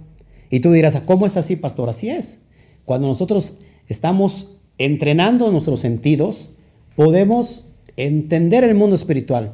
Y 0.49 0.59
tú 0.59 0.71
dirás, 0.71 0.99
¿cómo 1.05 1.25
es 1.25 1.35
así, 1.37 1.55
pastor? 1.55 1.89
Así 1.89 2.09
es. 2.09 2.41
Cuando 2.85 3.07
nosotros 3.07 3.57
estamos 3.87 4.57
entrenando 4.77 5.51
nuestros 5.51 5.79
sentidos, 5.79 6.51
podemos 6.95 7.73
entender 7.97 8.63
el 8.63 8.75
mundo 8.75 8.95
espiritual. 8.95 9.53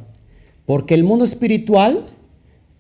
Porque 0.66 0.94
el 0.94 1.04
mundo 1.04 1.26
espiritual, 1.26 2.06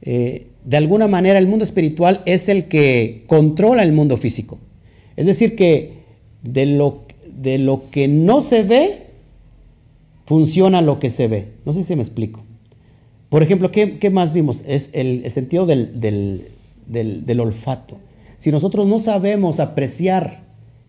eh, 0.02 0.49
de 0.64 0.78
alguna 0.78 1.08
manera, 1.08 1.40
el 1.40 1.48
mundo 1.48 1.64
espiritual 1.64 2.22
es 2.26 2.50
el 2.50 2.66
que 2.66 3.22
controla 3.28 3.84
el 3.84 3.94
mundo 3.94 4.18
físico. 4.18 4.60
Es 5.16 5.26
decir, 5.26 5.56
que 5.56 6.00
de 6.44 6.66
lo, 6.66 7.04
de 7.28 7.58
lo 7.58 7.90
que 7.92 8.08
no 8.08 8.42
se 8.42 8.64
ve, 8.64 9.08
funciona 10.26 10.82
lo 10.82 11.00
que 11.00 11.10
se 11.10 11.28
ve. 11.28 11.48
No 11.66 11.74
sé 11.74 11.84
si 11.84 11.96
me 11.96 12.04
explico. 12.04 12.44
Por 13.30 13.44
ejemplo, 13.44 13.72
¿qué, 13.72 14.10
más 14.12 14.34
vimos? 14.34 14.64
Es 14.68 14.90
el, 14.94 15.30
sentido 15.32 15.66
del, 15.66 16.00
del, 16.00 17.40
olfato. 17.40 17.98
Si 18.38 18.52
nosotros 18.52 18.88
no 18.88 19.00
sabemos 19.00 19.60
apreciar 19.60 20.42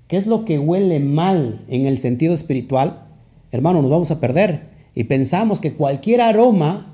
qué 0.08 0.16
es 0.16 0.26
lo 0.26 0.44
que 0.44 0.58
huele 0.58 1.00
mal 1.00 1.60
en 1.68 1.86
el 1.86 1.98
sentido 1.98 2.34
espiritual, 2.34 3.04
hermano, 3.50 3.82
nos 3.82 3.90
vamos 3.90 4.10
a 4.10 4.20
perder. 4.20 4.68
Y 4.94 5.04
pensamos 5.04 5.60
que 5.60 5.74
cualquier 5.74 6.20
aroma, 6.20 6.89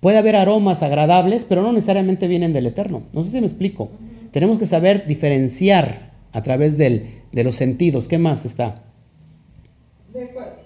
puede 0.00 0.18
haber 0.18 0.36
aromas 0.36 0.82
agradables, 0.82 1.44
pero 1.44 1.62
no 1.62 1.72
necesariamente 1.72 2.28
vienen 2.28 2.52
del 2.52 2.66
Eterno. 2.66 3.02
No 3.12 3.24
sé 3.24 3.30
si 3.30 3.40
me 3.40 3.46
explico. 3.46 3.90
Tenemos 4.30 4.58
que 4.58 4.66
saber 4.66 5.06
diferenciar 5.06 6.12
a 6.32 6.42
través 6.42 6.78
del, 6.78 7.06
de 7.32 7.44
los 7.44 7.54
sentidos. 7.54 8.08
¿Qué 8.08 8.18
más 8.18 8.44
está? 8.44 8.84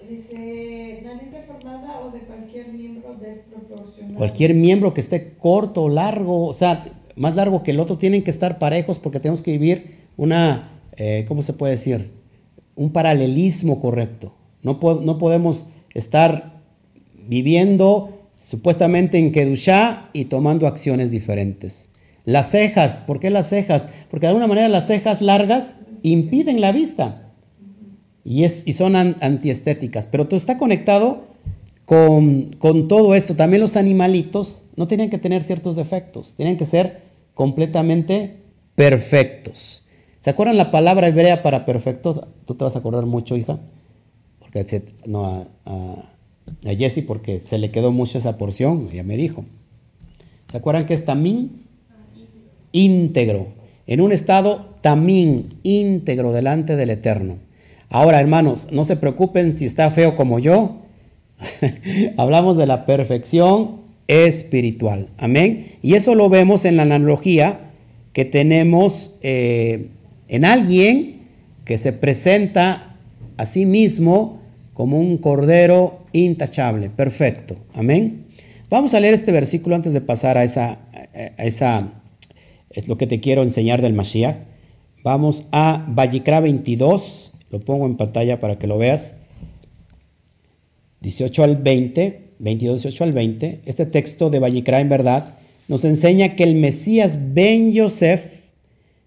dice, 0.09 1.01
nariz 1.03 1.31
deformada 1.31 2.01
o 2.01 2.11
de 2.11 2.19
cualquier 2.19 2.69
miembro 2.69 3.15
desproporcionado. 3.19 4.15
Cualquier 4.15 4.53
miembro 4.53 4.93
que 4.93 5.01
esté 5.01 5.33
corto, 5.35 5.89
largo, 5.89 6.47
o 6.47 6.53
sea, 6.53 6.83
más 7.15 7.35
largo 7.35 7.63
que 7.63 7.71
el 7.71 7.79
otro, 7.79 7.97
tienen 7.97 8.23
que 8.23 8.31
estar 8.31 8.59
parejos 8.59 8.99
porque 8.99 9.19
tenemos 9.19 9.41
que 9.41 9.51
vivir 9.51 10.07
una, 10.17 10.81
eh, 10.95 11.25
¿cómo 11.27 11.41
se 11.41 11.53
puede 11.53 11.73
decir? 11.73 12.11
Un 12.75 12.91
paralelismo 12.91 13.79
correcto. 13.79 14.33
No, 14.61 14.79
no 15.01 15.17
podemos 15.17 15.67
estar 15.93 16.61
viviendo 17.27 18.22
supuestamente 18.43 19.17
en 19.17 19.31
Kedushá 19.31 20.09
y 20.13 20.25
tomando 20.25 20.67
acciones 20.67 21.11
diferentes. 21.11 21.89
Las 22.25 22.51
cejas, 22.51 23.03
¿por 23.05 23.19
qué 23.19 23.29
las 23.29 23.49
cejas? 23.49 23.87
Porque 24.09 24.25
de 24.25 24.29
alguna 24.29 24.47
manera 24.47 24.69
las 24.69 24.87
cejas 24.87 25.21
largas 25.21 25.75
impiden 26.03 26.61
la 26.61 26.71
vista 26.71 27.31
y, 28.23 28.43
es, 28.43 28.63
y 28.65 28.73
son 28.73 28.95
antiestéticas, 28.95 30.07
pero 30.07 30.27
todo 30.27 30.37
está 30.37 30.57
conectado 30.57 31.27
con, 31.85 32.43
con, 32.59 32.87
todo 32.87 33.15
esto. 33.15 33.35
También 33.35 33.61
los 33.61 33.75
animalitos 33.75 34.63
no 34.75 34.87
tienen 34.87 35.09
que 35.09 35.17
tener 35.17 35.43
ciertos 35.43 35.75
defectos, 35.75 36.35
tienen 36.35 36.57
que 36.57 36.65
ser 36.65 37.01
completamente 37.33 38.37
perfectos. 38.75 39.85
¿Se 40.19 40.29
acuerdan 40.29 40.57
la 40.57 40.71
palabra 40.71 41.07
hebrea 41.07 41.43
para 41.43 41.65
perfecto? 41.65 42.29
Tú 42.45 42.55
te 42.55 42.63
vas 42.63 42.75
a 42.75 42.79
acordar 42.79 43.05
mucho, 43.05 43.35
hija, 43.35 43.59
porque 44.39 44.83
no 45.05 45.47
a, 45.65 46.12
a 46.65 46.75
Jessie 46.75 47.03
porque 47.03 47.39
se 47.39 47.57
le 47.57 47.71
quedó 47.71 47.91
mucho 47.91 48.17
esa 48.17 48.37
porción, 48.37 48.89
ella 48.91 49.03
me 49.03 49.17
dijo. 49.17 49.45
¿Se 50.49 50.57
acuerdan 50.57 50.85
que 50.85 50.93
es 50.93 51.05
tamín? 51.05 51.63
Íntegro, 52.71 53.47
en 53.87 54.01
un 54.01 54.11
estado 54.11 54.73
tamín, 54.81 55.55
íntegro 55.63 56.31
delante 56.31 56.75
del 56.75 56.89
Eterno. 56.89 57.37
Ahora, 57.89 58.19
hermanos, 58.19 58.69
no 58.71 58.83
se 58.83 58.95
preocupen 58.95 59.53
si 59.53 59.65
está 59.65 59.91
feo 59.91 60.15
como 60.15 60.39
yo. 60.39 60.81
Hablamos 62.17 62.57
de 62.57 62.65
la 62.65 62.85
perfección 62.85 63.81
espiritual. 64.07 65.09
Amén. 65.17 65.73
Y 65.81 65.95
eso 65.95 66.15
lo 66.15 66.29
vemos 66.29 66.65
en 66.65 66.77
la 66.77 66.83
analogía 66.83 67.71
que 68.13 68.25
tenemos 68.25 69.15
eh, 69.21 69.89
en 70.27 70.45
alguien 70.45 71.21
que 71.65 71.77
se 71.77 71.93
presenta 71.93 72.97
a 73.37 73.45
sí 73.45 73.65
mismo 73.65 74.39
como 74.73 74.99
un 74.99 75.17
cordero 75.17 76.02
intachable, 76.13 76.89
perfecto. 76.89 77.57
Amén. 77.73 78.25
Vamos 78.69 78.93
a 78.93 78.99
leer 78.99 79.13
este 79.13 79.31
versículo 79.31 79.75
antes 79.75 79.93
de 79.93 80.01
pasar 80.01 80.37
a 80.37 80.43
esa, 80.43 80.79
a 81.37 81.45
esa 81.45 81.91
es 82.69 82.87
lo 82.87 82.97
que 82.97 83.07
te 83.07 83.19
quiero 83.19 83.43
enseñar 83.43 83.81
del 83.81 83.93
Mashiach. 83.93 84.37
Vamos 85.03 85.45
a 85.51 85.85
Vallicra 85.89 86.39
22, 86.39 87.33
lo 87.49 87.59
pongo 87.59 87.85
en 87.85 87.97
pantalla 87.97 88.39
para 88.39 88.57
que 88.57 88.67
lo 88.67 88.77
veas. 88.77 89.15
18 91.01 91.43
al 91.43 91.57
20, 91.57 92.21
22, 92.39 92.83
18 92.83 93.03
al 93.03 93.11
20. 93.11 93.61
Este 93.65 93.85
texto 93.85 94.29
de 94.29 94.39
Vallicra 94.39 94.79
en 94.79 94.89
verdad 94.89 95.35
nos 95.67 95.83
enseña 95.85 96.35
que 96.35 96.43
el 96.43 96.55
Mesías 96.55 97.33
Ben 97.33 97.73
Yosef, 97.73 98.41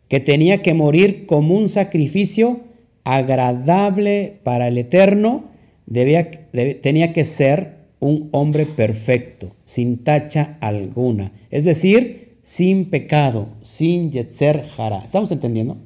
que 0.09 0.21
tenía 0.21 0.63
que 0.63 0.75
morir 0.75 1.27
como 1.27 1.57
un 1.57 1.69
sacrificio 1.69 2.61
agradable 3.05 4.39
para 4.43 4.69
el 4.69 4.79
Eterno, 4.79 5.45
tenía 5.91 7.13
que 7.13 7.25
ser 7.25 7.77
un 8.01 8.29
hombre 8.33 8.67
perfecto, 8.67 9.55
sin 9.65 10.05
tacha 10.05 10.59
alguna. 10.61 11.33
Es 11.51 11.65
decir, 11.65 12.39
sin 12.43 12.91
pecado, 12.91 13.49
sin 13.63 14.13
yetzer 14.13 14.67
jara. 14.69 14.99
¿Estamos 14.99 15.33
entendiendo? 15.33 15.79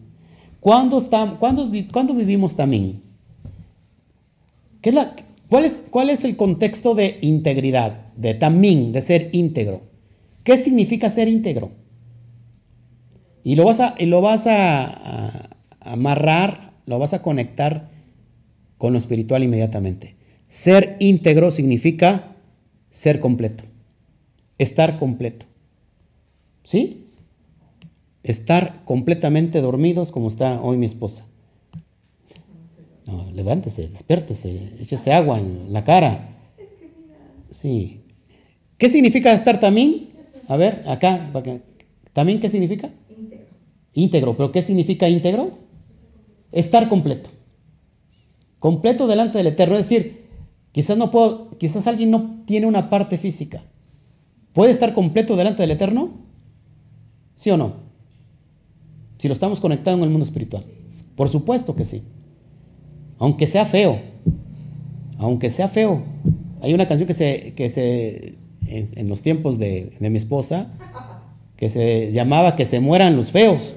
¿Cuándo, 0.60 0.98
está, 0.98 1.38
vivimos 2.14 2.54
también? 2.54 3.02
¿Qué 4.82 4.90
es 4.90 4.94
la, 4.94 5.16
cuál, 5.48 5.64
es, 5.64 5.84
¿Cuál 5.90 6.10
es 6.10 6.24
el 6.24 6.36
contexto 6.36 6.94
de 6.94 7.18
integridad, 7.22 8.08
de 8.16 8.34
tamín, 8.34 8.92
de 8.92 9.00
ser 9.00 9.30
íntegro? 9.32 9.82
¿Qué 10.44 10.58
significa 10.58 11.08
ser 11.08 11.28
íntegro? 11.28 11.70
Y 13.42 13.54
lo 13.54 13.64
vas 13.64 13.80
a, 13.80 13.94
y 13.98 14.06
lo 14.06 14.20
vas 14.20 14.46
a, 14.46 15.48
amarrar, 15.80 16.74
lo 16.84 16.98
vas 16.98 17.14
a 17.14 17.22
conectar 17.22 17.88
con 18.80 18.94
lo 18.94 18.98
espiritual 18.98 19.44
inmediatamente. 19.44 20.16
Ser 20.48 20.96
íntegro 20.98 21.52
significa 21.52 22.34
ser 22.90 23.20
completo, 23.20 23.62
estar 24.58 24.98
completo. 24.98 25.46
¿Sí? 26.64 27.10
estar 28.22 28.84
completamente 28.84 29.60
dormidos 29.60 30.10
como 30.10 30.28
está 30.28 30.60
hoy 30.60 30.76
mi 30.76 30.86
esposa. 30.86 31.26
No, 33.06 33.30
levántese, 33.32 33.88
despiértese, 33.88 34.74
échese 34.80 35.12
agua 35.12 35.38
en 35.38 35.72
la 35.72 35.84
cara. 35.84 36.36
Sí. 37.50 38.02
¿Qué 38.78 38.88
significa 38.88 39.32
estar 39.32 39.58
también? 39.58 40.10
A 40.48 40.56
ver, 40.56 40.84
acá, 40.86 41.30
¿también 42.12 42.40
qué 42.40 42.48
significa? 42.48 42.90
Íntegro. 43.08 43.46
Íntegro, 43.94 44.36
pero 44.36 44.52
¿qué 44.52 44.62
significa 44.62 45.08
íntegro? 45.08 45.58
Estar 46.52 46.88
completo. 46.88 47.30
Completo 48.60 49.08
delante 49.08 49.38
del 49.38 49.48
Eterno. 49.48 49.76
Es 49.76 49.88
decir, 49.88 50.26
quizás 50.70 50.96
no 50.96 51.10
puedo, 51.10 51.50
quizás 51.58 51.88
alguien 51.88 52.12
no 52.12 52.42
tiene 52.46 52.68
una 52.68 52.88
parte 52.88 53.18
física. 53.18 53.64
¿Puede 54.52 54.70
estar 54.70 54.94
completo 54.94 55.34
delante 55.34 55.62
del 55.62 55.72
Eterno? 55.72 56.10
¿Sí 57.34 57.50
o 57.50 57.56
no? 57.56 57.90
si 59.20 59.28
lo 59.28 59.34
estamos 59.34 59.60
conectando 59.60 59.98
en 59.98 60.04
el 60.04 60.10
mundo 60.10 60.24
espiritual? 60.24 60.64
Por 61.14 61.28
supuesto 61.28 61.74
que 61.74 61.84
sí. 61.84 62.02
Aunque 63.18 63.46
sea 63.46 63.66
feo. 63.66 64.00
Aunque 65.18 65.50
sea 65.50 65.68
feo. 65.68 66.02
Hay 66.62 66.72
una 66.72 66.88
canción 66.88 67.06
que 67.06 67.12
se, 67.12 67.52
que 67.54 67.68
se 67.68 68.38
en, 68.66 69.08
los 69.08 69.20
tiempos 69.20 69.58
de, 69.58 69.92
mi 70.00 70.16
esposa, 70.16 70.72
que 71.56 71.68
se 71.68 72.12
llamaba 72.12 72.56
Que 72.56 72.64
se 72.64 72.80
mueran 72.80 73.16
los 73.16 73.30
feos. 73.30 73.76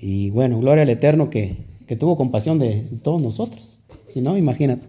Y 0.00 0.30
bueno, 0.30 0.60
gloria 0.60 0.82
al 0.82 0.90
Eterno 0.90 1.28
que, 1.28 1.65
que 1.86 1.96
tuvo 1.96 2.16
compasión 2.16 2.58
de 2.58 2.82
todos 3.02 3.22
nosotros. 3.22 3.80
Si 4.08 4.20
no, 4.20 4.36
imagínate. 4.36 4.86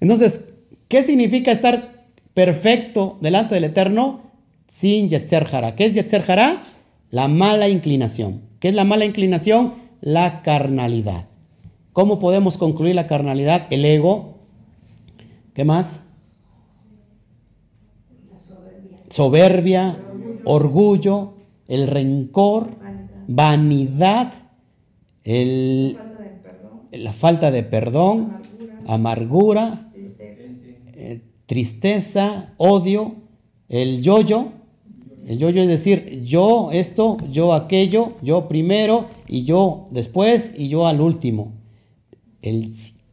Entonces, 0.00 0.44
¿qué 0.88 1.02
significa 1.02 1.50
estar 1.50 2.04
perfecto 2.34 3.18
delante 3.20 3.54
del 3.54 3.64
Eterno 3.64 4.20
sin 4.66 5.08
Yetzer 5.08 5.44
Jara? 5.44 5.76
¿Qué 5.76 5.86
es 5.86 5.94
Yetzer 5.94 6.22
Jara? 6.22 6.62
La 7.10 7.28
mala 7.28 7.68
inclinación. 7.68 8.42
¿Qué 8.60 8.68
es 8.68 8.74
la 8.74 8.84
mala 8.84 9.04
inclinación? 9.04 9.74
La 10.00 10.42
carnalidad. 10.42 11.28
¿Cómo 11.92 12.18
podemos 12.18 12.58
concluir 12.58 12.94
la 12.94 13.06
carnalidad? 13.06 13.66
El 13.70 13.84
ego. 13.84 14.34
¿Qué 15.54 15.64
más? 15.64 16.04
Soberbia, 19.10 19.96
orgullo, 20.44 21.34
el 21.68 21.86
rencor, 21.86 22.70
vanidad, 23.28 24.32
la 25.24 27.12
falta 27.12 27.50
de 27.50 27.62
perdón, 27.62 28.42
amargura, 28.86 29.90
eh, 29.94 31.20
tristeza, 31.46 32.54
odio, 32.56 33.16
el 33.68 34.02
yoyo, 34.02 34.48
el 35.26 35.38
yo-yo 35.38 35.62
es 35.62 35.68
decir, 35.68 36.22
yo 36.24 36.70
esto, 36.72 37.16
yo 37.30 37.54
aquello, 37.54 38.14
yo 38.22 38.46
primero 38.46 39.08
y 39.26 39.44
yo 39.44 39.86
después 39.90 40.52
y 40.56 40.68
yo 40.68 40.86
al 40.86 41.00
último. 41.00 41.54
El, 42.42 42.72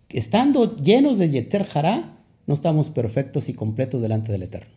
estando 0.09 0.76
llenos 0.76 1.18
de 1.18 1.30
Yeter 1.30 1.66
Hará, 1.74 2.18
no 2.47 2.53
estamos 2.53 2.89
perfectos 2.89 3.47
y 3.47 3.53
completos 3.53 4.01
delante 4.01 4.32
del 4.32 4.43
Eterno. 4.43 4.74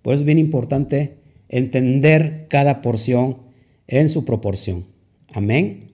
Por 0.00 0.14
eso 0.14 0.20
es 0.20 0.26
bien 0.26 0.38
importante 0.38 1.18
entender 1.48 2.46
cada 2.48 2.80
porción 2.80 3.38
en 3.86 4.08
su 4.08 4.24
proporción. 4.24 4.86
Amén. 5.34 5.89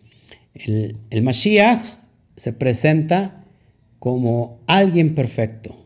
El, 0.65 0.97
el 1.11 1.23
Mashiach 1.23 1.83
se 2.37 2.53
presenta 2.53 3.45
como 3.99 4.61
alguien 4.67 5.15
perfecto 5.15 5.77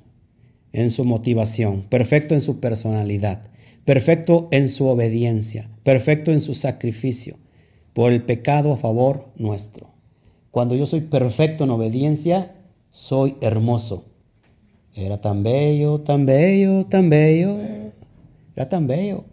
en 0.73 0.91
su 0.91 1.05
motivación, 1.05 1.83
perfecto 1.89 2.35
en 2.35 2.41
su 2.41 2.61
personalidad 2.61 3.51
perfecto 3.85 4.47
en 4.53 4.69
su 4.69 4.87
obediencia, 4.87 5.69
perfecto 5.83 6.31
en 6.31 6.41
su 6.41 6.55
sacrificio, 6.55 7.39
por 7.93 8.13
el 8.13 8.23
pecado 8.23 8.73
a 8.73 8.77
favor 8.77 9.27
nuestro. 9.37 9.89
Cuando 10.51 10.75
yo 10.75 10.87
soy 10.87 11.01
perfecto 11.01 11.65
en 11.65 11.71
obediencia, 11.71 12.55
soy 12.91 13.37
hermoso. 13.41 14.05
Era 14.95 15.21
tan 15.21 15.43
bello, 15.43 16.01
tan 16.01 16.27
bello, 16.27 16.87
tan 16.87 17.11
bello. 17.11 17.59
Era 18.55 18.69
tan 18.69 18.87
bello. 18.87 19.25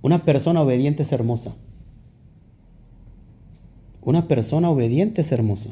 Una 0.00 0.24
persona 0.24 0.62
obediente 0.62 1.04
es 1.04 1.12
hermosa. 1.12 1.54
Una 4.02 4.26
persona 4.26 4.68
obediente 4.70 5.20
es 5.20 5.30
hermosa. 5.32 5.70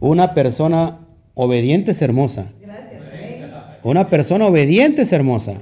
Una 0.00 0.34
persona 0.34 0.98
obediente 1.34 1.92
es 1.92 2.02
hermosa. 2.02 2.52
Una 3.82 4.10
persona 4.10 4.46
obediente 4.46 5.02
es 5.02 5.12
hermosa. 5.12 5.60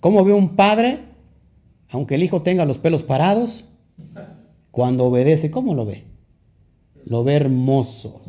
¿Cómo 0.00 0.24
ve 0.24 0.32
un 0.32 0.50
padre, 0.56 1.00
aunque 1.90 2.16
el 2.16 2.22
hijo 2.22 2.42
tenga 2.42 2.64
los 2.64 2.78
pelos 2.78 3.02
parados, 3.02 3.66
cuando 4.70 5.06
obedece, 5.06 5.50
cómo 5.50 5.74
lo 5.74 5.86
ve? 5.86 6.04
Lo 7.04 7.24
ve 7.24 7.34
hermoso. 7.34 8.20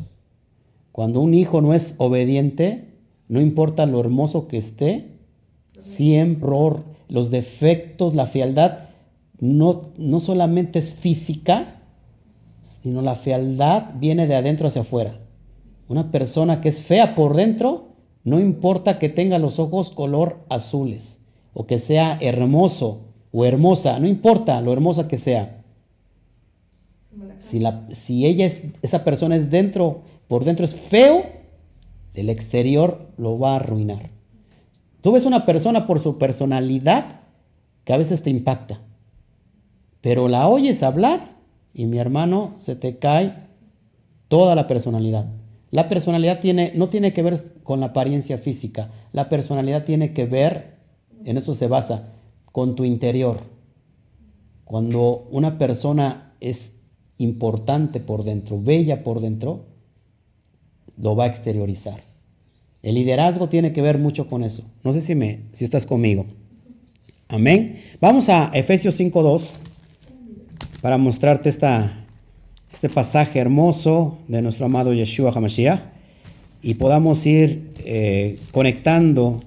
Cuando 0.92 1.20
un 1.20 1.34
hijo 1.34 1.60
no 1.60 1.74
es 1.74 1.94
obediente, 1.98 2.88
no 3.28 3.40
importa 3.40 3.86
lo 3.86 4.00
hermoso 4.00 4.48
que 4.48 4.56
esté, 4.56 5.04
siempre 5.78 6.48
los 7.08 7.30
defectos, 7.30 8.14
la 8.14 8.26
fealdad, 8.26 8.86
no, 9.40 9.92
no 9.96 10.20
solamente 10.20 10.78
es 10.78 10.92
física, 10.92 11.77
sino 12.68 13.00
la 13.00 13.14
fealdad 13.14 13.94
viene 13.94 14.26
de 14.26 14.34
adentro 14.34 14.68
hacia 14.68 14.82
afuera. 14.82 15.18
Una 15.88 16.10
persona 16.10 16.60
que 16.60 16.68
es 16.68 16.82
fea 16.82 17.14
por 17.14 17.34
dentro, 17.34 17.94
no 18.24 18.38
importa 18.38 18.98
que 18.98 19.08
tenga 19.08 19.38
los 19.38 19.58
ojos 19.58 19.90
color 19.90 20.38
azules 20.50 21.20
o 21.54 21.64
que 21.64 21.78
sea 21.78 22.18
hermoso 22.20 23.06
o 23.32 23.46
hermosa, 23.46 23.98
no 23.98 24.06
importa 24.06 24.60
lo 24.60 24.72
hermosa 24.72 25.08
que 25.08 25.16
sea. 25.16 25.64
Si, 27.38 27.58
la, 27.58 27.86
si 27.90 28.26
ella 28.26 28.44
es, 28.44 28.64
esa 28.82 29.02
persona 29.02 29.36
es 29.36 29.50
dentro, 29.50 30.02
por 30.26 30.44
dentro 30.44 30.66
es 30.66 30.74
feo, 30.74 31.24
el 32.12 32.28
exterior 32.28 33.08
lo 33.16 33.38
va 33.38 33.52
a 33.52 33.56
arruinar. 33.56 34.10
Tú 35.00 35.12
ves 35.12 35.24
una 35.24 35.46
persona 35.46 35.86
por 35.86 36.00
su 36.00 36.18
personalidad 36.18 37.20
que 37.84 37.94
a 37.94 37.96
veces 37.96 38.22
te 38.22 38.28
impacta, 38.28 38.82
pero 40.02 40.28
la 40.28 40.48
oyes 40.48 40.82
hablar 40.82 41.37
y 41.78 41.86
mi 41.86 41.98
hermano 41.98 42.56
se 42.58 42.74
te 42.74 42.98
cae 42.98 43.34
toda 44.26 44.56
la 44.56 44.66
personalidad. 44.66 45.28
La 45.70 45.88
personalidad 45.88 46.40
tiene, 46.40 46.72
no 46.74 46.88
tiene 46.88 47.12
que 47.12 47.22
ver 47.22 47.40
con 47.62 47.78
la 47.78 47.86
apariencia 47.86 48.36
física, 48.36 48.90
la 49.12 49.28
personalidad 49.28 49.84
tiene 49.84 50.12
que 50.12 50.26
ver, 50.26 50.74
en 51.24 51.36
eso 51.36 51.54
se 51.54 51.68
basa, 51.68 52.14
con 52.50 52.74
tu 52.74 52.84
interior. 52.84 53.42
Cuando 54.64 55.28
una 55.30 55.56
persona 55.56 56.32
es 56.40 56.80
importante 57.16 58.00
por 58.00 58.24
dentro, 58.24 58.60
bella 58.60 59.04
por 59.04 59.20
dentro, 59.20 59.66
lo 61.00 61.14
va 61.14 61.24
a 61.24 61.28
exteriorizar. 61.28 62.02
El 62.82 62.96
liderazgo 62.96 63.48
tiene 63.48 63.72
que 63.72 63.82
ver 63.82 63.98
mucho 63.98 64.26
con 64.26 64.42
eso. 64.42 64.64
No 64.82 64.92
sé 64.92 65.00
si, 65.00 65.14
me, 65.14 65.42
si 65.52 65.64
estás 65.64 65.86
conmigo. 65.86 66.26
Amén. 67.28 67.78
Vamos 68.00 68.28
a 68.28 68.50
Efesios 68.52 68.98
5.2 68.98 69.67
para 70.80 70.98
mostrarte 70.98 71.48
esta, 71.48 72.04
este 72.72 72.88
pasaje 72.88 73.38
hermoso 73.38 74.18
de 74.28 74.42
nuestro 74.42 74.66
amado 74.66 74.92
Yeshua 74.92 75.32
HaMashiach 75.32 75.80
y 76.62 76.74
podamos 76.74 77.24
ir 77.26 77.72
eh, 77.84 78.36
conectando 78.52 79.42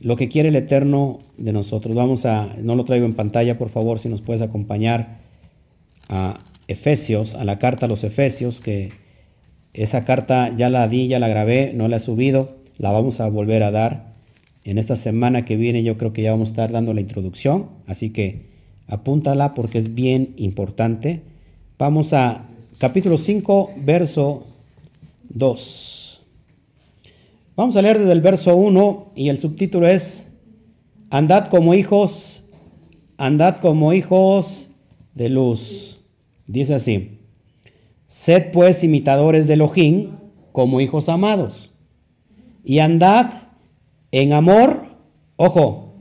lo 0.00 0.16
que 0.16 0.28
quiere 0.28 0.48
el 0.48 0.56
Eterno 0.56 1.20
de 1.38 1.52
nosotros. 1.52 1.94
Vamos 1.94 2.26
a, 2.26 2.54
no 2.60 2.74
lo 2.74 2.84
traigo 2.84 3.06
en 3.06 3.14
pantalla, 3.14 3.58
por 3.58 3.68
favor, 3.68 3.98
si 3.98 4.08
nos 4.08 4.20
puedes 4.20 4.42
acompañar 4.42 5.18
a 6.08 6.40
Efesios, 6.68 7.34
a 7.34 7.44
la 7.44 7.58
carta 7.58 7.86
a 7.86 7.88
los 7.88 8.02
Efesios, 8.04 8.60
que 8.60 8.92
esa 9.74 10.04
carta 10.04 10.54
ya 10.56 10.70
la 10.70 10.88
di, 10.88 11.08
ya 11.08 11.18
la 11.18 11.28
grabé, 11.28 11.72
no 11.74 11.88
la 11.88 11.96
he 11.96 12.00
subido, 12.00 12.56
la 12.78 12.90
vamos 12.90 13.20
a 13.20 13.28
volver 13.28 13.62
a 13.62 13.70
dar. 13.70 14.12
En 14.64 14.78
esta 14.78 14.94
semana 14.94 15.44
que 15.44 15.56
viene 15.56 15.82
yo 15.82 15.96
creo 15.98 16.12
que 16.12 16.22
ya 16.22 16.30
vamos 16.30 16.50
a 16.50 16.52
estar 16.52 16.72
dando 16.72 16.94
la 16.94 17.00
introducción, 17.00 17.68
así 17.86 18.10
que 18.10 18.51
apúntala 18.92 19.54
porque 19.54 19.78
es 19.78 19.94
bien 19.94 20.34
importante. 20.36 21.22
Vamos 21.78 22.12
a 22.12 22.44
capítulo 22.78 23.16
5, 23.16 23.72
verso 23.78 24.46
2. 25.30 26.22
Vamos 27.56 27.76
a 27.76 27.82
leer 27.82 27.98
desde 27.98 28.12
el 28.12 28.20
verso 28.20 28.54
1 28.54 29.12
y 29.14 29.30
el 29.30 29.38
subtítulo 29.38 29.88
es 29.88 30.28
Andad 31.08 31.48
como 31.48 31.74
hijos, 31.74 32.44
andad 33.16 33.56
como 33.60 33.94
hijos 33.94 34.68
de 35.14 35.30
luz. 35.30 36.00
Dice 36.46 36.74
así, 36.74 37.18
sed 38.06 38.52
pues 38.52 38.84
imitadores 38.84 39.46
de 39.46 39.54
Elohim 39.54 40.16
como 40.52 40.82
hijos 40.82 41.08
amados 41.08 41.70
y 42.62 42.80
andad 42.80 43.32
en 44.10 44.34
amor, 44.34 44.84
ojo, 45.36 45.94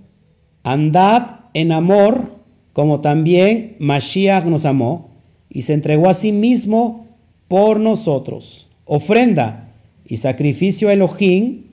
andad 0.64 1.42
en 1.54 1.72
amor 1.72 2.31
como 2.74 3.02
también 3.02 3.76
Mashiach 3.80 4.46
nos 4.46 4.66
amó 4.66 5.10
y 5.50 5.64
se 5.64 5.74
entregó 5.74 6.10
a 6.10 6.14
sí 6.14 6.32
mismo 6.32 7.08
por 7.48 7.80
nosotros, 7.80 8.70
ofrenda 8.86 9.70
y 10.06 10.18
sacrificio 10.18 10.90
a 10.90 10.94
Elohim 10.94 11.64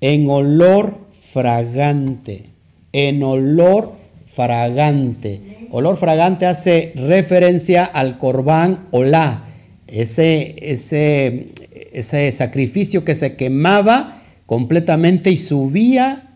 en 0.00 0.28
olor 0.28 0.98
fragante, 1.32 2.46
en 2.92 3.22
olor 3.22 3.92
fragante. 4.26 5.40
Olor 5.70 5.96
fragante 5.96 6.46
hace 6.46 6.92
referencia 6.96 7.84
al 7.84 8.18
corbán 8.18 8.86
olá, 8.90 9.44
ese, 9.86 10.56
ese, 10.60 11.48
ese 11.92 12.32
sacrificio 12.32 13.04
que 13.04 13.14
se 13.14 13.36
quemaba 13.36 14.22
completamente 14.46 15.30
y 15.30 15.36
subía 15.36 16.26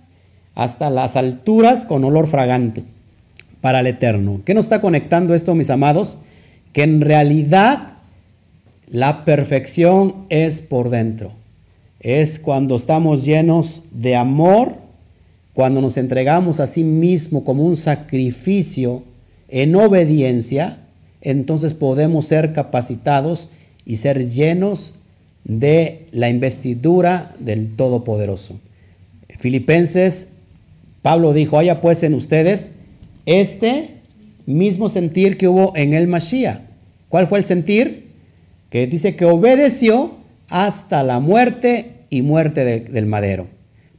hasta 0.55 0.91
las 0.91 1.17
alturas 1.17 1.87
con 1.87 2.05
olor 2.05 2.29
fragante 2.29 2.85
para 3.65 3.81
el 3.81 3.87
eterno. 3.87 4.43
¿Qué 4.45 4.53
nos 4.53 4.67
está 4.67 4.83
conectando 4.83 5.35
esto, 5.35 5.55
mis 5.55 5.71
amados? 5.71 6.19
Que 6.75 6.83
en 6.83 7.01
realidad 7.01 7.95
la 8.89 9.25
perfección 9.25 10.27
es 10.29 10.61
por 10.61 10.91
dentro. 10.91 11.33
Es 11.99 12.39
cuando 12.39 12.77
estamos 12.77 13.25
llenos 13.25 13.85
de 13.91 14.17
amor, 14.17 14.75
cuando 15.55 15.81
nos 15.81 15.97
entregamos 15.97 16.61
a 16.61 16.67
sí 16.67 16.85
mismo 16.85 17.43
como 17.43 17.65
un 17.65 17.79
sacrificio 17.79 19.03
en 19.49 19.75
obediencia, 19.77 20.81
entonces 21.23 21.73
podemos 21.73 22.27
ser 22.27 22.53
capacitados 22.53 23.49
y 23.87 23.97
ser 23.97 24.29
llenos 24.29 24.93
de 25.45 26.05
la 26.13 26.29
investidura 26.29 27.33
del 27.39 27.75
Todopoderoso. 27.77 28.61
Filipenses, 29.39 30.29
Pablo 31.01 31.33
dijo, 31.33 31.57
haya 31.59 31.81
pues 31.81 32.03
en 32.03 32.13
ustedes 32.13 32.73
este 33.27 34.01
mismo 34.47 34.89
sentir 34.89 35.37
que 35.37 35.49
hubo 35.49 35.73
en 35.77 35.95
el 35.95 36.07
Mashiach. 36.07 36.61
¿Cuál 37.09 37.27
fue 37.27 37.39
el 37.39 37.45
sentir? 37.45 38.13
Que 38.71 38.87
dice 38.87 39.17
que 39.17 39.25
obedeció 39.25 40.17
hasta 40.49 41.03
la 41.03 41.21
muerte 41.21 41.93
y 42.11 42.23
muerte 42.23 42.65
del 42.65 43.07
madero. 43.07 43.47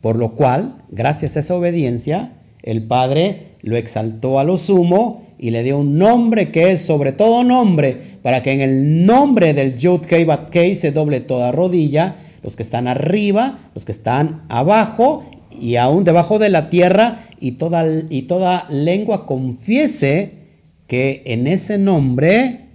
Por 0.02 0.18
lo 0.18 0.36
cual, 0.36 0.84
gracias 0.90 1.36
a 1.36 1.40
esa 1.40 1.56
obediencia, 1.56 2.34
el 2.62 2.84
Padre 2.84 3.56
lo 3.62 3.78
exaltó 3.78 4.40
a 4.40 4.44
lo 4.44 4.58
sumo 4.58 5.26
y 5.38 5.50
le 5.52 5.64
dio 5.64 5.80
un 5.80 5.98
nombre 5.98 6.52
que 6.52 6.72
es 6.72 6.82
sobre 6.82 7.12
todo 7.12 7.44
nombre, 7.44 7.98
para 8.22 8.44
que 8.44 8.52
en 8.52 8.62
el 8.62 9.06
nombre 9.06 9.54
del 9.54 9.78
Yud 9.78 10.02
Kei 10.02 10.24
Bat 10.24 10.50
Kei 10.50 10.76
se 10.76 10.92
doble 10.92 11.22
toda 11.22 11.52
rodilla, 11.52 12.16
los 12.44 12.56
que 12.56 12.64
están 12.64 12.88
arriba, 12.88 13.60
los 13.74 13.86
que 13.86 13.92
están 13.92 14.44
abajo 14.50 15.26
y 15.60 15.76
aún 15.76 16.04
debajo 16.04 16.40
de 16.40 16.50
la 16.50 16.70
tierra, 16.70 17.26
y 17.40 17.54
toda, 17.54 17.86
y 18.10 18.24
toda 18.24 18.66
lengua 18.70 19.26
confiese 19.26 20.46
que 20.88 21.24
en 21.26 21.48
ese 21.48 21.78
nombre 21.78 22.66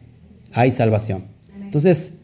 hay 0.53 0.71
salvación. 0.71 1.25
Entonces, 1.63 2.15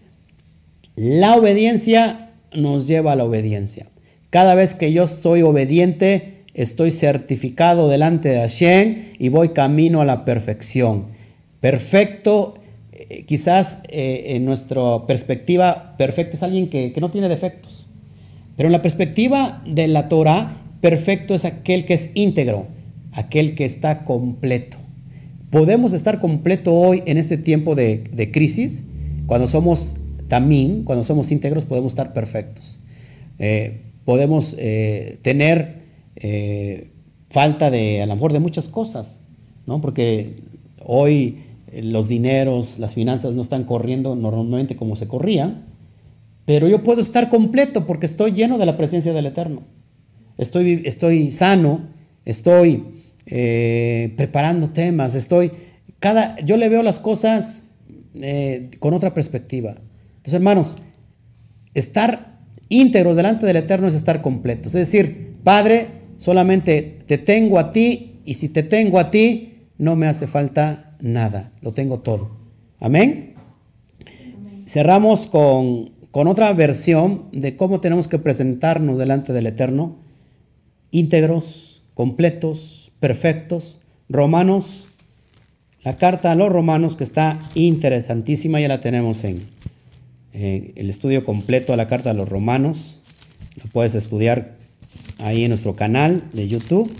la 0.96 1.36
obediencia 1.36 2.30
nos 2.52 2.86
lleva 2.86 3.12
a 3.12 3.16
la 3.16 3.24
obediencia. 3.24 3.86
Cada 4.30 4.54
vez 4.54 4.74
que 4.74 4.92
yo 4.92 5.06
soy 5.06 5.42
obediente, 5.42 6.44
estoy 6.54 6.90
certificado 6.90 7.88
delante 7.88 8.30
de 8.30 8.38
Hashem 8.38 9.12
y 9.18 9.28
voy 9.28 9.50
camino 9.50 10.00
a 10.00 10.04
la 10.04 10.24
perfección. 10.24 11.06
Perfecto, 11.60 12.54
eh, 12.92 13.24
quizás 13.26 13.78
eh, 13.88 14.36
en 14.36 14.44
nuestra 14.44 15.06
perspectiva, 15.06 15.94
perfecto 15.96 16.36
es 16.36 16.42
alguien 16.42 16.68
que, 16.68 16.92
que 16.92 17.00
no 17.00 17.10
tiene 17.10 17.28
defectos. 17.28 17.85
Pero 18.56 18.68
en 18.68 18.72
la 18.72 18.82
perspectiva 18.82 19.62
de 19.66 19.86
la 19.86 20.08
Torah, 20.08 20.62
perfecto 20.80 21.34
es 21.34 21.44
aquel 21.44 21.84
que 21.84 21.94
es 21.94 22.10
íntegro, 22.14 22.66
aquel 23.12 23.54
que 23.54 23.64
está 23.64 24.04
completo. 24.04 24.78
Podemos 25.50 25.92
estar 25.92 26.20
completo 26.20 26.74
hoy 26.74 27.02
en 27.06 27.18
este 27.18 27.38
tiempo 27.38 27.74
de, 27.74 28.30
crisis, 28.32 28.84
cuando 29.26 29.46
somos 29.46 29.94
también, 30.28 30.84
cuando 30.84 31.04
somos 31.04 31.30
íntegros, 31.30 31.64
podemos 31.64 31.92
estar 31.92 32.12
perfectos. 32.12 32.80
Eh, 33.38 33.82
podemos 34.04 34.56
eh, 34.58 35.18
tener 35.22 35.82
eh, 36.16 36.90
falta 37.30 37.70
de, 37.70 38.02
a 38.02 38.06
lo 38.06 38.14
mejor, 38.14 38.32
de 38.32 38.40
muchas 38.40 38.68
cosas, 38.68 39.20
¿no? 39.66 39.80
Porque 39.80 40.36
hoy 40.84 41.38
los 41.82 42.08
dineros, 42.08 42.78
las 42.78 42.94
finanzas 42.94 43.34
no 43.34 43.42
están 43.42 43.64
corriendo 43.64 44.16
normalmente 44.16 44.76
como 44.76 44.96
se 44.96 45.08
corrían, 45.08 45.64
pero 46.46 46.68
yo 46.68 46.82
puedo 46.82 47.02
estar 47.02 47.28
completo 47.28 47.84
porque 47.84 48.06
estoy 48.06 48.32
lleno 48.32 48.56
de 48.56 48.64
la 48.64 48.76
presencia 48.76 49.12
del 49.12 49.26
Eterno. 49.26 49.64
Estoy, 50.38 50.82
estoy 50.84 51.30
sano, 51.30 51.88
estoy 52.24 52.84
eh, 53.26 54.14
preparando 54.16 54.70
temas, 54.70 55.14
estoy, 55.14 55.50
cada, 55.98 56.36
yo 56.40 56.56
le 56.56 56.68
veo 56.68 56.82
las 56.82 57.00
cosas 57.00 57.66
eh, 58.14 58.70
con 58.78 58.94
otra 58.94 59.12
perspectiva. 59.12 59.70
Entonces, 59.70 60.34
hermanos, 60.34 60.76
estar 61.74 62.38
íntegros 62.68 63.16
delante 63.16 63.44
del 63.44 63.56
Eterno 63.56 63.88
es 63.88 63.94
estar 63.94 64.22
completos. 64.22 64.74
Es 64.74 64.90
decir, 64.90 65.34
Padre, 65.42 65.88
solamente 66.16 66.98
te 67.06 67.18
tengo 67.18 67.58
a 67.58 67.72
ti 67.72 68.20
y 68.24 68.34
si 68.34 68.48
te 68.48 68.62
tengo 68.62 69.00
a 69.00 69.10
ti, 69.10 69.54
no 69.78 69.96
me 69.96 70.06
hace 70.06 70.26
falta 70.26 70.96
nada, 71.00 71.52
lo 71.60 71.72
tengo 71.72 72.00
todo. 72.00 72.36
Amén. 72.78 73.34
Cerramos 74.66 75.28
con, 75.28 75.92
con 76.16 76.28
otra 76.28 76.50
versión 76.54 77.24
de 77.30 77.56
cómo 77.56 77.82
tenemos 77.82 78.08
que 78.08 78.18
presentarnos 78.18 78.96
delante 78.96 79.34
del 79.34 79.48
Eterno, 79.48 79.96
íntegros, 80.90 81.82
completos, 81.92 82.90
perfectos. 83.00 83.80
Romanos, 84.08 84.88
la 85.82 85.98
carta 85.98 86.32
a 86.32 86.34
los 86.34 86.48
romanos 86.48 86.96
que 86.96 87.04
está 87.04 87.38
interesantísima, 87.54 88.58
ya 88.58 88.68
la 88.68 88.80
tenemos 88.80 89.24
en, 89.24 89.44
el 90.32 90.88
estudio 90.88 91.22
completo 91.22 91.74
de 91.74 91.76
la 91.76 91.86
carta 91.86 92.12
a 92.12 92.14
los 92.14 92.30
romanos. 92.30 93.02
Lo 93.62 93.70
puedes 93.70 93.94
estudiar 93.94 94.54
ahí 95.18 95.44
en 95.44 95.50
nuestro 95.50 95.76
canal 95.76 96.22
de 96.32 96.48
YouTube. 96.48 96.90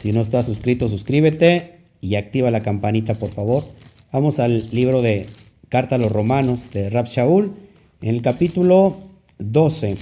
Si 0.00 0.14
no 0.14 0.22
estás 0.22 0.46
suscrito, 0.46 0.88
suscríbete 0.88 1.80
y 2.00 2.14
activa 2.14 2.50
la 2.50 2.60
campanita, 2.60 3.12
por 3.12 3.32
favor. 3.32 3.64
Vamos 4.12 4.38
al 4.38 4.70
libro 4.70 5.02
de 5.02 5.26
Carta 5.68 5.96
a 5.96 5.98
los 5.98 6.10
Romanos 6.10 6.70
de 6.72 6.88
Rab 6.88 7.04
Shaul, 7.04 7.52
en 8.02 8.14
el 8.14 8.22
capítulo 8.22 8.96
12. 9.38 9.96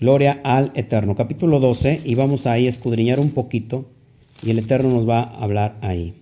Gloria 0.00 0.40
al 0.44 0.72
Eterno. 0.74 1.16
Capítulo 1.16 1.60
12, 1.60 2.00
y 2.04 2.14
vamos 2.14 2.46
ahí 2.46 2.66
a 2.66 2.68
escudriñar 2.68 3.20
un 3.20 3.30
poquito, 3.30 3.90
y 4.44 4.50
el 4.50 4.58
Eterno 4.58 4.90
nos 4.90 5.08
va 5.08 5.22
a 5.22 5.42
hablar 5.42 5.78
ahí. 5.80 6.14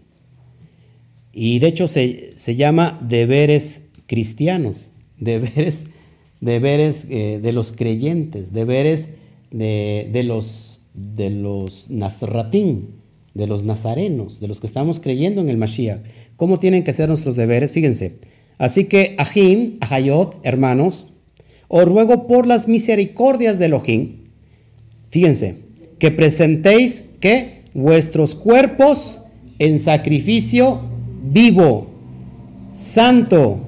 Y 1.32 1.59
de 1.59 1.68
hecho 1.68 1.88
se, 1.88 2.34
llama 2.57 2.98
deberes 3.03 3.82
cristianos, 4.07 4.92
deberes, 5.18 5.86
deberes 6.40 7.07
eh, 7.11 7.40
de 7.42 7.53
los 7.53 7.72
creyentes, 7.72 8.53
deberes 8.53 9.11
de, 9.50 10.09
de 10.12 10.22
los, 10.22 10.82
de 10.94 11.30
los 11.30 11.90
nazratín, 11.90 13.03
de 13.34 13.46
los 13.46 13.64
nazarenos, 13.64 14.40
de 14.40 14.48
los 14.48 14.61
que 14.61 14.66
estamos 14.66 15.00
creyendo 15.00 15.40
en 15.40 15.48
el 15.48 15.57
Mashiach. 15.57 16.00
¿Cómo 16.36 16.59
tienen 16.59 16.84
que 16.84 16.92
ser 16.92 17.09
nuestros 17.09 17.36
deberes? 17.36 17.72
Fíjense. 17.72 18.18
Así 18.62 18.84
que, 18.84 19.16
Ahim, 19.18 19.74
Ahayot, 19.80 20.36
hermanos, 20.44 21.08
os 21.66 21.84
ruego 21.84 22.28
por 22.28 22.46
las 22.46 22.68
misericordias 22.68 23.58
de 23.58 23.66
Elohim, 23.66 24.18
fíjense, 25.10 25.56
que 25.98 26.12
presentéis 26.12 27.06
que 27.18 27.64
vuestros 27.74 28.36
cuerpos 28.36 29.24
en 29.58 29.80
sacrificio 29.80 30.80
vivo, 31.24 31.90
santo, 32.72 33.66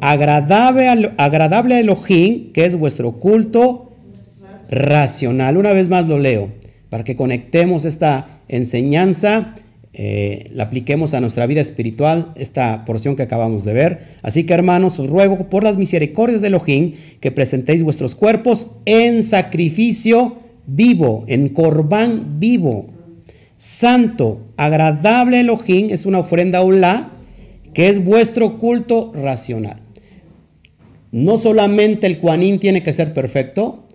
agradable, 0.00 1.12
agradable 1.18 1.76
a 1.76 1.80
Elohim, 1.80 2.50
que 2.50 2.64
es 2.64 2.76
vuestro 2.76 3.12
culto 3.20 3.92
racional. 4.68 5.56
Una 5.56 5.72
vez 5.72 5.88
más 5.88 6.08
lo 6.08 6.18
leo, 6.18 6.50
para 6.90 7.04
que 7.04 7.14
conectemos 7.14 7.84
esta 7.84 8.40
enseñanza, 8.48 9.54
eh, 9.94 10.46
la 10.54 10.64
apliquemos 10.64 11.12
a 11.12 11.20
nuestra 11.20 11.46
vida 11.46 11.60
espiritual, 11.60 12.32
esta 12.36 12.84
porción 12.86 13.14
que 13.14 13.22
acabamos 13.22 13.64
de 13.64 13.74
ver. 13.74 14.00
Así 14.22 14.44
que 14.44 14.54
hermanos, 14.54 14.98
os 14.98 15.10
ruego 15.10 15.50
por 15.50 15.64
las 15.64 15.76
misericordias 15.76 16.40
de 16.40 16.48
Elohim 16.48 16.94
que 17.20 17.30
presentéis 17.30 17.82
vuestros 17.82 18.14
cuerpos 18.14 18.70
en 18.86 19.22
sacrificio 19.22 20.38
vivo, 20.66 21.24
en 21.26 21.50
corbán 21.50 22.40
vivo, 22.40 22.86
santo, 23.56 24.40
agradable 24.56 25.40
Elohim, 25.40 25.90
es 25.90 26.06
una 26.06 26.20
ofrenda 26.20 26.62
ulá, 26.62 27.10
que 27.74 27.88
es 27.88 28.02
vuestro 28.02 28.58
culto 28.58 29.12
racional. 29.14 29.80
No 31.10 31.36
solamente 31.36 32.06
el 32.06 32.18
cuanín 32.18 32.58
tiene 32.58 32.82
que 32.82 32.94
ser 32.94 33.12
perfecto, 33.12 33.86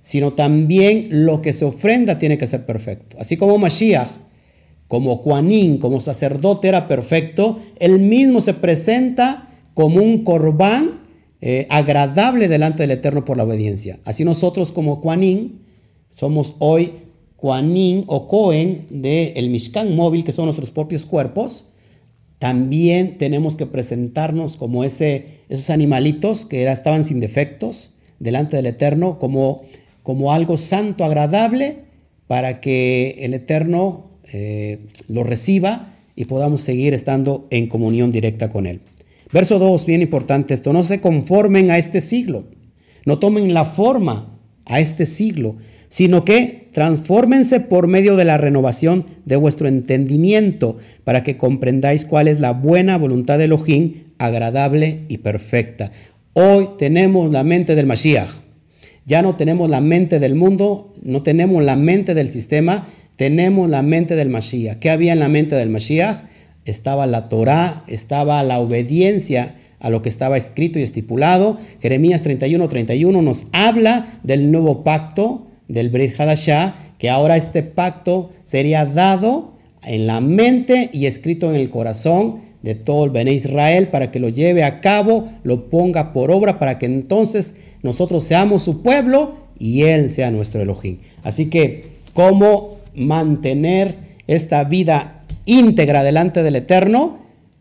sino 0.00 0.32
también 0.32 1.08
lo 1.10 1.40
que 1.40 1.52
se 1.52 1.64
ofrenda 1.64 2.18
tiene 2.18 2.38
que 2.38 2.48
ser 2.48 2.66
perfecto. 2.66 3.16
Así 3.20 3.36
como 3.36 3.56
Mashiach, 3.56 4.23
como 4.88 5.16
Juanín, 5.16 5.78
como 5.78 6.00
sacerdote 6.00 6.68
era 6.68 6.88
perfecto, 6.88 7.58
él 7.78 7.98
mismo 7.98 8.40
se 8.40 8.54
presenta 8.54 9.50
como 9.74 10.02
un 10.02 10.24
corbán 10.24 11.00
eh, 11.40 11.66
agradable 11.70 12.48
delante 12.48 12.82
del 12.82 12.92
Eterno 12.92 13.24
por 13.24 13.36
la 13.36 13.44
obediencia. 13.44 13.98
Así 14.04 14.24
nosotros 14.24 14.72
como 14.72 14.96
Juanín 14.96 15.62
somos 16.10 16.54
hoy 16.58 16.92
Juanín 17.36 18.04
o 18.06 18.28
Cohen 18.28 18.86
del 18.90 19.50
Mishkan 19.50 19.94
móvil, 19.94 20.24
que 20.24 20.32
son 20.32 20.46
nuestros 20.46 20.70
propios 20.70 21.04
cuerpos. 21.04 21.66
También 22.38 23.18
tenemos 23.18 23.56
que 23.56 23.66
presentarnos 23.66 24.56
como 24.56 24.84
ese, 24.84 25.40
esos 25.48 25.70
animalitos 25.70 26.46
que 26.46 26.70
estaban 26.70 27.04
sin 27.04 27.20
defectos 27.20 27.92
delante 28.18 28.56
del 28.56 28.66
Eterno, 28.66 29.18
como 29.18 29.62
como 30.04 30.32
algo 30.32 30.58
santo, 30.58 31.04
agradable, 31.04 31.78
para 32.28 32.60
que 32.60 33.16
el 33.20 33.34
Eterno 33.34 34.10
eh, 34.32 34.86
lo 35.08 35.22
reciba 35.22 35.94
y 36.16 36.26
podamos 36.26 36.60
seguir 36.60 36.94
estando 36.94 37.46
en 37.50 37.66
comunión 37.66 38.12
directa 38.12 38.50
con 38.50 38.66
Él. 38.66 38.80
Verso 39.32 39.58
2, 39.58 39.86
bien 39.86 40.02
importante 40.02 40.54
esto, 40.54 40.72
no 40.72 40.82
se 40.82 41.00
conformen 41.00 41.70
a 41.70 41.78
este 41.78 42.00
siglo, 42.00 42.44
no 43.04 43.18
tomen 43.18 43.52
la 43.52 43.64
forma 43.64 44.38
a 44.64 44.80
este 44.80 45.06
siglo, 45.06 45.56
sino 45.88 46.24
que 46.24 46.68
transfórmense 46.72 47.60
por 47.60 47.86
medio 47.86 48.16
de 48.16 48.24
la 48.24 48.36
renovación 48.36 49.06
de 49.24 49.36
vuestro 49.36 49.68
entendimiento 49.68 50.78
para 51.04 51.22
que 51.22 51.36
comprendáis 51.36 52.04
cuál 52.04 52.28
es 52.28 52.40
la 52.40 52.52
buena 52.52 52.98
voluntad 52.98 53.38
de 53.38 53.44
Elohim, 53.44 54.04
agradable 54.18 55.02
y 55.08 55.18
perfecta. 55.18 55.92
Hoy 56.32 56.70
tenemos 56.78 57.30
la 57.30 57.44
mente 57.44 57.74
del 57.74 57.86
Mashiach. 57.86 58.42
Ya 59.06 59.22
no 59.22 59.36
tenemos 59.36 59.70
la 59.70 59.80
mente 59.80 60.18
del 60.18 60.34
mundo, 60.34 60.94
no 61.02 61.22
tenemos 61.22 61.62
la 61.62 61.76
mente 61.76 62.14
del 62.14 62.28
sistema, 62.28 62.88
tenemos 63.16 63.70
la 63.70 63.82
mente 63.82 64.16
del 64.16 64.28
Mashiach. 64.28 64.78
¿Qué 64.78 64.90
había 64.90 65.12
en 65.12 65.20
la 65.20 65.28
mente 65.28 65.54
del 65.54 65.70
Mashiach? 65.70 66.24
Estaba 66.64 67.06
la 67.06 67.28
Torah, 67.28 67.84
estaba 67.86 68.42
la 68.42 68.58
obediencia 68.58 69.56
a 69.80 69.90
lo 69.90 70.02
que 70.02 70.08
estaba 70.08 70.36
escrito 70.36 70.78
y 70.78 70.82
estipulado. 70.82 71.58
Jeremías 71.80 72.22
31, 72.22 72.68
31 72.68 73.22
nos 73.22 73.46
habla 73.52 74.18
del 74.22 74.50
nuevo 74.50 74.82
pacto 74.82 75.46
del 75.68 75.90
Brit 75.90 76.18
Hadashah, 76.18 76.74
que 76.98 77.10
ahora 77.10 77.36
este 77.36 77.62
pacto 77.62 78.30
sería 78.44 78.86
dado 78.86 79.54
en 79.82 80.06
la 80.06 80.20
mente 80.20 80.88
y 80.92 81.06
escrito 81.06 81.50
en 81.50 81.56
el 81.56 81.68
corazón 81.68 82.40
de 82.62 82.74
todo 82.74 83.04
el 83.04 83.10
Bene 83.10 83.34
Israel 83.34 83.88
para 83.88 84.10
que 84.10 84.20
lo 84.20 84.30
lleve 84.30 84.64
a 84.64 84.80
cabo, 84.80 85.28
lo 85.42 85.68
ponga 85.68 86.14
por 86.14 86.30
obra 86.30 86.58
para 86.58 86.78
que 86.78 86.86
entonces 86.86 87.56
nosotros 87.82 88.24
seamos 88.24 88.62
su 88.62 88.82
pueblo 88.82 89.34
y 89.58 89.82
Él 89.82 90.08
sea 90.08 90.30
nuestro 90.30 90.62
Elohim. 90.62 91.00
Así 91.22 91.50
que, 91.50 91.84
¿cómo 92.14 92.73
mantener 92.94 93.96
esta 94.26 94.64
vida 94.64 95.24
íntegra 95.44 96.02
delante 96.02 96.42
del 96.42 96.56
Eterno? 96.56 97.18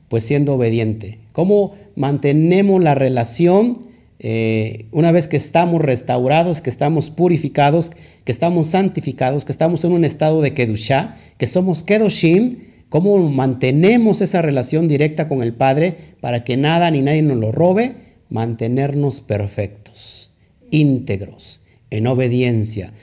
Pues 0.08 0.24
siendo 0.24 0.54
obediente. 0.54 1.20
¿Cómo 1.34 1.74
mantenemos 1.96 2.82
la 2.82 2.96
relación 2.96 3.88
eh, 4.20 4.86
una 4.92 5.12
vez 5.12 5.28
que 5.28 5.38
estamos 5.38 5.82
restaurados, 5.82 6.62
que 6.62 6.70
estamos 6.70 7.10
purificados, 7.10 7.92
que 8.24 8.32
estamos 8.32 8.68
santificados, 8.68 9.44
que 9.44 9.52
estamos 9.52 9.84
en 9.84 9.92
un 9.92 10.06
estado 10.06 10.42
de 10.42 10.54
Kedushá, 10.54 11.18
que 11.38 11.48
somos 11.48 11.84
Kedoshim? 11.84 12.60
¿Cómo 12.90 13.18
mantenemos 13.18 14.22
esa 14.22 14.44
relación 14.44 14.88
directa 14.88 15.28
con 15.28 15.42
el 15.42 15.54
Padre 15.54 15.98
para 16.22 16.44
que 16.44 16.58
nada 16.58 16.92
ni 16.92 17.02
nadie 17.02 17.24
nos 17.24 17.38
lo 17.38 17.52
robe? 17.52 17.96
Mantenernos 18.30 19.20
perfectos, 19.20 20.32
íntegros, 20.70 21.62
en 21.90 22.06
obediencia. 22.08 22.94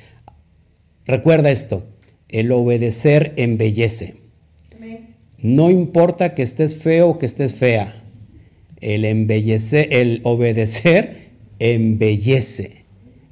Recuerda 1.07 1.51
esto, 1.51 1.87
el 2.33 2.53
obedecer 2.53 3.33
embellece. 3.37 4.21
No 5.39 5.71
importa 5.71 6.35
que 6.35 6.43
estés 6.43 6.83
feo 6.83 7.11
o 7.11 7.19
que 7.19 7.27
estés 7.27 7.55
fea. 7.55 8.03
El, 8.81 9.05
embellece, 9.05 9.89
el 10.01 10.21
obedecer 10.25 11.31
embellece. 11.59 12.85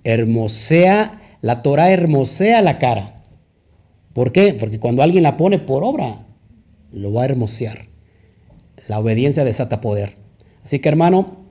Hermosea, 0.04 1.20
la 1.42 1.62
Torah 1.62 1.90
hermosea 1.90 2.62
la 2.62 2.78
cara. 2.78 3.22
¿Por 4.14 4.32
qué? 4.32 4.54
Porque 4.54 4.78
cuando 4.78 5.02
alguien 5.02 5.22
la 5.22 5.36
pone 5.36 5.58
por 5.58 5.84
obra, 5.84 6.26
lo 6.92 7.12
va 7.12 7.22
a 7.22 7.26
hermosear. 7.26 7.86
La 8.88 8.98
obediencia 8.98 9.44
desata 9.44 9.80
poder. 9.80 10.16
Así 10.64 10.78
que 10.78 10.88
hermano, 10.88 11.44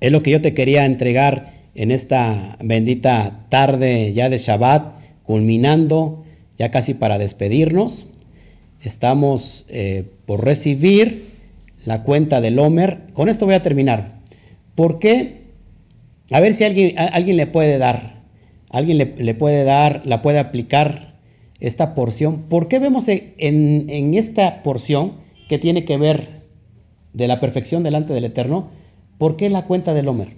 es 0.00 0.10
lo 0.10 0.22
que 0.22 0.32
yo 0.32 0.42
te 0.42 0.52
quería 0.52 0.84
entregar 0.84 1.54
en 1.74 1.90
esta 1.90 2.58
bendita 2.62 3.46
tarde 3.50 4.12
ya 4.12 4.28
de 4.28 4.38
Shabbat, 4.38 4.94
culminando 5.22 6.24
ya 6.58 6.70
casi 6.70 6.94
para 6.94 7.18
despedirnos. 7.18 8.08
Estamos 8.80 9.66
eh, 9.68 10.10
por 10.26 10.44
recibir 10.44 11.26
la 11.84 12.02
cuenta 12.02 12.40
del 12.40 12.58
Homer. 12.58 13.02
Con 13.12 13.28
esto 13.28 13.46
voy 13.46 13.54
a 13.54 13.62
terminar. 13.62 14.20
¿Por 14.74 14.98
qué? 14.98 15.46
A 16.30 16.40
ver 16.40 16.54
si 16.54 16.64
alguien, 16.64 16.98
alguien 16.98 17.36
le 17.36 17.46
puede 17.46 17.78
dar. 17.78 18.16
Alguien 18.70 18.98
le, 18.98 19.34
puede 19.34 19.64
dar, 19.64 20.02
la 20.04 20.22
puede 20.22 20.38
aplicar 20.38 21.14
esta 21.60 21.94
porción. 21.94 22.42
¿Por 22.48 22.68
qué 22.68 22.78
vemos 22.78 23.08
en, 23.08 23.34
en 23.38 24.14
esta 24.14 24.62
porción 24.62 25.14
que 25.48 25.58
tiene 25.58 25.84
que 25.84 25.96
ver 25.96 26.28
de 27.12 27.28
la 27.28 27.40
perfección 27.40 27.82
delante 27.82 28.12
del 28.12 28.24
Eterno? 28.24 28.68
¿Por 29.18 29.36
qué 29.36 29.48
la 29.48 29.64
cuenta 29.64 29.94
del 29.94 30.08
Homer? 30.08 30.28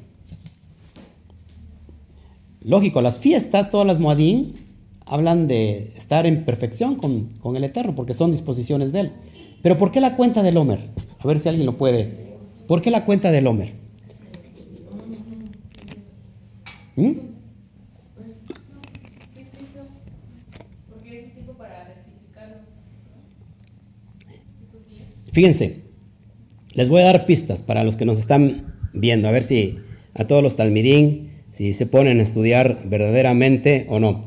Lógico, 2.60 3.00
las 3.00 3.18
fiestas, 3.18 3.70
todas 3.70 3.86
las 3.86 3.98
Moadín, 3.98 4.54
hablan 5.08 5.46
de 5.46 5.92
estar 5.96 6.26
en 6.26 6.44
perfección 6.44 6.96
con, 6.96 7.28
con, 7.40 7.56
el 7.56 7.64
Eterno, 7.64 7.94
porque 7.94 8.14
son 8.14 8.30
disposiciones 8.30 8.92
de 8.92 9.00
Él. 9.00 9.12
Pero 9.62 9.78
¿por 9.78 9.90
qué 9.90 10.00
la 10.00 10.16
cuenta 10.16 10.42
del 10.42 10.56
Homer? 10.56 10.78
A 11.18 11.26
ver 11.26 11.38
si 11.38 11.48
alguien 11.48 11.66
lo 11.66 11.76
puede. 11.76 12.36
¿Por 12.66 12.82
qué 12.82 12.90
la 12.90 13.04
cuenta 13.04 13.30
del 13.30 13.46
Homer? 13.46 13.72
¿Mm? 16.96 17.12
Fíjense, 25.32 25.82
les 26.72 26.88
voy 26.88 27.02
a 27.02 27.04
dar 27.04 27.24
pistas 27.24 27.62
para 27.62 27.84
los 27.84 27.96
que 27.96 28.04
nos 28.04 28.18
están 28.18 28.74
viendo, 28.92 29.28
a 29.28 29.30
ver 29.30 29.44
si 29.44 29.78
a 30.14 30.26
todos 30.26 30.42
los 30.42 30.56
talmidín, 30.56 31.30
si 31.52 31.74
se 31.74 31.86
ponen 31.86 32.18
a 32.18 32.24
estudiar 32.24 32.88
verdaderamente 32.88 33.86
o 33.88 34.00
no. 34.00 34.22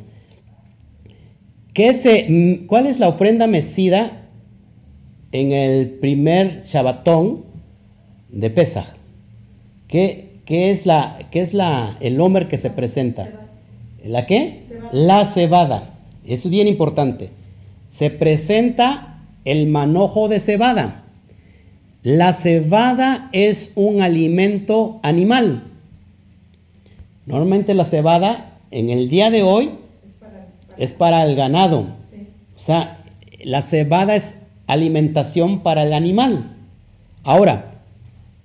¿Qué 1.74 1.93
se, 1.93 2.65
¿Cuál 2.67 2.86
es 2.86 2.99
la 2.99 3.07
ofrenda 3.07 3.47
mecida 3.47 4.28
en 5.32 5.53
el 5.53 5.89
primer 5.89 6.63
Shabbatón 6.63 7.45
de 8.30 8.49
Pesach? 8.49 8.88
¿Qué, 9.88 10.32
qué 10.45 10.72
es, 10.72 10.86
la, 10.86 11.17
qué 11.32 11.39
es 11.41 11.53
la, 11.53 11.97
el 12.01 12.19
homer 12.19 12.49
que 12.49 12.57
se 12.57 12.72
presenta? 12.72 13.30
¿La 14.03 14.26
qué? 14.26 14.63
La 14.91 15.26
cebada. 15.26 15.95
Eso 16.26 16.47
es 16.47 16.49
bien 16.49 16.67
importante. 16.67 17.30
Se 17.89 18.09
presenta 18.09 19.24
el 19.45 19.67
manojo 19.67 20.28
de 20.28 20.41
cebada. 20.41 21.05
La 22.03 22.34
cebada 22.34 23.30
es 23.32 23.72
un 23.76 24.01
alimento 24.01 24.99
animal. 25.03 25.63
Normalmente 27.26 27.74
la 27.76 27.86
cebada 27.86 28.59
en 28.72 28.89
el 28.89 29.07
día 29.07 29.30
de 29.30 29.43
hoy 29.43 29.72
es 30.78 30.93
para 30.93 31.26
el 31.26 31.36
ganado. 31.36 31.88
O 32.55 32.59
sea, 32.59 33.03
la 33.43 33.61
cebada 33.61 34.15
es 34.15 34.38
alimentación 34.67 35.61
para 35.61 35.84
el 35.84 35.93
animal. 35.93 36.55
Ahora, 37.24 37.67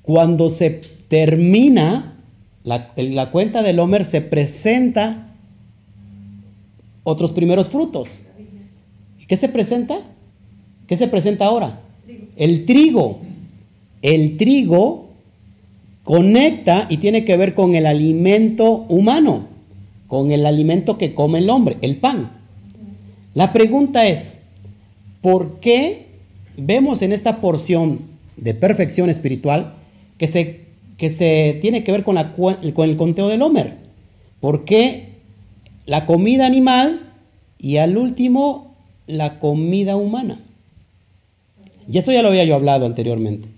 cuando 0.02 0.50
se 0.50 0.82
termina 1.08 2.16
la, 2.64 2.92
la 2.96 3.30
cuenta 3.30 3.62
del 3.62 3.78
Homer, 3.78 4.04
se 4.04 4.20
presenta 4.20 5.34
otros 7.04 7.32
primeros 7.32 7.68
frutos. 7.68 8.22
¿Qué 9.28 9.36
se 9.36 9.48
presenta? 9.48 9.98
¿Qué 10.86 10.96
se 10.96 11.08
presenta 11.08 11.46
ahora? 11.46 11.80
El 12.36 12.64
trigo 12.64 13.20
el 14.06 14.36
trigo 14.36 15.08
conecta 16.04 16.86
y 16.88 16.98
tiene 16.98 17.24
que 17.24 17.36
ver 17.36 17.54
con 17.54 17.74
el 17.74 17.86
alimento 17.86 18.86
humano, 18.88 19.48
con 20.06 20.30
el 20.30 20.46
alimento 20.46 20.98
que 20.98 21.14
come 21.14 21.38
el 21.38 21.50
hombre, 21.50 21.78
el 21.80 21.96
pan. 21.96 22.30
La 23.34 23.52
pregunta 23.52 24.06
es, 24.06 24.40
¿por 25.20 25.60
qué 25.60 26.06
vemos 26.56 27.02
en 27.02 27.12
esta 27.12 27.40
porción 27.40 28.00
de 28.36 28.54
perfección 28.54 29.10
espiritual 29.10 29.74
que 30.18 30.26
se, 30.26 30.60
que 30.96 31.10
se 31.10 31.58
tiene 31.60 31.84
que 31.84 31.92
ver 31.92 32.02
con, 32.02 32.16
con 32.34 32.88
el 32.88 32.96
conteo 32.96 33.28
del 33.28 33.42
Homer? 33.42 33.76
¿Por 34.40 34.64
qué 34.64 35.14
la 35.86 36.06
comida 36.06 36.46
animal 36.46 37.12
y 37.58 37.78
al 37.78 37.96
último 37.96 38.74
la 39.06 39.38
comida 39.38 39.96
humana? 39.96 40.40
Y 41.88 41.98
eso 41.98 42.12
ya 42.12 42.22
lo 42.22 42.28
había 42.28 42.44
yo 42.44 42.54
hablado 42.54 42.86
anteriormente. 42.86 43.48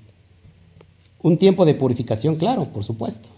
Un 1.23 1.37
tiempo 1.37 1.65
de 1.65 1.75
purificación, 1.75 2.37
claro, 2.37 2.67
por 2.67 2.85
supuesto. 2.85 3.29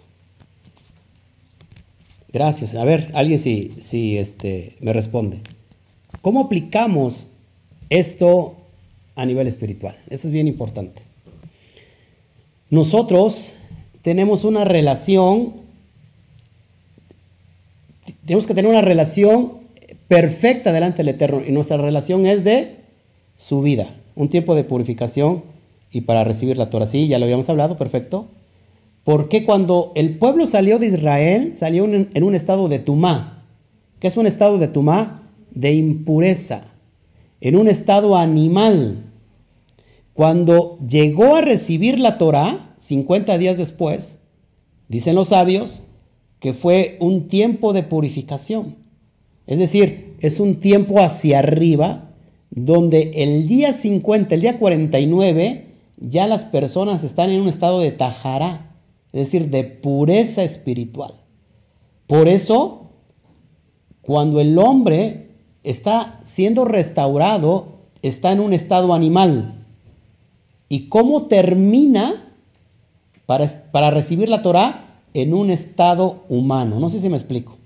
Gracias. 2.33 2.75
A 2.75 2.85
ver, 2.85 3.11
alguien 3.15 3.39
si, 3.39 3.73
si 3.81 4.19
este, 4.19 4.77
me 4.81 4.93
responde. 4.93 5.41
¿Cómo 6.23 6.41
aplicamos 6.41 7.29
esto 7.89 8.57
a 9.17 9.27
nivel 9.27 9.47
espiritual? 9.47 9.97
Eso 10.09 10.29
es 10.29 10.33
bien 10.33 10.47
importante. 10.47 11.03
Nosotros 12.71 13.57
tenemos 14.03 14.45
una 14.45 14.65
relación, 14.65 15.55
tenemos 18.25 18.47
que 18.47 18.55
tener 18.55 18.71
una 18.71 18.83
relación 18.83 19.55
perfecta 20.07 20.73
delante 20.73 20.99
del 20.99 21.09
Eterno 21.09 21.43
y 21.47 21.51
nuestra 21.53 21.77
relación 21.77 22.27
es 22.27 22.45
de 22.45 22.77
su 23.37 23.63
vida, 23.63 23.95
un 24.15 24.29
tiempo 24.29 24.55
de 24.55 24.65
purificación 24.65 25.43
y 25.91 26.03
para 26.03 26.23
recibir 26.25 26.57
la 26.59 26.71
Torah. 26.71 26.87
Sí, 26.87 27.09
ya 27.09 27.19
lo 27.19 27.25
habíamos 27.25 27.49
hablado, 27.49 27.77
perfecto. 27.77 28.29
Porque 29.05 29.45
cuando 29.45 29.93
el 29.95 30.19
pueblo 30.19 30.47
salió 30.47 30.79
de 30.79 30.89
Israel, 30.89 31.57
salió 31.57 31.85
en 31.85 32.23
un 32.23 32.35
estado 32.35 32.69
de 32.69 32.79
tumá. 32.79 33.45
¿Qué 33.99 34.09
es 34.09 34.17
un 34.17 34.27
estado 34.27 34.59
de 34.59 34.69
tumá? 34.69 35.31
De 35.51 35.73
impureza, 35.73 36.65
en 37.41 37.57
un 37.57 37.69
estado 37.69 38.17
animal. 38.17 39.05
Cuando 40.13 40.79
llegó 40.87 41.37
a 41.37 41.41
recibir 41.41 41.99
la 41.99 42.19
Torah, 42.19 42.75
50 42.77 43.39
días 43.39 43.57
después, 43.59 44.21
dicen 44.89 45.15
los 45.15 45.29
sabios, 45.29 45.85
que 46.41 46.53
fue 46.53 46.97
un 47.01 47.29
tiempo 47.29 47.73
de 47.73 47.83
purificación. 47.83 48.77
Es 49.47 49.59
decir, 49.59 50.17
es 50.21 50.41
un 50.41 50.61
tiempo 50.61 51.01
hacia 51.01 51.39
arriba, 51.39 52.11
donde 52.51 53.13
el 53.17 53.47
día 53.47 53.73
50, 53.73 54.35
el 54.35 54.41
día 54.41 54.59
49, 54.59 55.67
ya 55.99 56.27
las 56.27 56.45
personas 56.45 57.05
están 57.05 57.31
en 57.31 57.43
un 57.43 57.49
estado 57.49 57.81
de 57.81 57.93
tajara, 57.93 58.70
es 59.13 59.27
decir, 59.27 59.51
de 59.51 59.65
pureza 59.65 60.43
espiritual. 60.43 61.13
Por 62.07 62.29
eso, 62.29 62.91
cuando 64.03 64.41
el 64.41 64.59
hombre 64.59 65.31
está 65.63 66.21
siendo 66.23 66.65
restaurado, 66.65 67.81
está 68.03 68.33
en 68.33 68.41
un 68.41 68.53
estado 68.53 68.95
animal. 68.95 69.65
¿Y 70.69 70.89
cómo 70.89 71.27
termina 71.27 72.35
para, 73.27 73.47
para 73.71 73.91
recibir 73.91 74.29
la 74.29 74.43
Torah? 74.43 74.87
En 75.13 75.35
un 75.35 75.51
estado 75.51 76.25
humano. 76.29 76.79
No 76.79 76.89
sé 76.89 77.01
si 77.01 77.09
me 77.09 77.17
explico. 77.17 77.57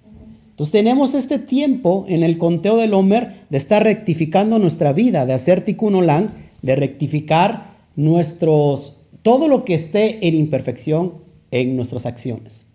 Entonces 0.51 0.73
tenemos 0.73 1.15
este 1.15 1.39
tiempo 1.39 2.05
en 2.09 2.23
el 2.23 2.39
conteo 2.39 2.77
del 2.77 2.95
Homer 2.95 3.43
de 3.51 3.59
estar 3.59 3.83
rectificando 3.83 4.59
nuestra 4.59 4.93
vida, 4.93 5.27
de 5.27 5.33
hacer 5.33 5.63
tikkun 5.63 5.97
olam, 5.97 6.29
de 6.63 6.77
rectificar 6.77 7.75
nuestros, 7.97 8.99
todo 9.23 9.49
lo 9.49 9.65
que 9.65 9.75
esté 9.75 10.27
en 10.29 10.35
imperfección 10.35 11.24
en 11.55 11.77
nuestras 11.77 12.05
acciones. 12.05 12.67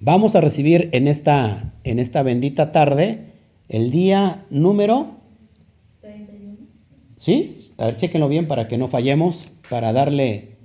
Vamos 0.00 0.34
a 0.34 0.40
recibir 0.40 0.88
en 0.92 1.06
esta, 1.06 1.74
en 1.84 1.98
esta 1.98 2.22
bendita 2.22 2.72
tarde 2.72 3.34
el 3.68 3.90
día 3.90 4.46
número 4.48 5.18
31. 6.00 6.56
¿Sí? 7.16 7.50
A 7.76 7.86
ver, 7.86 7.96
chequenlo 7.96 8.28
bien 8.28 8.48
para 8.48 8.66
que 8.66 8.78
no 8.78 8.88
fallemos, 8.88 9.48
para 9.68 9.92
darle 9.92 10.56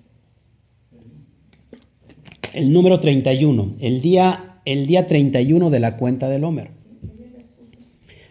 el 2.53 2.71
número 2.71 3.01
31, 3.01 3.73
el 3.81 4.01
día, 4.01 4.61
el 4.63 4.87
día 4.87 5.05
31 5.05 5.69
de 5.69 5.79
la 5.81 5.97
cuenta 5.97 6.29
del 6.29 6.45
Homer. 6.45 6.71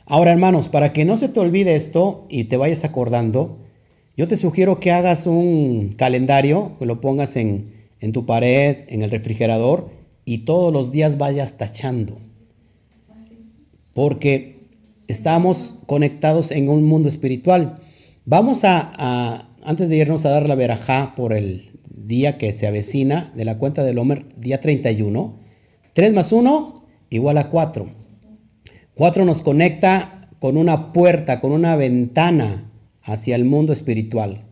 Ahora, 0.06 0.32
hermanos, 0.32 0.68
para 0.68 0.94
que 0.94 1.04
no 1.04 1.18
se 1.18 1.28
te 1.28 1.38
olvide 1.38 1.76
esto 1.76 2.26
y 2.30 2.44
te 2.44 2.56
vayas 2.56 2.84
acordando, 2.84 3.58
yo 4.16 4.26
te 4.26 4.38
sugiero 4.38 4.80
que 4.80 4.90
hagas 4.90 5.26
un 5.26 5.90
calendario, 5.96 6.76
que 6.78 6.86
lo 6.86 7.00
pongas 7.00 7.36
en, 7.36 7.79
tu 8.12 8.26
pared, 8.26 8.84
en 8.88 9.02
el 9.02 9.10
refrigerador 9.10 9.90
y 10.24 10.38
todos 10.38 10.72
los 10.72 10.92
días 10.92 11.18
vayas 11.18 11.58
tachando. 11.58 12.18
Porque 13.94 14.68
estamos 15.08 15.76
conectados 15.86 16.50
en 16.50 16.68
un 16.68 16.84
mundo 16.84 17.08
espiritual. 17.08 17.80
Vamos 18.24 18.60
a, 18.64 19.48
antes 19.62 19.88
de 19.88 19.96
irnos 19.96 20.24
a 20.24 20.30
dar 20.30 20.48
la 20.48 20.54
verajá 20.54 21.14
por 21.16 21.32
el 21.32 21.70
día 21.88 22.38
que 22.38 22.52
se 22.52 22.66
avecina 22.66 23.32
de 23.34 23.44
la 23.44 23.58
cuenta 23.58 23.82
del 23.82 23.98
Homer, 23.98 24.24
día 24.36 24.60
31, 24.60 25.34
3 25.92 26.14
más 26.14 26.32
1 26.32 26.74
igual 27.10 27.38
a 27.38 27.48
4. 27.48 27.86
4 28.94 29.24
nos 29.24 29.42
conecta 29.42 30.28
con 30.38 30.56
una 30.56 30.92
puerta, 30.92 31.40
con 31.40 31.52
una 31.52 31.76
ventana 31.76 32.70
hacia 33.02 33.36
el 33.36 33.44
mundo 33.44 33.72
espiritual. 33.72 34.44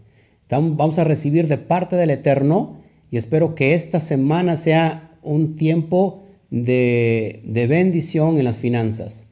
Vamos 0.51 0.99
a 0.99 1.05
recibir 1.05 1.46
de 1.46 1.59
parte 1.59 1.96
del 1.96 2.11
Eterno 2.11 2.78
y 3.11 3.16
espero 3.16 3.54
que 3.54 3.74
esta 3.74 4.00
semana 4.00 4.56
sea 4.56 5.18
un 5.22 5.56
tiempo 5.56 6.24
de, 6.50 7.66
bendición 7.68 8.38
en 8.38 8.44
las 8.44 8.59
finanzas, 8.59 9.26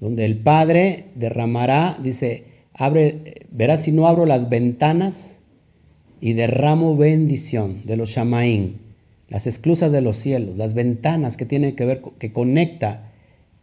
donde 0.00 0.24
el 0.24 0.38
Padre 0.38 1.06
derramará, 1.14 1.98
dice, 2.02 2.44
verás 3.50 3.82
si 3.82 3.92
no 3.92 4.06
abro 4.06 4.26
las 4.26 4.48
ventanas 4.48 5.36
y 6.20 6.32
derramo 6.32 6.96
bendición 6.96 7.82
de 7.84 7.96
los 7.96 8.10
Shamaín, 8.10 8.76
las 9.28 9.46
esclusas 9.46 9.92
de 9.92 10.00
los 10.00 10.16
cielos, 10.16 10.56
las 10.56 10.74
ventanas 10.74 11.36
que 11.36 11.46
tienen 11.46 11.76
que 11.76 11.86
ver, 11.86 12.02
que 12.18 12.32
conecta 12.32 13.12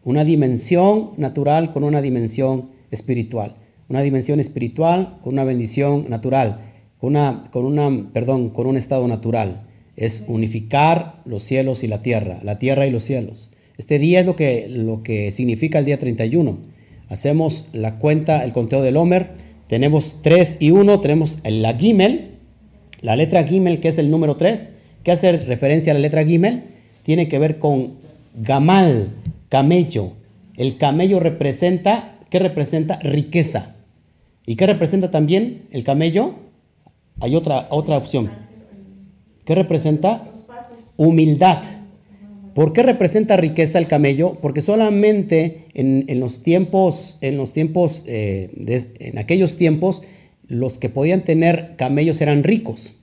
una 0.04 0.24
dimensión 0.24 1.12
natural 1.18 1.72
con 1.72 1.84
una 1.84 2.02
dimensión 2.02 2.70
espiritual. 2.92 3.58
Una 3.90 4.02
dimensión 4.02 4.40
espiritual 4.40 5.18
con 5.22 5.34
una 5.34 5.46
bendición 5.46 6.10
natural, 6.10 6.67
con 7.00 7.12
una, 7.12 7.44
con 7.52 7.66
una, 7.66 8.10
perdón, 8.14 8.50
con 8.50 8.68
un 8.68 8.78
estado 8.78 9.08
natural. 9.08 9.64
Es 9.96 10.24
unificar 10.28 11.22
los 11.26 11.44
cielos 11.44 11.84
y 11.84 11.88
la 11.88 12.02
tierra, 12.02 12.40
la 12.44 12.60
tierra 12.60 12.86
y 12.88 12.92
los 12.92 13.04
cielos. 13.04 13.52
Este 13.78 14.00
día 14.00 14.20
es 14.20 14.26
lo 14.26 14.36
que, 14.36 14.68
lo 14.70 15.04
que 15.04 15.32
significa 15.32 15.80
el 15.80 15.86
día 15.86 16.00
31. 16.00 16.58
Hacemos 17.10 17.68
la 17.74 18.00
cuenta, 18.00 18.44
el 18.44 18.54
conteo 18.54 18.82
del 18.82 18.98
Homer. 18.98 19.32
Tenemos 19.68 20.18
3 20.22 20.58
y 20.60 20.72
1, 20.72 21.00
tenemos 21.00 21.40
la 21.44 21.74
Gimel, 21.74 22.32
la 23.02 23.16
letra 23.16 23.44
Gimel 23.44 23.80
que 23.80 23.90
es 23.90 23.98
el 23.98 24.10
número 24.10 24.36
3. 24.38 24.72
¿Qué 25.04 25.12
hace 25.12 25.32
referencia 25.34 25.92
a 25.92 25.96
la 25.96 26.02
letra 26.02 26.26
Gimel? 26.26 26.64
Tiene 27.04 27.28
que 27.28 27.40
ver 27.40 27.60
con 27.60 27.96
Gamal, 28.36 29.10
camello. 29.50 30.14
El 30.56 30.78
camello 30.78 31.20
representa, 31.20 32.20
¿qué 32.30 32.40
representa? 32.40 33.00
Riqueza. 33.00 33.76
¿Y 34.46 34.56
qué 34.56 34.66
representa 34.66 35.12
también 35.12 35.64
el 35.72 35.84
camello? 35.84 36.36
Hay 37.20 37.36
otra, 37.36 37.68
otra 37.72 37.98
opción. 37.98 38.32
¿Qué 39.46 39.56
representa? 39.56 40.30
Humildad. 40.98 41.64
¿Por 42.54 42.74
qué 42.74 42.84
representa 42.84 43.38
riqueza 43.38 43.80
el 43.80 43.88
camello? 43.88 44.38
Porque 44.42 44.62
solamente 44.62 45.68
en, 45.74 46.20
los 46.20 46.42
tiempos, 46.42 47.18
en 47.22 47.38
los 47.38 47.54
tiempos, 47.54 48.04
eh, 48.08 48.50
en 49.00 49.18
aquellos 49.18 49.58
tiempos, 49.58 50.02
los 50.48 50.80
que 50.80 50.90
podían 50.90 51.24
tener 51.24 51.76
camellos 51.78 52.20
eran 52.20 52.44
ricos. 52.44 52.96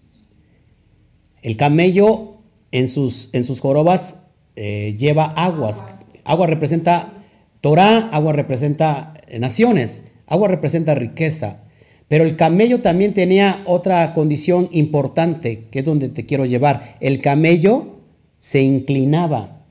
El 1.42 1.56
camello 1.56 2.38
en 2.72 2.88
sus, 2.88 3.30
en 3.32 3.44
sus 3.44 3.60
jorobas 3.60 4.24
eh, 4.56 4.96
lleva 4.98 5.26
aguas. 5.26 5.84
Agua 6.24 6.46
representa 6.46 7.14
Torah, 7.60 8.08
agua 8.12 8.32
representa 8.32 9.14
naciones, 9.38 10.04
agua 10.26 10.48
representa 10.48 10.94
riqueza. 10.94 11.63
Pero 12.09 12.24
el 12.24 12.36
camello 12.36 12.80
también 12.80 13.14
tenía 13.14 13.62
otra 13.66 14.12
condición 14.12 14.68
importante, 14.72 15.68
que 15.70 15.80
es 15.80 15.84
donde 15.84 16.09
te 16.09 16.24
quiero 16.24 16.44
llevar. 16.44 16.96
El 17.00 17.20
camello 17.20 18.00
se 18.38 18.62
inclinaba, 18.62 19.64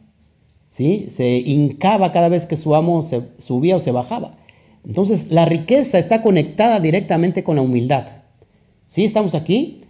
¿sí? 0.68 1.08
se 1.10 1.38
hincaba 1.38 2.12
cada 2.12 2.30
vez 2.30 2.46
que 2.46 2.56
su 2.56 2.76
amo 2.76 3.02
se 3.04 3.22
subía 3.38 3.76
o 3.76 3.80
se 3.80 3.92
bajaba. 3.92 4.38
Entonces, 4.86 5.32
la 5.32 5.46
riqueza 5.46 6.00
está 6.00 6.22
conectada 6.22 6.80
directamente 6.80 7.44
con 7.44 7.56
la 7.56 7.62
humildad. 7.62 8.08
¿Sí? 8.88 9.06
¿Estamos 9.06 9.36
aquí? 9.36 9.82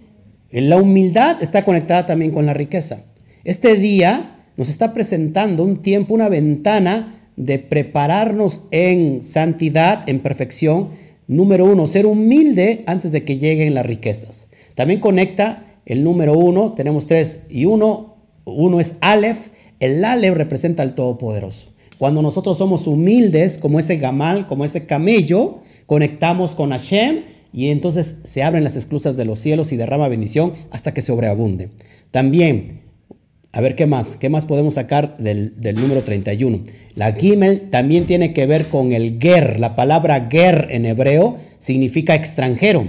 La 0.52 0.78
humildad 0.78 1.42
está 1.42 1.66
conectada 1.66 2.06
también 2.06 2.32
con 2.32 2.46
la 2.46 2.54
riqueza. 2.54 3.06
Este 3.44 3.76
día 3.76 4.46
nos 4.56 4.70
está 4.70 4.94
presentando 4.94 5.64
un 5.64 5.82
tiempo, 5.82 6.14
una 6.14 6.30
ventana 6.30 7.28
de 7.36 7.58
prepararnos 7.58 8.66
en 8.72 9.22
santidad, 9.22 10.08
en 10.08 10.20
perfección. 10.20 10.90
Número 11.28 11.66
uno, 11.66 11.88
ser 11.88 12.06
humilde 12.06 12.84
antes 12.88 13.12
de 13.12 13.24
que 13.24 13.38
lleguen 13.38 13.74
las 13.74 13.86
riquezas. 13.86 14.50
También 14.76 15.00
conecta 15.00 15.66
el 15.86 16.04
número 16.04 16.34
uno, 16.38 16.74
tenemos 16.74 17.08
tres 17.08 17.44
y 17.50 17.66
uno, 17.66 18.16
uno 18.46 18.80
es 18.80 18.96
Aleph, 19.02 19.48
el 19.80 20.04
Aleph 20.04 20.36
representa 20.36 20.84
al 20.84 20.96
Todopoderoso. 20.96 21.70
Cuando 21.98 22.22
nosotros 22.22 22.58
somos 22.58 22.88
humildes, 22.88 23.58
como 23.58 23.80
ese 23.80 23.98
gamal, 23.98 24.48
como 24.48 24.66
ese 24.66 24.86
camello, 24.86 25.60
conectamos 25.86 26.56
con 26.56 26.72
Hashem 26.72 27.22
y 27.54 27.68
entonces 27.68 28.18
se 28.24 28.44
abren 28.44 28.64
las 28.64 28.76
esclusas 28.76 29.16
de 29.16 29.26
los 29.26 29.40
cielos 29.40 29.72
y 29.72 29.78
derrama 29.78 30.08
bendición 30.08 30.54
hasta 30.72 30.94
que 30.94 31.02
sobreabunde. 31.02 31.70
También, 32.12 32.83
a 33.54 33.62
ver 33.62 33.76
qué 33.76 33.86
más, 33.86 34.18
qué 34.18 34.30
más 34.30 34.46
podemos 34.46 34.74
sacar 34.74 35.16
del, 35.20 35.54
del 35.62 35.76
número 35.76 36.02
31. 36.02 36.64
La 36.96 37.14
Gimel 37.14 37.70
también 37.70 38.06
tiene 38.06 38.34
que 38.34 38.48
ver 38.48 38.66
con 38.66 38.92
el 38.92 39.20
ger. 39.20 39.60
La 39.60 39.76
palabra 39.76 40.28
ger 40.30 40.68
en 40.72 40.88
hebreo 40.88 41.38
significa 41.60 42.16
extranjero 42.16 42.88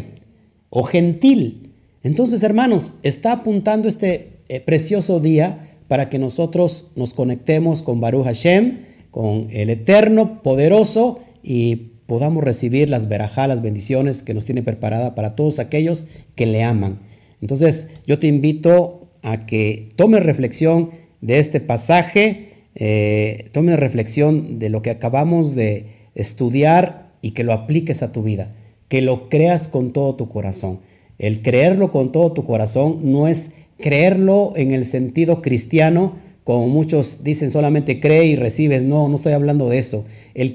o 0.71 0.83
gentil. 0.83 1.71
Entonces, 2.03 2.43
hermanos, 2.43 2.95
está 3.03 3.33
apuntando 3.33 3.89
este 3.89 4.41
eh, 4.49 4.61
precioso 4.61 5.21
día 5.21 5.71
para 5.87 6.09
que 6.09 6.19
nosotros 6.19 6.89
nos 6.97 7.13
conectemos 7.13 7.83
con 7.83 8.01
Baruch 8.01 8.25
Hashem, 8.25 8.79
con 9.11 9.49
el 9.51 9.69
Eterno, 9.69 10.43
poderoso, 10.43 11.21
y 11.43 11.77
podamos 12.07 12.43
recibir 12.43 12.89
las 12.89 13.09
verajá, 13.09 13.47
las 13.47 13.61
bendiciones 13.61 14.23
que 14.23 14.33
nos 14.33 14.47
tiene 14.47 14.63
preparada 14.63 15.15
para 15.15 15.37
todos 15.37 15.59
aquellos 15.59 16.07
que 16.37 16.47
le 16.47 16.63
aman. 16.63 17.01
Entonces, 17.43 17.89
yo 18.07 18.19
te 18.19 18.27
invito 18.29 19.04
a 19.25 19.47
que 19.47 19.89
tomes 19.97 20.23
reflexión 20.23 20.91
de 21.21 21.41
este 21.41 21.59
pasaje, 21.59 22.51
eh, 22.75 23.49
tomes 23.53 23.81
reflexión 23.81 24.59
de 24.59 24.69
lo 24.69 24.83
que 24.83 24.91
acabamos 24.91 25.55
de 25.57 25.87
estudiar 26.15 27.11
y 27.23 27.33
que 27.33 27.43
lo 27.43 27.53
apliques 27.53 28.03
a 28.03 28.13
tu 28.13 28.23
vida, 28.23 28.55
que 28.89 29.01
lo 29.03 29.29
creas 29.31 29.67
con 29.67 29.93
todo 29.93 30.15
tu 30.15 30.29
corazón. 30.29 30.81
El 31.19 31.43
creerlo 31.43 31.91
con 31.91 32.13
todo 32.13 32.33
tu 32.33 32.45
corazón 32.45 33.01
no 33.03 33.27
es 33.27 33.53
creerlo 33.79 34.53
en 34.57 34.73
el 34.73 34.85
sentido 34.85 35.41
cristiano, 35.41 36.17
como 36.45 36.69
muchos 36.69 37.25
dicen 37.25 37.51
solamente 37.51 38.01
cree 38.01 38.27
y 38.27 38.37
recibes. 38.37 38.85
No, 38.85 39.09
no 39.09 39.17
estoy 39.17 39.33
hablando 39.33 39.71
de 39.71 39.79
eso. 39.79 40.05
El 40.35 40.55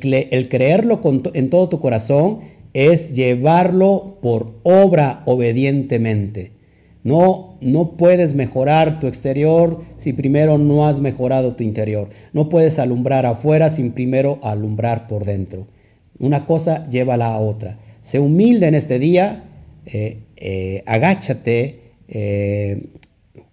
creerlo 0.49 1.01
en 1.33 1.49
todo 1.49 1.69
tu 1.69 1.79
corazón 1.79 2.39
es 2.73 3.15
llevarlo 3.15 4.19
por 4.21 4.59
obra 4.61 5.23
obedientemente. 5.25 6.58
No, 7.03 7.57
no 7.61 7.95
puedes 7.95 8.35
mejorar 8.35 8.99
tu 8.99 9.07
exterior 9.07 9.81
si 9.97 10.13
primero 10.13 10.57
no 10.57 10.85
has 10.87 10.99
mejorado 10.99 11.55
tu 11.55 11.63
interior. 11.63 12.09
No 12.33 12.49
puedes 12.49 12.77
alumbrar 12.77 13.25
afuera 13.25 13.69
sin 13.69 13.93
primero 13.93 14.39
alumbrar 14.43 15.07
por 15.07 15.23
dentro. 15.23 15.67
Una 16.19 16.45
cosa 16.45 16.87
lleva 16.89 17.13
a 17.13 17.17
la 17.17 17.37
otra. 17.37 17.79
Sé 18.01 18.19
humilde 18.19 18.67
en 18.67 18.75
este 18.75 18.99
día, 18.99 19.45
eh, 19.85 20.23
eh, 20.35 20.83
agáchate, 20.85 21.93
eh, 22.07 22.89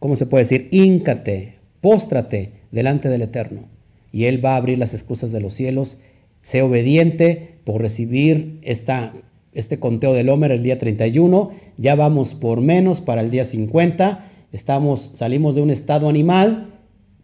¿cómo 0.01 0.16
se 0.16 0.26
puede 0.26 0.44
decir? 0.44 0.68
Íncate, 0.72 1.55
póstrate 1.80 2.53
delante 2.72 3.09
del 3.09 3.22
Eterno. 3.22 3.68
Y 4.11 4.24
Él 4.24 4.44
va 4.44 4.55
a 4.55 4.57
abrir 4.57 4.78
las 4.78 4.94
excusas 4.94 5.30
de 5.30 5.40
los 5.40 5.53
cielos. 5.53 5.99
Sé 6.40 6.62
obediente 6.62 7.59
por 7.64 7.80
recibir 7.80 8.59
esta, 8.62 9.12
este 9.57 9.78
conteo 9.78 10.12
del 10.12 10.28
Homer 10.28 10.52
el 10.52 10.62
día 10.62 10.78
31. 10.78 11.50
Ya 11.78 11.94
vamos 11.94 12.34
por 12.34 12.61
menos 12.61 13.00
para 13.00 13.22
el 13.22 13.30
día 13.30 13.44
50. 13.44 14.30
Estamos, 14.52 15.12
salimos 15.14 15.54
de 15.54 15.62
un 15.62 15.70
estado 15.70 16.09
animal 16.09 16.74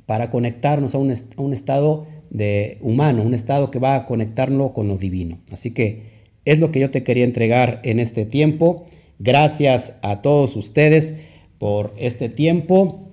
para 0.06 0.30
conectarnos 0.30 0.94
a 0.94 0.98
un, 0.98 1.12
a 1.12 1.42
un 1.42 1.52
estado 1.52 2.06
de 2.30 2.78
humano, 2.80 3.22
un 3.22 3.34
estado 3.34 3.70
que 3.70 3.78
va 3.78 3.94
a 3.94 4.06
conectarlo 4.06 4.72
con 4.72 4.88
lo 4.88 4.96
divino. 4.96 5.38
Así 5.52 5.72
que 5.72 6.10
es 6.44 6.58
lo 6.58 6.72
que 6.72 6.80
yo 6.80 6.90
te 6.90 7.04
quería 7.04 7.24
entregar 7.24 7.80
en 7.84 8.00
este 8.00 8.24
tiempo. 8.24 8.86
Gracias 9.18 9.98
a 10.02 10.22
todos 10.22 10.56
ustedes 10.56 11.14
por 11.58 11.92
este 11.98 12.28
tiempo. 12.28 13.10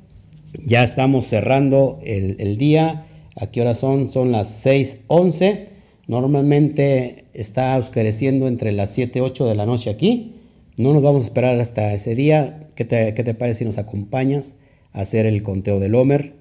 Ya 0.65 0.83
estamos 0.83 1.25
cerrando 1.25 1.99
el, 2.03 2.57
día. 2.57 3.05
¿A 3.35 3.47
qué 3.47 3.61
hora 3.61 3.73
son? 3.73 4.07
Son 4.07 4.31
las 4.31 4.65
6.11. 4.65 5.78
Normalmente 6.09 7.25
está 7.35 7.77
oscureciendo 7.77 8.47
entre 8.47 8.71
las 8.71 8.89
7 8.89 9.19
y 9.19 9.21
8 9.21 9.45
de 9.45 9.53
la 9.53 9.67
noche 9.67 9.91
aquí. 9.91 10.37
No 10.75 10.91
nos 10.91 11.03
vamos 11.03 11.21
a 11.21 11.27
esperar 11.27 11.59
hasta 11.59 11.93
ese 11.93 12.15
día. 12.15 12.67
¿Qué 12.73 12.83
te, 12.83 13.13
qué 13.13 13.23
te 13.23 13.35
parece 13.35 13.59
si 13.59 13.65
nos 13.65 13.77
acompañas 13.77 14.55
a 14.91 15.01
hacer 15.01 15.27
el 15.27 15.43
conteo 15.43 15.79
del 15.79 15.93
Homer 15.93 16.33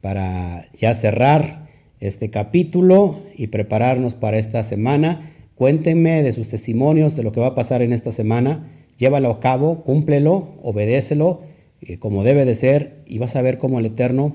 para 0.00 0.66
ya 0.72 0.96
cerrar 0.96 1.68
este 2.00 2.30
capítulo 2.30 3.20
y 3.36 3.46
prepararnos 3.46 4.16
para 4.16 4.38
esta 4.38 4.64
semana? 4.64 5.32
Cuéntenme 5.54 6.24
de 6.24 6.32
sus 6.32 6.48
testimonios, 6.48 7.14
de 7.14 7.22
lo 7.22 7.30
que 7.30 7.38
va 7.38 7.46
a 7.46 7.54
pasar 7.54 7.80
en 7.80 7.92
esta 7.92 8.10
semana. 8.10 8.72
Llévalo 8.96 9.30
a 9.30 9.38
cabo, 9.38 9.84
cúmplelo, 9.84 10.48
obedécelo 10.64 11.42
eh, 11.80 12.00
como 12.00 12.24
debe 12.24 12.44
de 12.44 12.56
ser 12.56 13.04
y 13.06 13.18
vas 13.18 13.36
a 13.36 13.42
ver 13.42 13.56
cómo 13.56 13.78
el 13.78 13.86
Eterno 13.86 14.34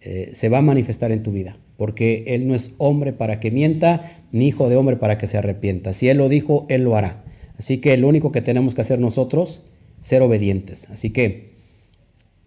eh, 0.00 0.32
se 0.34 0.48
va 0.48 0.58
a 0.58 0.62
manifestar 0.62 1.12
en 1.12 1.22
tu 1.22 1.30
vida. 1.30 1.56
Porque 1.78 2.24
Él 2.26 2.46
no 2.46 2.54
es 2.54 2.74
hombre 2.76 3.14
para 3.14 3.40
que 3.40 3.50
mienta, 3.52 4.02
ni 4.32 4.48
hijo 4.48 4.68
de 4.68 4.76
hombre 4.76 4.96
para 4.96 5.16
que 5.16 5.28
se 5.28 5.38
arrepienta. 5.38 5.94
Si 5.94 6.08
Él 6.08 6.18
lo 6.18 6.28
dijo, 6.28 6.66
Él 6.68 6.82
lo 6.82 6.96
hará. 6.96 7.24
Así 7.56 7.78
que 7.78 7.96
lo 7.96 8.08
único 8.08 8.32
que 8.32 8.42
tenemos 8.42 8.74
que 8.74 8.82
hacer 8.82 8.98
nosotros, 8.98 9.62
ser 10.00 10.20
obedientes. 10.22 10.90
Así 10.90 11.10
que 11.10 11.52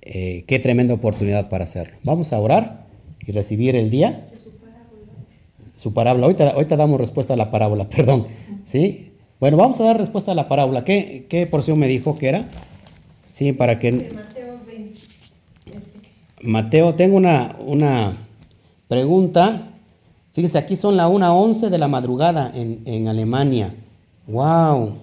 eh, 0.02 0.44
qué 0.48 0.60
tremenda 0.60 0.94
oportunidad 0.94 1.48
para 1.48 1.64
hacerlo. 1.64 1.98
Vamos 2.04 2.34
a 2.34 2.40
orar 2.40 2.88
y 3.26 3.32
recibir 3.32 3.76
el 3.76 3.90
día. 3.90 4.28
Su 5.76 5.94
parábola. 5.94 6.26
Ahorita, 6.26 6.50
ahorita 6.50 6.76
damos 6.76 7.00
respuesta 7.00 7.34
a 7.34 7.38
la 7.38 7.52
parábola, 7.52 7.90
perdón. 7.96 8.28
¿Sí? 8.66 9.14
Bueno, 9.40 9.56
vamos 9.56 9.80
a 9.80 9.86
dar 9.86 9.98
respuesta 9.98 10.34
a 10.34 10.36
la 10.36 10.50
parábola. 10.50 10.84
¿Qué, 10.84 11.26
qué 11.30 11.48
porción 11.48 11.80
me 11.80 11.88
dijo 11.88 12.18
que 12.18 12.28
era? 12.28 12.46
Sí, 13.32 13.54
para 13.54 13.80
que... 13.80 13.92
Mateo 13.92 14.60
20. 14.68 15.00
Mateo, 16.42 16.96
tengo 16.96 17.18
una, 17.18 17.56
una 17.66 18.18
pregunta. 18.92 19.70
Fíjese, 20.34 20.58
aquí 20.58 20.76
son 20.76 20.98
la 20.98 21.08
1.11 21.08 21.70
de 21.70 21.78
la 21.78 21.88
madrugada 21.88 22.52
en, 22.54 22.82
en 22.84 23.08
Alemania. 23.08 23.74
¡Wow! 24.28 24.96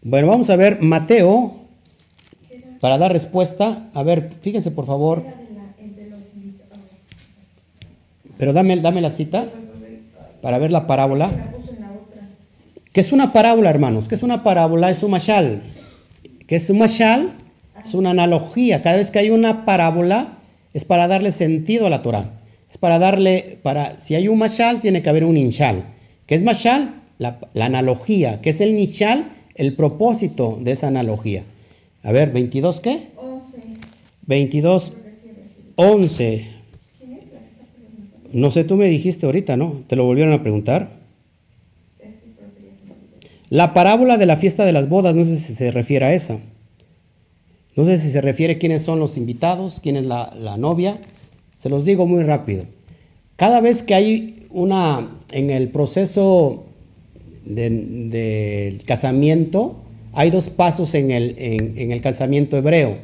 Bueno, 0.00 0.28
vamos 0.28 0.48
a 0.48 0.56
ver 0.56 0.80
Mateo 0.80 1.56
para 2.80 2.96
dar 2.96 3.12
respuesta. 3.12 3.90
A 3.92 4.02
ver, 4.02 4.30
fíjense 4.40 4.70
por 4.70 4.86
favor. 4.86 5.22
Pero 8.38 8.54
dame, 8.54 8.78
dame 8.78 9.02
la 9.02 9.10
cita 9.10 9.44
para 10.40 10.58
ver 10.58 10.70
la 10.70 10.86
parábola. 10.86 11.30
¿Qué 12.94 13.02
es 13.02 13.12
una 13.12 13.34
parábola, 13.34 13.68
hermanos? 13.68 14.08
¿Qué 14.08 14.14
es 14.14 14.22
una 14.22 14.42
parábola? 14.42 14.88
Es 14.88 15.02
un 15.02 15.10
mashal. 15.10 15.60
¿Qué 16.46 16.56
es 16.56 16.70
un 16.70 16.78
mashal? 16.78 17.34
Es 17.84 17.92
una 17.92 18.08
analogía. 18.08 18.80
Cada 18.80 18.96
vez 18.96 19.10
que 19.10 19.18
hay 19.18 19.28
una 19.28 19.66
parábola 19.66 20.38
es 20.72 20.84
para 20.84 21.08
darle 21.08 21.32
sentido 21.32 21.86
a 21.86 21.90
la 21.90 22.02
Torah. 22.02 22.40
Es 22.70 22.78
para 22.78 22.98
darle, 22.98 23.58
para, 23.62 23.98
si 23.98 24.14
hay 24.14 24.28
un 24.28 24.38
mashal, 24.38 24.80
tiene 24.80 25.02
que 25.02 25.10
haber 25.10 25.24
un 25.24 25.36
inshal. 25.36 25.84
¿Qué 26.26 26.34
es 26.34 26.42
mashal? 26.42 27.02
La, 27.18 27.38
la 27.52 27.66
analogía. 27.66 28.40
¿Qué 28.40 28.50
es 28.50 28.60
el 28.60 28.74
nishal? 28.74 29.30
El 29.54 29.76
propósito 29.76 30.58
de 30.60 30.72
esa 30.72 30.88
analogía. 30.88 31.44
A 32.02 32.12
ver, 32.12 32.32
¿22 32.32 32.80
qué? 32.80 33.08
11. 33.16 33.62
22, 34.26 34.90
Creo 34.90 35.04
que 35.04 35.12
sí, 35.12 35.28
recibe. 35.28 35.72
11. 35.76 36.46
¿Quién 36.98 37.12
es 37.12 37.18
la 37.32 37.38
que 37.40 37.46
está 37.46 37.64
preguntando? 37.76 38.30
No 38.32 38.50
sé, 38.50 38.64
tú 38.64 38.76
me 38.76 38.86
dijiste 38.86 39.26
ahorita, 39.26 39.56
¿no? 39.56 39.82
¿Te 39.86 39.96
lo 39.96 40.04
volvieron 40.04 40.32
a 40.32 40.42
preguntar? 40.42 41.02
La 43.52 43.74
parábola 43.74 44.16
de 44.16 44.24
la 44.24 44.38
fiesta 44.38 44.64
de 44.64 44.72
las 44.72 44.88
bodas, 44.88 45.14
no 45.14 45.26
sé 45.26 45.36
si 45.36 45.54
se 45.54 45.70
refiere 45.70 46.06
a 46.06 46.14
esa. 46.14 46.38
No 47.76 47.84
sé 47.84 47.98
si 47.98 48.10
se 48.10 48.20
refiere 48.20 48.58
quiénes 48.58 48.82
son 48.82 48.98
los 48.98 49.16
invitados, 49.16 49.80
quién 49.82 49.96
es 49.96 50.06
la, 50.06 50.56
novia. 50.58 50.96
Se 51.56 51.68
los 51.68 51.84
digo 51.84 52.06
muy 52.06 52.22
rápido. 52.22 52.64
Cada 53.36 53.60
vez 53.60 53.82
que 53.82 53.94
hay 53.94 54.46
una, 54.50 55.18
en 55.32 55.50
el 55.50 55.68
proceso 55.68 56.64
de- 57.44 57.70
del 57.70 58.82
casamiento, 58.84 59.76
hay 60.12 60.30
dos 60.30 60.50
pasos 60.50 60.94
en 60.94 61.10
el, 61.10 61.34
en 61.38 61.90
el 61.92 62.00
casamiento 62.02 62.56
hebreo. 62.58 62.98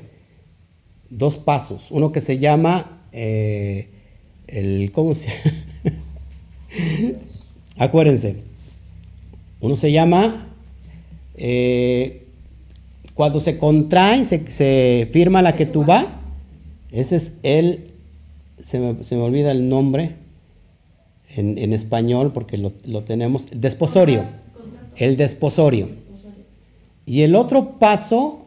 Dos 1.09 1.37
pasos. 1.37 1.91
Uno 1.91 2.13
que 2.13 2.21
se 2.21 2.39
llama, 2.39 3.01
eh, 3.13 3.89
el, 4.47 4.93
¿cómo 4.93 5.15
se 5.15 5.29
Acuérdense, 7.77 8.37
uno 9.61 9.77
se 9.77 9.93
llama, 9.93 10.49
eh, 11.37 12.27
cuando 13.19 13.41
se 13.41 13.59
contrae, 13.59 14.25
se, 14.25 15.09
firma 15.11 15.43
la 15.43 15.57
que 15.57 15.67
tú 15.67 15.85
va. 15.85 16.21
Ese 16.93 17.17
es 17.17 17.33
el, 17.43 17.91
se 18.63 18.79
me, 18.79 19.23
olvida 19.23 19.51
el 19.51 19.69
nombre 19.69 20.13
en, 21.35 21.59
en 21.59 21.73
español 21.73 22.33
porque 22.33 22.59
lo, 22.59 22.71
lo 22.85 23.03
tenemos, 23.03 23.49
desposorio. 23.51 24.23
El 24.95 25.17
desposorio. 25.17 25.89
Y 27.07 27.23
el 27.23 27.35
otro 27.35 27.81
paso 27.81 28.47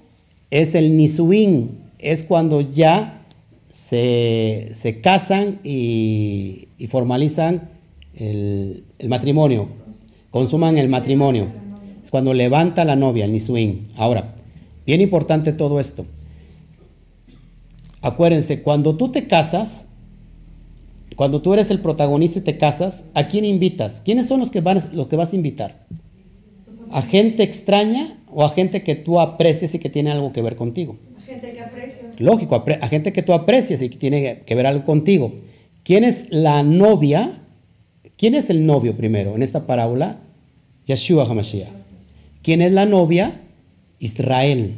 es 0.52 0.74
el 0.74 0.96
nisuín, 0.96 1.72
es 2.00 2.24
cuando 2.24 2.62
ya 2.62 3.26
se, 3.72 4.72
se 4.74 5.02
casan 5.02 5.60
y, 5.66 6.70
y 6.78 6.88
formalizan 6.88 7.72
el, 8.16 8.86
el 9.00 9.10
matrimonio, 9.10 9.68
consuman 10.30 10.78
el 10.78 10.88
matrimonio. 10.88 11.50
Es 12.02 12.10
cuando 12.10 12.34
levanta 12.34 12.86
la 12.86 12.96
novia, 12.96 13.26
el 13.26 13.34
nisuín. 13.34 13.88
Ahora, 13.98 14.36
bien 14.86 15.02
importante 15.02 15.54
todo 15.54 15.80
esto. 15.80 16.06
Acuérdense, 18.02 18.62
cuando 18.62 18.96
tú 18.96 19.10
te 19.10 19.28
casas, 19.28 19.90
cuando 21.16 21.42
tú 21.42 21.54
eres 21.54 21.70
el 21.70 21.82
protagonista 21.82 22.40
y 22.40 22.42
te 22.42 22.58
casas, 22.58 23.06
¿a 23.14 23.28
quién 23.28 23.46
invitas? 23.46 24.02
¿Quiénes 24.04 24.28
son 24.28 24.40
los 24.40 24.50
que, 24.50 24.62
van, 24.62 24.82
los 24.94 25.08
que 25.08 25.16
vas 25.16 25.34
a 25.34 25.36
invitar? 25.36 25.86
¿A 26.92 27.02
gente 27.02 27.44
extraña 27.44 28.18
o 28.32 28.44
a 28.44 28.50
gente 28.50 28.84
que 28.84 28.96
tú 28.96 29.20
aprecias 29.20 29.74
y 29.76 29.80
que 29.80 29.90
tiene 29.90 30.12
algo 30.12 30.34
que 30.34 30.42
ver 30.42 30.56
contigo? 30.56 30.98
La 31.16 31.22
gente 31.22 31.54
que 31.54 31.62
aprecio. 31.62 32.08
Lógico, 32.18 32.56
a 32.56 32.88
gente 32.88 33.14
que 33.14 33.22
tú 33.22 33.34
aprecias 33.34 33.82
y 33.82 33.90
que 33.90 33.98
tiene 33.98 34.42
que 34.46 34.56
ver 34.56 34.66
algo 34.66 34.84
contigo. 34.84 35.34
¿Quién 35.84 36.04
es 36.04 36.32
la 36.32 36.64
novia? 36.64 37.42
¿Quién 38.18 38.36
es 38.36 38.50
el 38.50 38.66
novio 38.66 38.96
primero 38.98 39.36
en 39.36 39.44
esta 39.44 39.66
parábola? 39.66 40.20
Yeshua 40.86 41.26
HaMashiach. 41.26 41.70
¿Quién 42.42 42.62
es 42.62 42.72
la 42.72 42.86
novia? 42.86 43.42
Israel, 44.02 44.74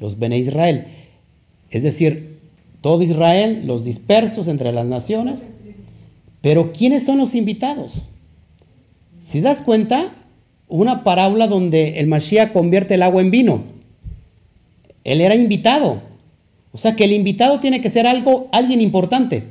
los 0.00 0.18
Bene 0.18 0.38
Israel. 0.38 0.86
Es 1.70 1.84
decir, 1.84 2.40
todo 2.80 3.02
Israel, 3.02 3.62
los 3.66 3.84
dispersos 3.84 4.48
entre 4.48 4.72
las 4.72 4.86
naciones. 4.86 5.50
Pero 6.40 6.72
¿quiénes 6.72 7.04
son 7.04 7.18
los 7.18 7.36
invitados? 7.36 8.06
Si 9.14 9.40
das 9.40 9.62
cuenta, 9.62 10.12
una 10.68 11.04
parábola 11.04 11.46
donde 11.46 12.00
el 12.00 12.08
Mashiach 12.08 12.52
convierte 12.52 12.94
el 12.94 13.02
agua 13.02 13.20
en 13.20 13.30
vino. 13.30 13.62
Él 15.04 15.20
era 15.20 15.36
invitado. 15.36 16.02
O 16.72 16.78
sea 16.78 16.96
que 16.96 17.04
el 17.04 17.12
invitado 17.12 17.60
tiene 17.60 17.80
que 17.80 17.90
ser 17.90 18.06
algo, 18.06 18.48
alguien 18.50 18.80
importante. 18.80 19.44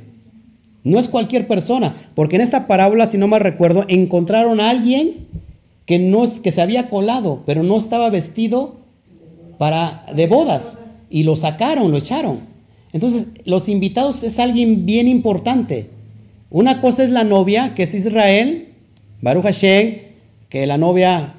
No 0.84 0.98
es 0.98 1.08
cualquier 1.08 1.46
persona. 1.46 1.94
Porque 2.14 2.36
en 2.36 2.42
esta 2.42 2.66
parábola, 2.66 3.06
si 3.06 3.18
no 3.18 3.28
mal 3.28 3.40
recuerdo, 3.40 3.84
encontraron 3.88 4.60
a 4.60 4.68
alguien 4.68 5.28
que, 5.86 5.98
no, 5.98 6.24
que 6.42 6.52
se 6.52 6.60
había 6.60 6.88
colado, 6.88 7.42
pero 7.46 7.62
no 7.62 7.76
estaba 7.76 8.10
vestido 8.10 8.81
para, 9.62 10.02
de 10.12 10.26
bodas. 10.26 10.76
Y 11.08 11.22
lo 11.22 11.36
sacaron, 11.36 11.92
lo 11.92 11.96
echaron. 11.96 12.40
Entonces, 12.92 13.28
los 13.44 13.68
invitados 13.68 14.24
es 14.24 14.40
alguien 14.40 14.86
bien 14.86 15.06
importante. 15.06 15.88
Una 16.50 16.80
cosa 16.80 17.04
es 17.04 17.10
la 17.10 17.22
novia, 17.22 17.72
que 17.76 17.84
es 17.84 17.94
Israel, 17.94 18.70
Baruch 19.20 19.44
Hashem, 19.44 19.98
que 20.48 20.66
la 20.66 20.78
novia, 20.78 21.34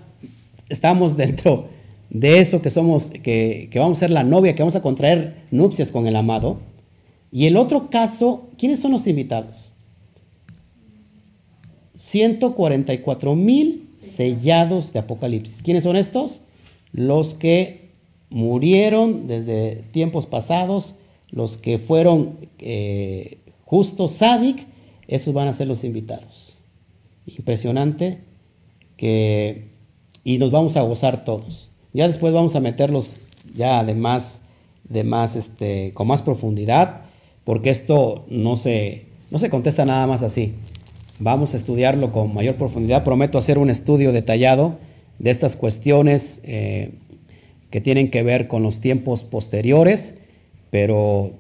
estamos 0.69 1.17
dentro 1.17 1.67
de 2.09 2.39
eso 2.39 2.61
que 2.61 2.69
somos, 2.69 3.09
que, 3.09 3.67
que 3.69 3.80
vamos 3.80 3.97
a 3.97 3.99
ser 3.99 4.11
la 4.11 4.24
novia, 4.24 4.55
que 4.55 4.63
vamos 4.63 4.78
a 4.78 4.82
contraer 4.82 5.36
nupcias 5.51 5.91
con 5.91 6.07
el 6.07 6.15
amado. 6.15 6.61
Y 7.30 7.47
el 7.47 7.57
otro 7.57 7.89
caso, 7.89 8.47
¿quiénes 8.57 8.80
son 8.80 8.93
los 8.93 9.05
invitados? 9.05 9.74
144 11.97 13.36
mil 13.36 13.89
sellados 13.99 14.93
de 14.93 14.99
Apocalipsis. 14.99 15.61
¿Quiénes 15.61 15.84
son 15.84 15.97
estos? 15.97 16.43
Los 16.93 17.34
que 17.34 17.82
murieron 18.34 19.27
desde 19.27 19.84
tiempos 19.91 20.25
pasados, 20.25 20.95
los 21.29 21.57
que 21.57 21.77
fueron 21.77 22.49
eh, 22.59 23.38
justos, 23.63 24.11
sádic, 24.13 24.65
esos 25.07 25.34
van 25.34 25.47
a 25.47 25.53
ser 25.53 25.67
los 25.67 25.84
invitados. 25.84 26.61
Impresionante 27.27 28.21
que 28.97 29.71
y 30.23 30.38
nos 30.38 30.51
vamos 30.51 30.77
a 30.77 30.81
gozar 30.81 31.23
todos. 31.25 31.71
Ya 31.93 32.07
después 32.07 32.34
vamos 32.34 32.55
a 32.55 32.59
meterlos 32.59 33.19
ya 33.55 33.84
de 33.84 33.93
más, 33.93 34.41
de 34.84 35.03
más, 35.03 35.36
este, 35.36 35.91
con 35.93 36.07
más 36.07 36.21
profundidad, 36.21 37.01
porque 37.43 37.69
esto 37.69 38.25
no 38.29 38.55
se, 38.55 39.05
no 39.29 39.38
se 39.38 39.49
contesta 39.49 39.86
nada 39.86 40.07
más 40.07 40.23
así. 40.23 40.55
Vamos 41.19 41.53
a 41.53 41.57
estudiarlo 41.57 42.11
con 42.11 42.34
mayor 42.34 42.55
profundidad. 42.55 43.03
Prometo 43.03 43.38
hacer 43.38 43.59
un 43.59 43.69
estudio 43.69 44.11
detallado 44.11 44.77
de 45.19 45.29
estas 45.29 45.55
cuestiones 45.55 46.41
eh, 46.43 46.93
que 47.74 47.82
tienen 47.82 48.11
que 48.11 48.21
ver 48.21 48.47
con 48.47 48.61
los 48.61 48.82
tiempos 48.82 49.24
posteriores, 49.24 50.13
pero 50.69 51.32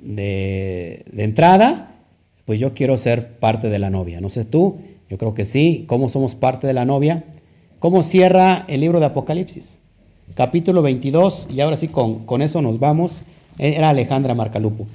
de, 0.00 1.04
entrada, 1.16 1.96
pues 2.44 2.60
yo 2.60 2.74
quiero 2.74 2.96
ser 2.96 3.40
parte 3.40 3.68
de 3.68 3.80
la 3.80 3.90
novia. 3.90 4.20
No 4.20 4.28
sé 4.28 4.44
tú, 4.44 4.78
yo 5.10 5.18
creo 5.18 5.34
que 5.34 5.44
sí. 5.44 5.84
¿Cómo 5.88 6.08
somos 6.08 6.36
parte 6.36 6.68
de 6.68 6.74
la 6.74 6.84
novia? 6.84 7.24
¿Cómo 7.80 8.04
cierra 8.04 8.64
el 8.68 8.82
libro 8.82 9.00
de 9.00 9.06
Apocalipsis? 9.06 9.80
Capítulo 10.36 10.80
22, 10.80 11.48
y 11.52 11.60
ahora 11.60 11.76
sí, 11.76 11.88
con, 11.88 12.24
con 12.24 12.40
eso 12.40 12.62
nos 12.62 12.78
vamos. 12.78 13.22
Era 13.58 13.90
Alejandra 13.90 14.36
Marcalupo. 14.36 14.86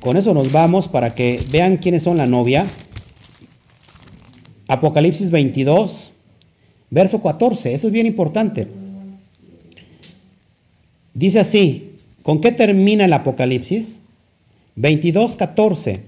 Con 0.00 0.18
eso 0.18 0.34
nos 0.34 0.52
vamos 0.52 0.86
para 0.86 1.14
que 1.14 1.42
vean 1.50 1.78
quiénes 1.78 2.02
son 2.02 2.18
la 2.18 2.26
novia. 2.26 2.66
Apocalipsis 4.68 5.30
22, 5.30 6.12
verso 6.90 7.22
14, 7.22 7.72
eso 7.72 7.86
es 7.86 7.92
bien 7.94 8.04
importante. 8.04 8.83
Dice 11.14 11.38
así, 11.38 11.92
¿con 12.24 12.40
qué 12.40 12.50
termina 12.50 13.04
el 13.04 13.12
Apocalipsis? 13.12 14.02
22, 14.74 15.36
14. 15.36 16.00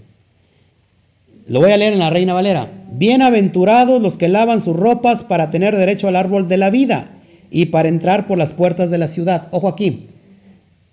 Lo 1.47 1.61
voy 1.61 1.71
a 1.71 1.77
leer 1.77 1.93
en 1.93 2.01
la 2.01 2.11
Reina 2.11 2.35
Valera. 2.35 2.73
Bienaventurados 2.91 4.03
los 4.03 4.17
que 4.17 4.27
lavan 4.27 4.61
sus 4.61 4.75
ropas 4.75 5.23
para 5.23 5.51
tener 5.51 5.77
derecho 5.77 6.09
al 6.09 6.17
árbol 6.17 6.49
de 6.49 6.57
la 6.57 6.71
vida 6.71 7.11
y 7.53 7.67
para 7.67 7.89
entrar 7.89 8.27
por 8.27 8.37
las 8.37 8.53
puertas 8.53 8.91
de 8.91 8.99
la 8.99 9.07
ciudad. 9.07 9.47
Ojo 9.53 9.69
aquí. 9.69 10.03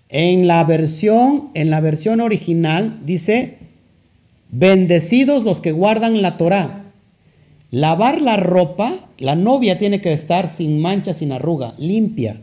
En 0.08 0.46
la 0.46 0.62
versión, 0.62 1.48
en 1.54 1.70
la 1.70 1.80
versión 1.80 2.20
original 2.20 3.00
dice, 3.04 3.58
bendecidos 4.50 5.42
los 5.42 5.60
que 5.60 5.72
guardan 5.72 6.22
la 6.22 6.36
Torá. 6.36 6.84
Lavar 7.72 8.22
la 8.22 8.36
ropa, 8.36 8.94
la 9.18 9.34
novia 9.34 9.76
tiene 9.76 10.00
que 10.00 10.12
estar 10.12 10.46
sin 10.46 10.80
mancha, 10.80 11.14
sin 11.14 11.32
arruga, 11.32 11.74
limpia. 11.78 12.36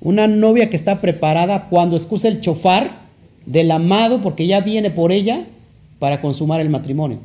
Una 0.00 0.26
novia 0.26 0.70
que 0.70 0.76
está 0.76 1.00
preparada 1.00 1.68
cuando 1.68 1.96
escucha 1.96 2.28
el 2.28 2.40
chofar 2.40 3.00
del 3.44 3.70
amado, 3.70 4.22
porque 4.22 4.46
ya 4.46 4.60
viene 4.60 4.90
por 4.90 5.12
ella 5.12 5.44
para 5.98 6.20
consumar 6.20 6.60
el 6.60 6.70
matrimonio. 6.70 7.18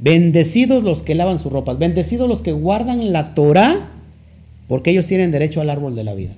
Bendecidos 0.00 0.82
los 0.84 1.02
que 1.02 1.14
lavan 1.14 1.38
sus 1.38 1.52
ropas, 1.52 1.78
bendecidos 1.78 2.28
los 2.28 2.42
que 2.42 2.52
guardan 2.52 3.12
la 3.12 3.34
Torah, 3.34 3.88
porque 4.68 4.90
ellos 4.90 5.06
tienen 5.06 5.32
derecho 5.32 5.60
al 5.60 5.70
árbol 5.70 5.96
de 5.96 6.04
la 6.04 6.14
vida. 6.14 6.34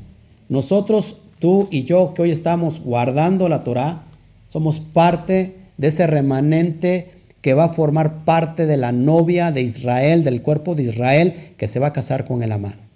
Nosotros, 0.48 1.16
tú 1.40 1.68
y 1.70 1.84
yo, 1.84 2.14
que 2.14 2.22
hoy 2.22 2.30
estamos 2.30 2.80
guardando 2.80 3.48
la 3.48 3.64
Torah, 3.64 4.02
somos 4.48 4.78
parte 4.78 5.56
de 5.76 5.88
ese 5.88 6.06
remanente 6.06 7.10
que 7.40 7.54
va 7.54 7.64
a 7.64 7.68
formar 7.70 8.24
parte 8.24 8.66
de 8.66 8.76
la 8.76 8.92
novia 8.92 9.50
de 9.50 9.62
Israel, 9.62 10.24
del 10.24 10.42
cuerpo 10.42 10.74
de 10.74 10.84
Israel, 10.84 11.34
que 11.56 11.68
se 11.68 11.80
va 11.80 11.88
a 11.88 11.92
casar 11.92 12.26
con 12.26 12.42
el 12.42 12.52
amado. 12.52 12.89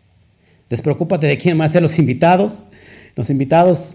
Despreocúpate 0.75 1.29
de 1.29 1.39
quién 1.39 1.57
van 1.57 1.69
a 1.69 1.73
ser 1.73 1.83
los 1.83 2.01
invitados. 2.01 2.65
Los 3.15 3.31
invitados, 3.31 3.95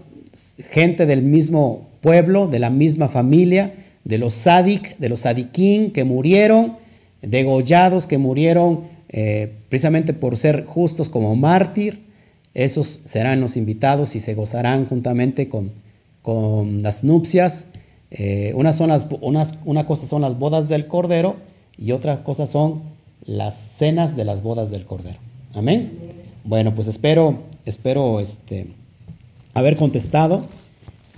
gente 0.70 1.04
del 1.04 1.20
mismo 1.20 1.90
pueblo, 2.00 2.46
de 2.48 2.58
la 2.58 2.70
misma 2.70 3.10
familia, 3.10 3.74
de 4.04 4.16
los 4.16 4.32
sadik, 4.32 4.96
de 4.96 5.10
los 5.10 5.20
sadiquín 5.20 5.90
que 5.90 6.04
murieron, 6.04 6.78
degollados 7.20 8.06
que 8.06 8.16
murieron 8.16 8.84
eh, 9.10 9.52
precisamente 9.68 10.14
por 10.14 10.38
ser 10.38 10.64
justos 10.64 11.10
como 11.10 11.36
mártir. 11.36 12.00
Esos 12.54 13.00
serán 13.04 13.42
los 13.42 13.58
invitados 13.58 14.16
y 14.16 14.20
se 14.20 14.32
gozarán 14.32 14.86
juntamente 14.86 15.50
con, 15.50 15.72
con 16.22 16.82
las 16.82 17.04
nupcias. 17.04 17.66
Eh, 18.10 18.54
una, 18.56 18.72
son 18.72 18.88
las, 18.88 19.06
una 19.66 19.84
cosa 19.84 20.06
son 20.06 20.22
las 20.22 20.38
bodas 20.38 20.70
del 20.70 20.86
Cordero 20.86 21.36
y 21.76 21.92
otras 21.92 22.20
cosas 22.20 22.48
son 22.48 22.80
las 23.26 23.54
cenas 23.76 24.16
de 24.16 24.24
las 24.24 24.42
bodas 24.42 24.70
del 24.70 24.86
Cordero. 24.86 25.18
Amén. 25.52 26.09
Bueno, 26.50 26.74
pues 26.74 26.88
espero, 26.88 27.44
espero 27.64 28.18
este, 28.18 28.66
haber 29.54 29.76
contestado. 29.76 30.40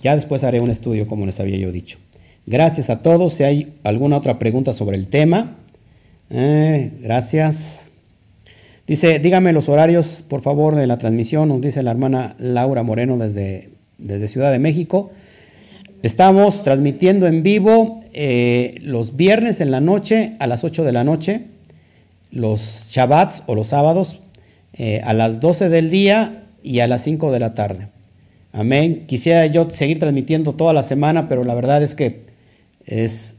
Ya 0.02 0.14
después 0.14 0.44
haré 0.44 0.60
un 0.60 0.68
estudio 0.70 1.06
como 1.06 1.24
les 1.24 1.40
había 1.40 1.56
yo 1.56 1.72
dicho. 1.72 1.96
Gracias 2.44 2.90
a 2.90 2.98
todos. 2.98 3.32
Si 3.32 3.42
hay 3.42 3.72
alguna 3.82 4.18
otra 4.18 4.38
pregunta 4.38 4.74
sobre 4.74 4.98
el 4.98 5.08
tema. 5.08 5.56
Eh, 6.28 6.92
gracias. 7.00 7.88
Dice, 8.86 9.20
dígame 9.20 9.54
los 9.54 9.70
horarios, 9.70 10.22
por 10.28 10.42
favor, 10.42 10.76
de 10.76 10.86
la 10.86 10.98
transmisión. 10.98 11.48
Nos 11.48 11.62
dice 11.62 11.82
la 11.82 11.92
hermana 11.92 12.36
Laura 12.38 12.82
Moreno 12.82 13.16
desde, 13.16 13.70
desde 13.96 14.28
Ciudad 14.28 14.52
de 14.52 14.58
México. 14.58 15.12
Estamos 16.02 16.62
transmitiendo 16.62 17.26
en 17.26 17.42
vivo 17.42 18.02
eh, 18.12 18.74
los 18.82 19.16
viernes 19.16 19.62
en 19.62 19.70
la 19.70 19.80
noche 19.80 20.34
a 20.40 20.46
las 20.46 20.62
8 20.62 20.84
de 20.84 20.92
la 20.92 21.04
noche, 21.04 21.46
los 22.30 22.88
Shabbats 22.90 23.44
o 23.46 23.54
los 23.54 23.68
sábados 23.68 24.21
eh, 24.74 25.00
a 25.04 25.12
las 25.12 25.40
12 25.40 25.68
del 25.68 25.90
día 25.90 26.44
y 26.62 26.80
a 26.80 26.86
las 26.86 27.02
5 27.02 27.32
de 27.32 27.40
la 27.40 27.54
tarde. 27.54 27.88
Amén. 28.52 29.06
Quisiera 29.06 29.46
yo 29.46 29.68
seguir 29.70 29.98
transmitiendo 29.98 30.54
toda 30.54 30.72
la 30.72 30.82
semana, 30.82 31.28
pero 31.28 31.44
la 31.44 31.54
verdad 31.54 31.82
es 31.82 31.94
que 31.94 32.20
es, 32.86 33.36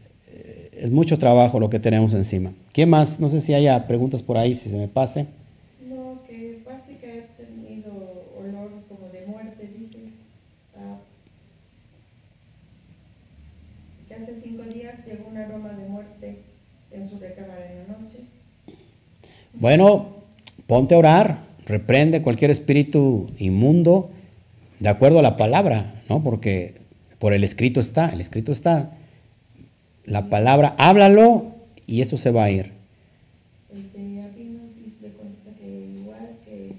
es 0.84 0.92
mucho 0.92 1.18
trabajo 1.20 1.60
lo 1.60 1.70
que 1.70 1.80
tenemos 1.80 2.14
encima. 2.14 2.52
¿Qué 2.74 2.86
más? 2.86 3.20
No 3.20 3.30
sé 3.30 3.40
si 3.40 3.54
haya 3.54 3.88
preguntas 3.88 4.24
por 4.24 4.38
ahí, 4.38 4.56
si 4.56 4.70
se 4.70 4.78
me 4.78 4.88
pase. 4.88 5.28
No, 5.88 6.20
que 6.28 6.60
básicamente 6.66 6.98
que 7.00 7.22
ha 7.22 7.46
tenido 7.46 7.92
olor 8.38 8.72
como 8.90 9.10
de 9.10 9.26
muerte, 9.28 9.70
dice. 9.78 10.00
Ah, 10.76 10.98
que 14.08 14.14
hace 14.16 14.34
cinco 14.44 14.64
días 14.64 14.96
llegó 15.06 15.30
un 15.30 15.38
aroma 15.38 15.74
de 15.74 15.86
muerte 15.88 16.38
en 16.92 17.10
su 17.10 17.20
recámara 17.20 17.72
en 17.72 17.78
la 17.78 18.00
noche. 18.00 18.20
Bueno, 19.54 20.13
ponte 20.68 20.96
a 20.96 20.98
orar, 20.98 21.40
reprende 21.66 22.22
cualquier 22.22 22.52
espíritu 22.52 23.28
inmundo 23.40 24.10
de 24.80 24.90
acuerdo 24.90 25.20
a 25.20 25.22
la 25.22 25.38
palabra, 25.38 26.02
¿no? 26.10 26.24
Porque 26.24 26.76
por 27.20 27.34
el 27.34 27.44
escrito 27.44 27.80
está, 27.80 28.10
el 28.10 28.20
escrito 28.22 28.52
está. 28.52 28.92
La 30.06 30.26
palabra, 30.30 30.76
háblalo 30.78 31.48
y 31.88 32.02
eso 32.02 32.18
se 32.18 32.32
va 32.32 32.44
a 32.46 32.52
ir. 32.52 32.72
Este, 33.74 34.00
aquí 34.22 34.44
nos 34.52 34.76
dice 34.76 35.16
contesta 35.18 35.52
que 35.60 35.70
igual 36.02 36.30
que 36.46 36.74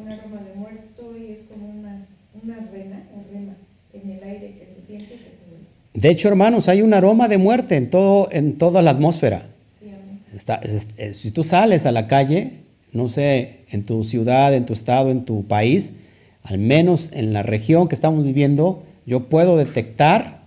un 0.00 0.08
aroma 0.08 0.40
de 0.42 0.54
muerto 0.54 1.16
y 1.18 1.32
es 1.32 1.38
como 1.50 1.68
una, 1.68 2.06
una 2.42 2.54
rena, 2.70 3.02
una 3.14 3.24
rema 3.32 3.54
en 3.94 4.10
el 4.10 4.22
aire 4.22 4.54
que 4.58 4.68
se 4.80 4.86
siente 4.86 5.14
que 5.14 5.18
se 5.18 5.98
De 6.00 6.08
hecho, 6.10 6.28
hermanos, 6.28 6.68
hay 6.68 6.82
un 6.82 6.94
aroma 6.94 7.26
de 7.26 7.38
muerte 7.38 7.76
en, 7.76 7.90
todo, 7.90 8.28
en 8.30 8.56
toda 8.58 8.82
la 8.82 8.92
atmósfera. 8.92 9.46
sí, 9.80 9.86
amén. 9.88 10.20
Está- 10.32 10.56
es- 10.62 10.86
es- 10.96 11.16
si 11.16 11.32
tú 11.32 11.42
sales 11.42 11.84
a 11.86 11.90
la 11.92 12.06
calle, 12.06 12.61
no 12.92 13.08
sé, 13.08 13.60
en 13.70 13.84
tu 13.84 14.04
ciudad, 14.04 14.54
en 14.54 14.66
tu 14.66 14.72
estado, 14.72 15.10
en 15.10 15.24
tu 15.24 15.44
país, 15.44 15.94
al 16.42 16.58
menos 16.58 17.10
en 17.12 17.32
la 17.32 17.42
región 17.42 17.88
que 17.88 17.94
estamos 17.94 18.24
viviendo, 18.24 18.82
yo 19.06 19.28
puedo 19.28 19.56
detectar 19.56 20.42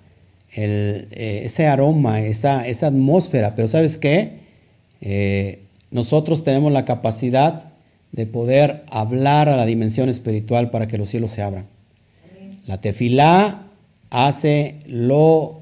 el, 0.54 1.08
eh, 1.12 1.42
ese 1.46 1.68
aroma, 1.68 2.22
esa, 2.22 2.68
esa 2.68 2.88
atmósfera. 2.88 3.56
Pero 3.56 3.68
¿sabes 3.68 3.98
qué? 3.98 4.40
Eh, 5.02 5.60
nosotros 5.92 6.44
tenemos 6.44 6.72
la 6.72 6.86
capacidad 6.86 7.74
de 8.12 8.26
poder 8.26 8.84
hablar 8.90 9.50
a 9.50 9.58
la 9.58 9.66
dimensión 9.66 10.10
espiritual 10.10 10.70
para 10.70 10.88
que 10.88 10.98
los 10.98 11.10
cielos 11.10 11.32
se 11.32 11.42
abran. 11.42 11.66
La 12.66 12.82
tefilá 12.82 13.68
hace 14.10 14.76
lo 14.88 15.60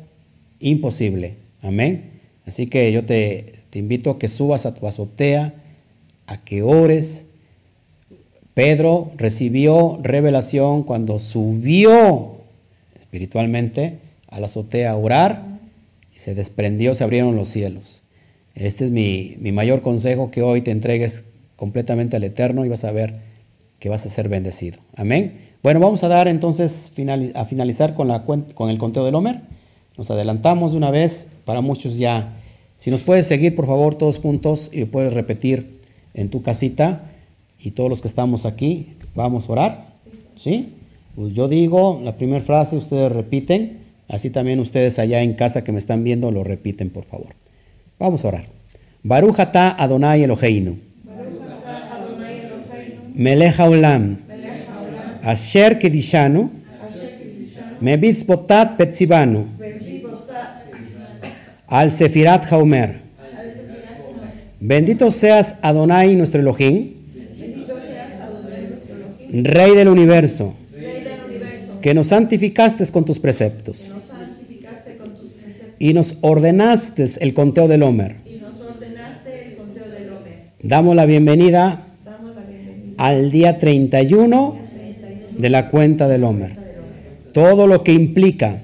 imposible. 0.60 1.38
Amén. 1.62 2.12
Así 2.46 2.68
que 2.68 2.92
yo 2.92 3.06
te, 3.06 3.56
te 3.70 3.80
invito 3.80 4.12
a 4.12 4.20
que 4.20 4.28
subas 4.28 4.66
a 4.66 4.74
tu 4.74 4.88
azotea, 4.88 5.54
a 6.28 6.38
que 6.38 6.62
ores. 6.62 7.26
Pedro 8.54 9.12
recibió 9.18 10.00
revelación 10.02 10.84
cuando 10.84 11.20
subió 11.20 12.38
espiritualmente 13.00 13.98
a 14.30 14.40
la 14.40 14.46
azotea 14.46 14.92
a 14.92 14.96
orar 14.96 15.44
y 16.16 16.20
se 16.20 16.36
desprendió, 16.36 16.96
se 16.96 17.04
abrieron 17.04 17.36
los 17.36 17.48
cielos. 17.48 18.04
Este 18.56 18.86
es 18.86 18.92
mi, 18.92 19.36
mi 19.40 19.52
mayor 19.52 19.82
consejo, 19.82 20.30
que 20.30 20.44
hoy 20.44 20.62
te 20.62 20.72
entregues 20.72 21.26
completamente 21.56 22.16
al 22.16 22.24
Eterno 22.24 22.66
y 22.66 22.70
vas 22.70 22.84
a 22.84 22.92
ver 22.92 23.16
que 23.80 23.90
vas 23.90 24.06
a 24.06 24.10
ser 24.10 24.30
bendecido. 24.30 24.80
Amén. 24.96 25.40
Bueno, 25.64 25.80
vamos 25.80 26.04
a 26.04 26.08
dar 26.08 26.28
entonces 26.28 26.92
a 27.36 27.46
finalizar 27.46 27.96
con, 27.96 28.08
la, 28.08 28.24
con 28.24 28.70
el 28.70 28.78
conteo 28.78 29.06
del 29.06 29.16
Homer. 29.16 29.42
Nos 29.98 30.10
adelantamos 30.12 30.72
de 30.72 30.78
una 30.78 30.92
vez, 30.92 31.28
para 31.46 31.62
muchos 31.62 31.98
ya. 31.98 32.34
Si 32.78 32.92
nos 32.92 33.04
puedes 33.04 33.28
seguir, 33.28 33.56
por 33.56 33.66
favor, 33.66 33.96
todos 33.96 34.20
juntos 34.20 34.70
y 34.74 34.86
puedes 34.86 35.14
repetir 35.14 35.80
en 36.14 36.30
tu 36.30 36.42
casita 36.42 37.04
y 37.60 37.72
todos 37.72 37.90
los 37.90 38.02
que 38.02 38.08
estamos 38.08 38.46
aquí, 38.46 38.94
vamos 39.16 39.48
a 39.48 39.52
orar. 39.52 39.86
¿Sí? 40.36 40.74
Pues 41.16 41.34
yo 41.34 41.48
digo 41.48 42.02
la 42.04 42.16
primera 42.16 42.44
frase, 42.44 42.76
ustedes 42.76 43.12
repiten. 43.12 43.80
Así 44.10 44.30
también 44.30 44.60
ustedes 44.60 45.00
allá 45.00 45.22
en 45.22 45.34
casa 45.34 45.64
que 45.64 45.72
me 45.72 45.80
están 45.80 46.04
viendo 46.04 46.32
lo 46.32 46.44
repiten, 46.44 46.90
por 46.90 47.06
favor. 47.06 47.30
Vamos 48.00 48.26
a 48.26 48.28
orar. 48.30 48.46
Baruch 49.04 49.40
atah 49.40 49.70
Adonai 49.70 50.24
Eloheinu. 50.24 50.78
Melech 53.16 53.60
haolam. 53.60 54.18
Asher 55.22 55.80
kedishanu. 55.80 56.50
Mebitzbotat 57.80 58.78
petzivanu. 58.78 59.48
Al 61.68 61.92
sefirat 61.92 62.52
haomer. 62.52 63.03
Bendito 64.66 65.12
seas 65.12 65.56
Adonai 65.62 66.16
nuestro 66.16 66.40
Elohim. 66.40 66.94
Rey 69.44 69.76
del 69.76 69.90
universo. 69.90 70.54
Que 71.82 71.94
nos 71.94 72.08
santificaste 72.08 72.88
con 72.88 73.04
tus 73.04 73.20
preceptos. 73.20 73.94
santificaste 74.08 74.96
con 74.98 75.18
tus 75.18 75.32
preceptos 75.32 75.76
Y 75.80 75.94
nos 75.94 76.16
ordenaste 76.22 77.10
el 77.20 77.34
conteo 77.34 77.68
del 77.68 77.84
Homer. 77.84 78.16
y 78.26 78.38
nos 78.38 78.62
ordenaste 78.62 79.50
el 79.50 79.58
conteo 79.58 79.90
del 79.90 80.10
hombre. 80.14 80.32
Damos 80.62 80.96
la 80.96 81.06
bienvenida 81.08 81.88
Damos 82.06 82.34
la 82.34 82.44
bienvenida 82.44 82.94
al 83.00 83.32
día 83.32 83.60
31 83.60 84.58
de 85.40 85.50
la 85.50 85.70
cuenta 85.72 86.08
del 86.08 86.24
Homer. 86.24 86.56
Todo 87.34 87.68
lo 87.68 87.84
que 87.84 87.92
implica 87.92 88.62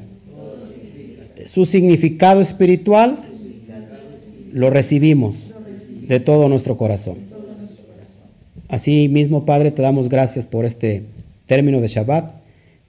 su 1.46 1.66
significado 1.66 2.40
espiritual 2.40 3.18
lo 4.54 4.70
recibimos 4.70 5.56
de 6.10 6.20
todo 6.20 6.50
nuestro 6.50 6.76
corazón. 6.76 7.18
Así 8.68 9.08
mismo, 9.08 9.46
Padre, 9.46 9.72
te 9.72 9.84
damos 9.84 10.10
gracias 10.10 10.46
por 10.46 10.66
este 10.66 11.04
término 11.46 11.82
de 11.82 11.88
Shabbat, 11.88 12.34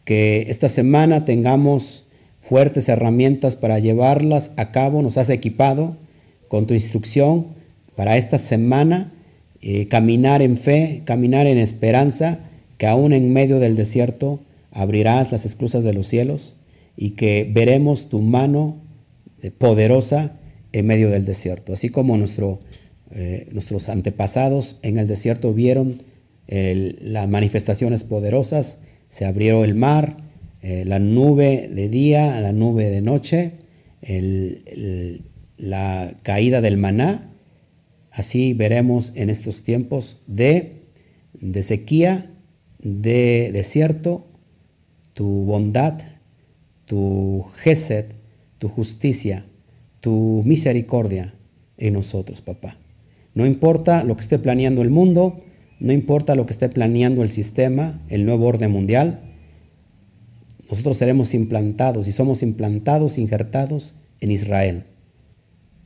que 0.04 0.46
esta 0.48 0.68
semana 0.68 1.26
tengamos 1.26 2.06
fuertes 2.40 2.88
herramientas 2.88 3.56
para 3.56 3.78
llevarlas 3.78 4.52
a 4.56 4.72
cabo, 4.72 5.02
nos 5.02 5.18
has 5.18 5.28
equipado 5.28 5.96
con 6.48 6.66
tu 6.66 6.72
instrucción 6.72 7.46
para 7.94 8.16
esta 8.16 8.38
semana, 8.38 9.10
eh, 9.60 9.86
caminar 9.86 10.40
en 10.40 10.56
fe, 10.56 11.02
caminar 11.04 11.46
en 11.46 11.58
esperanza, 11.58 12.38
que 12.78 12.86
aún 12.86 13.12
en 13.12 13.34
medio 13.34 13.58
del 13.60 13.76
desierto 13.76 14.40
abrirás 14.72 15.30
las 15.30 15.44
esclusas 15.44 15.84
de 15.84 15.92
los 15.92 16.06
cielos 16.06 16.56
y 16.96 17.10
que 17.10 17.48
veremos 17.50 18.08
tu 18.08 18.22
mano 18.22 18.76
eh, 19.42 19.50
poderosa 19.50 20.32
en 20.72 20.86
medio 20.86 21.10
del 21.10 21.26
desierto, 21.26 21.74
así 21.74 21.90
como 21.90 22.16
nuestro, 22.16 22.60
eh, 23.10 23.48
nuestros 23.52 23.88
antepasados 23.88 24.78
en 24.82 24.98
el 24.98 25.06
desierto 25.06 25.52
vieron 25.54 26.02
el- 26.46 26.96
las 27.00 27.28
manifestaciones 27.28 28.04
poderosas, 28.04 28.78
se 29.08 29.24
abrió 29.24 29.64
el 29.64 29.74
mar, 29.74 30.16
eh, 30.62 30.84
la 30.84 30.98
nube 30.98 31.68
de 31.72 31.88
día, 31.88 32.40
la 32.40 32.52
nube 32.52 32.90
de 32.90 33.00
noche, 33.00 33.52
el- 34.02 35.22
la 35.58 36.16
caída 36.22 36.60
del 36.60 36.76
maná, 36.76 37.32
así 38.10 38.54
veremos 38.54 39.12
en 39.14 39.30
estos 39.30 39.62
tiempos 39.62 40.20
de, 40.26 40.82
de 41.34 41.62
sequía, 41.62 42.30
de 42.78 43.50
desierto, 43.52 44.26
tu 45.14 45.26
bondad, 45.44 46.00
tu 46.86 47.44
gesed, 47.56 48.06
tu 48.58 48.68
justicia, 48.68 49.44
tu 50.00 50.42
misericordia 50.46 51.34
en 51.76 51.94
nosotros, 51.94 52.40
papá. 52.40 52.76
No 53.34 53.46
importa 53.46 54.04
lo 54.04 54.16
que 54.16 54.22
esté 54.22 54.38
planeando 54.38 54.82
el 54.82 54.90
mundo, 54.90 55.42
no 55.78 55.92
importa 55.92 56.34
lo 56.34 56.46
que 56.46 56.52
esté 56.52 56.68
planeando 56.68 57.22
el 57.22 57.30
sistema, 57.30 58.00
el 58.08 58.26
nuevo 58.26 58.46
orden 58.46 58.70
mundial, 58.70 59.20
nosotros 60.70 60.98
seremos 60.98 61.34
implantados 61.34 62.06
y 62.06 62.12
somos 62.12 62.42
implantados, 62.42 63.18
injertados 63.18 63.94
en 64.20 64.30
Israel, 64.30 64.84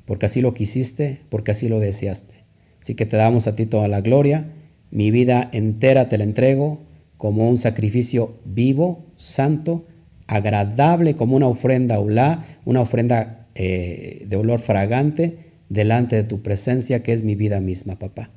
porque 0.04 0.26
así 0.26 0.42
lo 0.42 0.52
quisiste, 0.52 1.20
porque 1.30 1.52
así 1.52 1.68
lo 1.68 1.80
deseaste. 1.80 2.44
Así 2.82 2.94
que 2.94 3.06
te 3.06 3.16
damos 3.16 3.46
a 3.46 3.56
ti 3.56 3.64
toda 3.64 3.88
la 3.88 4.02
gloria, 4.02 4.50
mi 4.90 5.10
vida 5.10 5.48
entera 5.52 6.08
te 6.08 6.18
la 6.18 6.24
entrego 6.24 6.82
como 7.16 7.48
un 7.48 7.56
sacrificio 7.56 8.36
vivo, 8.44 9.06
santo, 9.16 9.86
agradable, 10.26 11.14
como 11.14 11.36
una 11.36 11.46
ofrenda 11.46 11.98
ulá, 12.00 12.44
una 12.64 12.80
ofrenda 12.80 13.48
eh, 13.54 14.26
de 14.28 14.36
olor 14.36 14.60
fragante 14.60 15.43
delante 15.68 16.16
de 16.16 16.24
tu 16.24 16.42
presencia, 16.42 17.02
que 17.02 17.12
es 17.12 17.22
mi 17.22 17.34
vida 17.34 17.60
misma, 17.60 17.98
papá. 17.98 18.30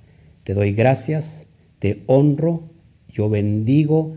Te 0.43 0.53
doy 0.53 0.73
gracias, 0.73 1.47
te 1.79 2.03
honro, 2.07 2.71
yo 3.09 3.29
bendigo 3.29 4.15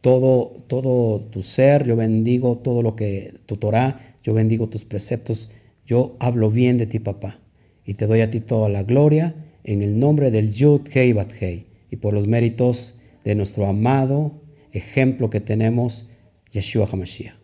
todo, 0.00 0.52
todo 0.66 1.20
tu 1.20 1.42
ser, 1.42 1.86
yo 1.86 1.96
bendigo 1.96 2.58
todo 2.58 2.82
lo 2.82 2.96
que 2.96 3.34
tu 3.46 3.56
Torah, 3.56 4.16
yo 4.22 4.34
bendigo 4.34 4.68
tus 4.68 4.84
preceptos, 4.84 5.50
yo 5.86 6.16
hablo 6.20 6.50
bien 6.50 6.78
de 6.78 6.86
ti, 6.86 6.98
papá, 6.98 7.40
y 7.84 7.94
te 7.94 8.06
doy 8.06 8.20
a 8.20 8.30
ti 8.30 8.40
toda 8.40 8.68
la 8.68 8.82
gloria 8.82 9.34
en 9.64 9.82
el 9.82 9.98
nombre 9.98 10.30
del 10.30 10.52
Yud 10.52 10.82
Hei 10.92 11.12
Bat 11.12 11.32
Hei 11.40 11.66
y 11.90 11.96
por 11.96 12.14
los 12.14 12.26
méritos 12.26 12.94
de 13.24 13.34
nuestro 13.34 13.66
amado 13.66 14.40
ejemplo 14.72 15.30
que 15.30 15.40
tenemos, 15.40 16.06
Yeshua 16.52 16.88
HaMashiach. 16.90 17.34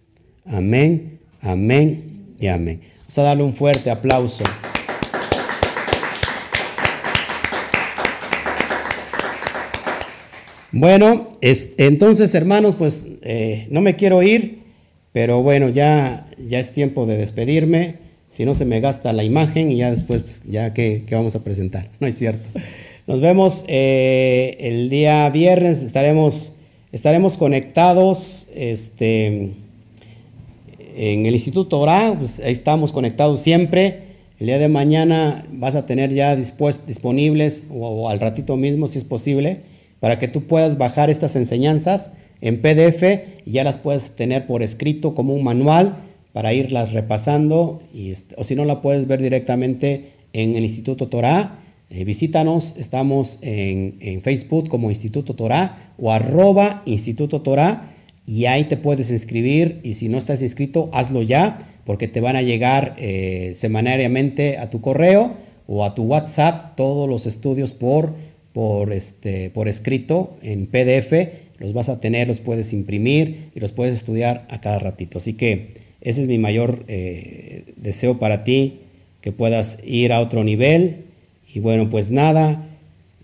Amén, 0.44 1.20
amén 1.40 2.34
y 2.38 2.46
amén. 2.46 2.80
Vamos 3.00 3.18
a 3.18 3.22
darle 3.22 3.42
un 3.42 3.52
fuerte 3.52 3.90
aplauso. 3.90 4.44
Bueno, 10.78 11.26
entonces 11.40 12.34
hermanos, 12.34 12.74
pues 12.76 13.08
eh, 13.22 13.66
no 13.70 13.80
me 13.80 13.96
quiero 13.96 14.22
ir, 14.22 14.58
pero 15.12 15.42
bueno, 15.42 15.70
ya, 15.70 16.26
ya 16.36 16.60
es 16.60 16.72
tiempo 16.72 17.06
de 17.06 17.16
despedirme. 17.16 17.94
Si 18.28 18.44
no 18.44 18.54
se 18.54 18.66
me 18.66 18.80
gasta 18.80 19.14
la 19.14 19.24
imagen 19.24 19.70
y 19.70 19.78
ya 19.78 19.90
después, 19.90 20.20
pues, 20.20 20.42
ya 20.44 20.74
que, 20.74 21.02
vamos 21.10 21.34
a 21.34 21.42
presentar, 21.42 21.88
no 22.00 22.06
es 22.06 22.18
cierto. 22.18 22.46
Nos 23.06 23.22
vemos 23.22 23.64
eh, 23.68 24.58
el 24.60 24.90
día 24.90 25.30
viernes, 25.30 25.82
estaremos, 25.82 26.52
estaremos 26.92 27.38
conectados 27.38 28.46
este, 28.54 29.52
en 30.94 31.24
el 31.24 31.32
Instituto 31.32 31.68
Torah, 31.68 32.16
pues 32.18 32.40
ahí 32.40 32.52
estamos 32.52 32.92
conectados 32.92 33.40
siempre. 33.40 34.00
El 34.38 34.48
día 34.48 34.58
de 34.58 34.68
mañana 34.68 35.46
vas 35.52 35.74
a 35.74 35.86
tener 35.86 36.12
ya 36.12 36.36
disponibles, 36.36 37.64
o 37.70 38.10
al 38.10 38.20
ratito 38.20 38.58
mismo 38.58 38.88
si 38.88 38.98
es 38.98 39.04
posible, 39.04 39.62
para 40.00 40.18
que 40.18 40.28
tú 40.28 40.46
puedas 40.46 40.78
bajar 40.78 41.10
estas 41.10 41.36
enseñanzas 41.36 42.12
en 42.40 42.60
PDF 42.60 43.02
y 43.44 43.52
ya 43.52 43.64
las 43.64 43.78
puedes 43.78 44.14
tener 44.16 44.46
por 44.46 44.62
escrito 44.62 45.14
como 45.14 45.34
un 45.34 45.44
manual 45.44 45.96
para 46.32 46.52
irlas 46.52 46.92
repasando 46.92 47.80
y, 47.94 48.12
o 48.36 48.44
si 48.44 48.54
no 48.54 48.64
la 48.64 48.82
puedes 48.82 49.06
ver 49.06 49.22
directamente 49.22 50.10
en 50.32 50.54
el 50.54 50.64
Instituto 50.64 51.08
Torah. 51.08 51.60
Eh, 51.88 52.04
visítanos, 52.04 52.74
estamos 52.76 53.38
en, 53.42 54.20
Facebook 54.22 54.68
como 54.68 54.90
Instituto 54.90 55.34
Torah 55.34 55.92
o 55.98 56.12
arroba 56.12 56.82
Instituto 56.84 57.40
Torah 57.40 57.92
y 58.26 58.46
ahí 58.46 58.64
te 58.64 58.76
puedes 58.76 59.10
inscribir 59.10 59.80
y 59.82 59.94
si 59.94 60.08
no 60.08 60.18
estás 60.18 60.42
inscrito, 60.42 60.90
hazlo 60.92 61.22
ya 61.22 61.58
porque 61.84 62.08
te 62.08 62.20
van 62.20 62.36
a 62.36 62.42
llegar 62.42 62.96
eh, 62.98 63.54
semanariamente 63.54 64.58
a 64.58 64.68
tu 64.68 64.80
correo 64.80 65.34
o 65.66 65.84
a 65.84 65.94
tu 65.94 66.02
WhatsApp 66.02 66.76
todos 66.76 67.08
los 67.08 67.26
estudios 67.26 67.72
por 67.72 68.14
por, 68.56 68.94
este, 68.94 69.50
por 69.50 69.68
escrito 69.68 70.34
en 70.40 70.66
PDF, 70.66 71.12
los 71.58 71.74
vas 71.74 71.90
a 71.90 72.00
tener, 72.00 72.26
los 72.26 72.40
puedes 72.40 72.72
imprimir 72.72 73.50
y 73.54 73.60
los 73.60 73.72
puedes 73.72 73.92
estudiar 73.92 74.46
a 74.48 74.62
cada 74.62 74.78
ratito. 74.78 75.18
Así 75.18 75.34
que 75.34 75.74
ese 76.00 76.22
es 76.22 76.26
mi 76.26 76.38
mayor 76.38 76.82
eh, 76.88 77.64
deseo 77.76 78.18
para 78.18 78.44
ti, 78.44 78.78
que 79.20 79.30
puedas 79.30 79.76
ir 79.84 80.10
a 80.10 80.20
otro 80.20 80.42
nivel. 80.42 81.04
Y 81.52 81.60
bueno, 81.60 81.90
pues 81.90 82.10
nada, 82.10 82.66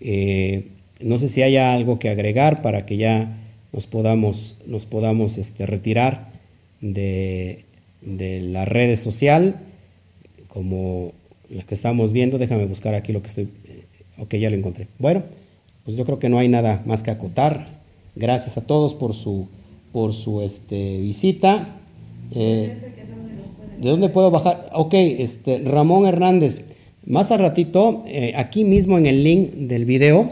eh, 0.01 0.67
no 1.01 1.17
sé 1.17 1.29
si 1.29 1.41
haya 1.41 1.73
algo 1.73 1.97
que 1.97 2.09
agregar 2.09 2.61
para 2.61 2.85
que 2.85 2.97
ya 2.97 3.35
nos 3.71 3.87
podamos, 3.87 4.57
nos 4.67 4.85
podamos 4.85 5.39
este, 5.39 5.65
retirar 5.65 6.29
de, 6.79 7.61
de 8.03 8.39
la 8.39 8.65
red 8.65 8.99
social, 8.99 9.61
como 10.47 11.11
la 11.49 11.63
que 11.63 11.73
estamos 11.73 12.13
viendo. 12.13 12.37
Déjame 12.37 12.67
buscar 12.67 12.93
aquí 12.93 13.13
lo 13.13 13.23
que 13.23 13.29
estoy 13.29 13.47
Ok, 14.17 14.35
ya 14.35 14.49
lo 14.49 14.55
encontré. 14.55 14.87
Bueno, 14.99 15.23
pues 15.85 15.97
yo 15.97 16.05
creo 16.05 16.19
que 16.19 16.29
no 16.29 16.37
hay 16.37 16.47
nada 16.47 16.81
más 16.85 17.03
que 17.03 17.11
acotar. 17.11 17.67
Gracias 18.15 18.57
a 18.57 18.61
todos 18.61 18.93
por 18.93 19.13
su, 19.13 19.47
por 19.91 20.13
su 20.13 20.41
este, 20.41 20.97
visita. 20.99 21.79
Eh, 22.31 22.77
¿De 23.79 23.89
dónde 23.89 24.09
puedo 24.09 24.31
bajar? 24.31 24.69
Ok, 24.73 24.93
este, 24.93 25.59
Ramón 25.59 26.05
Hernández. 26.05 26.65
Más 27.05 27.31
al 27.31 27.39
ratito, 27.39 28.03
eh, 28.05 28.33
aquí 28.37 28.63
mismo 28.63 28.97
en 28.97 29.07
el 29.07 29.23
link 29.23 29.51
del 29.53 29.85
video, 29.85 30.31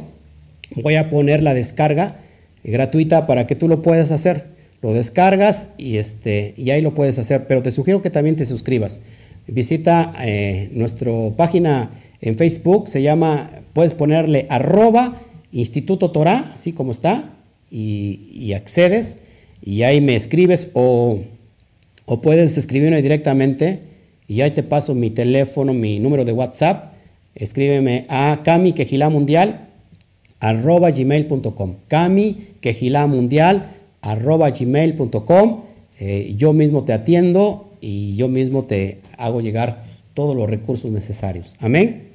voy 0.82 0.96
a 0.96 1.10
poner 1.10 1.44
la 1.44 1.54
descarga 1.54 2.16
gratuita 2.64 3.28
para 3.28 3.46
que 3.46 3.56
tú 3.56 3.68
lo 3.68 3.82
puedas 3.82 4.12
hacer. 4.12 4.46
Lo 4.82 4.94
descargas 4.94 5.68
y, 5.78 5.98
este, 5.98 6.54
y 6.58 6.70
ahí 6.72 6.82
lo 6.82 6.94
puedes 6.94 7.20
hacer, 7.20 7.46
pero 7.48 7.62
te 7.62 7.72
sugiero 7.72 8.02
que 8.02 8.10
también 8.10 8.36
te 8.36 8.46
suscribas. 8.46 9.02
Visita 9.48 10.12
eh, 10.22 10.70
nuestra 10.74 11.12
página 11.36 11.92
en 12.22 12.36
Facebook, 12.36 12.88
se 12.88 13.02
llama 13.02 13.50
puedes 13.74 13.94
ponerle 13.94 14.48
arroba 14.50 15.22
Instituto 15.52 16.12
Torah, 16.12 16.52
así 16.54 16.74
como 16.74 16.92
está, 16.92 17.34
y, 17.70 18.54
accedes, 18.54 19.20
y 19.62 19.84
ahí 19.84 20.02
me 20.02 20.16
escribes 20.16 20.70
o, 20.74 21.22
o 22.06 22.22
puedes 22.22 22.58
escribirme 22.58 23.02
directamente, 23.02 23.80
y 24.28 24.42
ahí 24.42 24.52
te 24.52 24.64
paso 24.64 24.96
mi 24.96 25.10
teléfono, 25.10 25.74
mi 25.74 26.00
número 26.00 26.26
de 26.26 26.34
WhatsApp, 26.34 26.94
escríbeme 27.36 28.06
a 28.10 28.42
Cami 28.44 28.74
Mundial 29.10 29.68
arroba 30.40 30.92
gmail.com 30.92 31.76
Mundial 33.10 33.76
arroba 34.02 34.50
eh, 36.00 36.34
yo 36.36 36.54
mismo 36.54 36.82
te 36.82 36.94
atiendo 36.94 37.74
y 37.80 38.16
yo 38.16 38.28
mismo 38.28 38.64
te 38.64 39.02
hago 39.18 39.40
llegar 39.40 39.84
todos 40.16 40.36
los 40.36 40.50
recursos 40.50 40.92
necesarios. 40.92 41.56
Amén. 41.60 42.11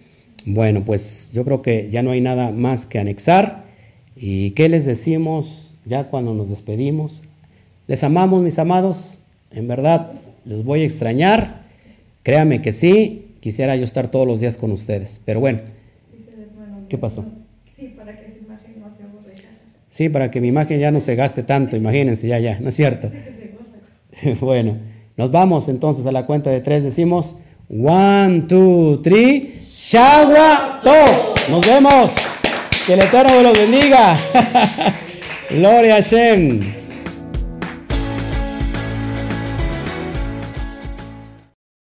Bueno, 0.47 0.85
pues 0.85 1.31
yo 1.33 1.45
creo 1.45 1.61
que 1.61 1.91
ya 1.91 2.05
no 2.05 2.13
hay 2.13 2.21
nada 2.21 2.53
más 2.53 2.87
que 2.87 3.01
anexar. 3.01 3.65
¿Y 4.15 4.53
qué 4.53 4.69
les 4.69 4.87
decimos 4.87 5.75
ya 5.85 6.05
cuando 6.05 6.35
nos 6.35 6.49
despedimos? 6.49 7.25
Les 7.89 8.05
amamos, 8.05 8.45
mis 8.45 8.59
amados. 8.61 9.21
En 9.51 9.67
verdad, 9.67 10.13
les 10.45 10.65
voy 10.65 10.83
a 10.83 10.85
extrañar. 10.85 11.63
Créame 12.23 12.63
que 12.63 12.73
sí. 12.73 13.27
Quisiera 13.41 13.75
yo 13.75 13.85
estar 13.85 14.09
todos 14.09 14.27
los 14.27 14.39
días 14.41 14.57
con 14.57 14.71
ustedes. 14.71 15.21
Pero 15.25 15.41
bueno, 15.41 15.61
¿qué 16.89 16.97
pasó? 16.97 17.25
Sí, 17.77 17.95
para 17.97 18.17
que 18.17 18.31
su 18.31 18.45
imagen 18.45 18.81
no 18.81 18.95
se 18.97 19.03
aburra. 19.03 19.33
Sí, 19.91 20.09
para 20.09 20.31
que 20.31 20.41
mi 20.41 20.49
imagen 20.49 20.79
ya 20.79 20.93
no 20.93 21.01
se 21.01 21.17
gaste 21.17 21.43
tanto. 21.43 21.77
Imagínense, 21.77 22.29
ya, 22.29 22.39
ya, 22.39 22.61
¿no 22.61 22.69
es 22.69 22.77
cierto? 22.77 23.11
bueno, 24.41 24.79
nos 25.17 25.33
vamos 25.33 25.69
entonces 25.69 26.07
a 26.07 26.13
la 26.13 26.25
cuenta 26.25 26.51
de 26.51 26.61
tres. 26.61 26.85
Decimos, 26.85 27.39
one, 27.69 28.43
two, 28.43 29.01
three. 29.03 29.66
To. 29.79 31.35
Nos 31.51 31.67
vemos. 31.67 32.11
Que 32.87 32.95
el 32.95 33.03
Eterno 33.03 33.43
los 33.43 33.53
bendiga. 33.53 34.19
Gloria 35.51 35.97
a 35.97 36.01
Shem. 36.01 36.86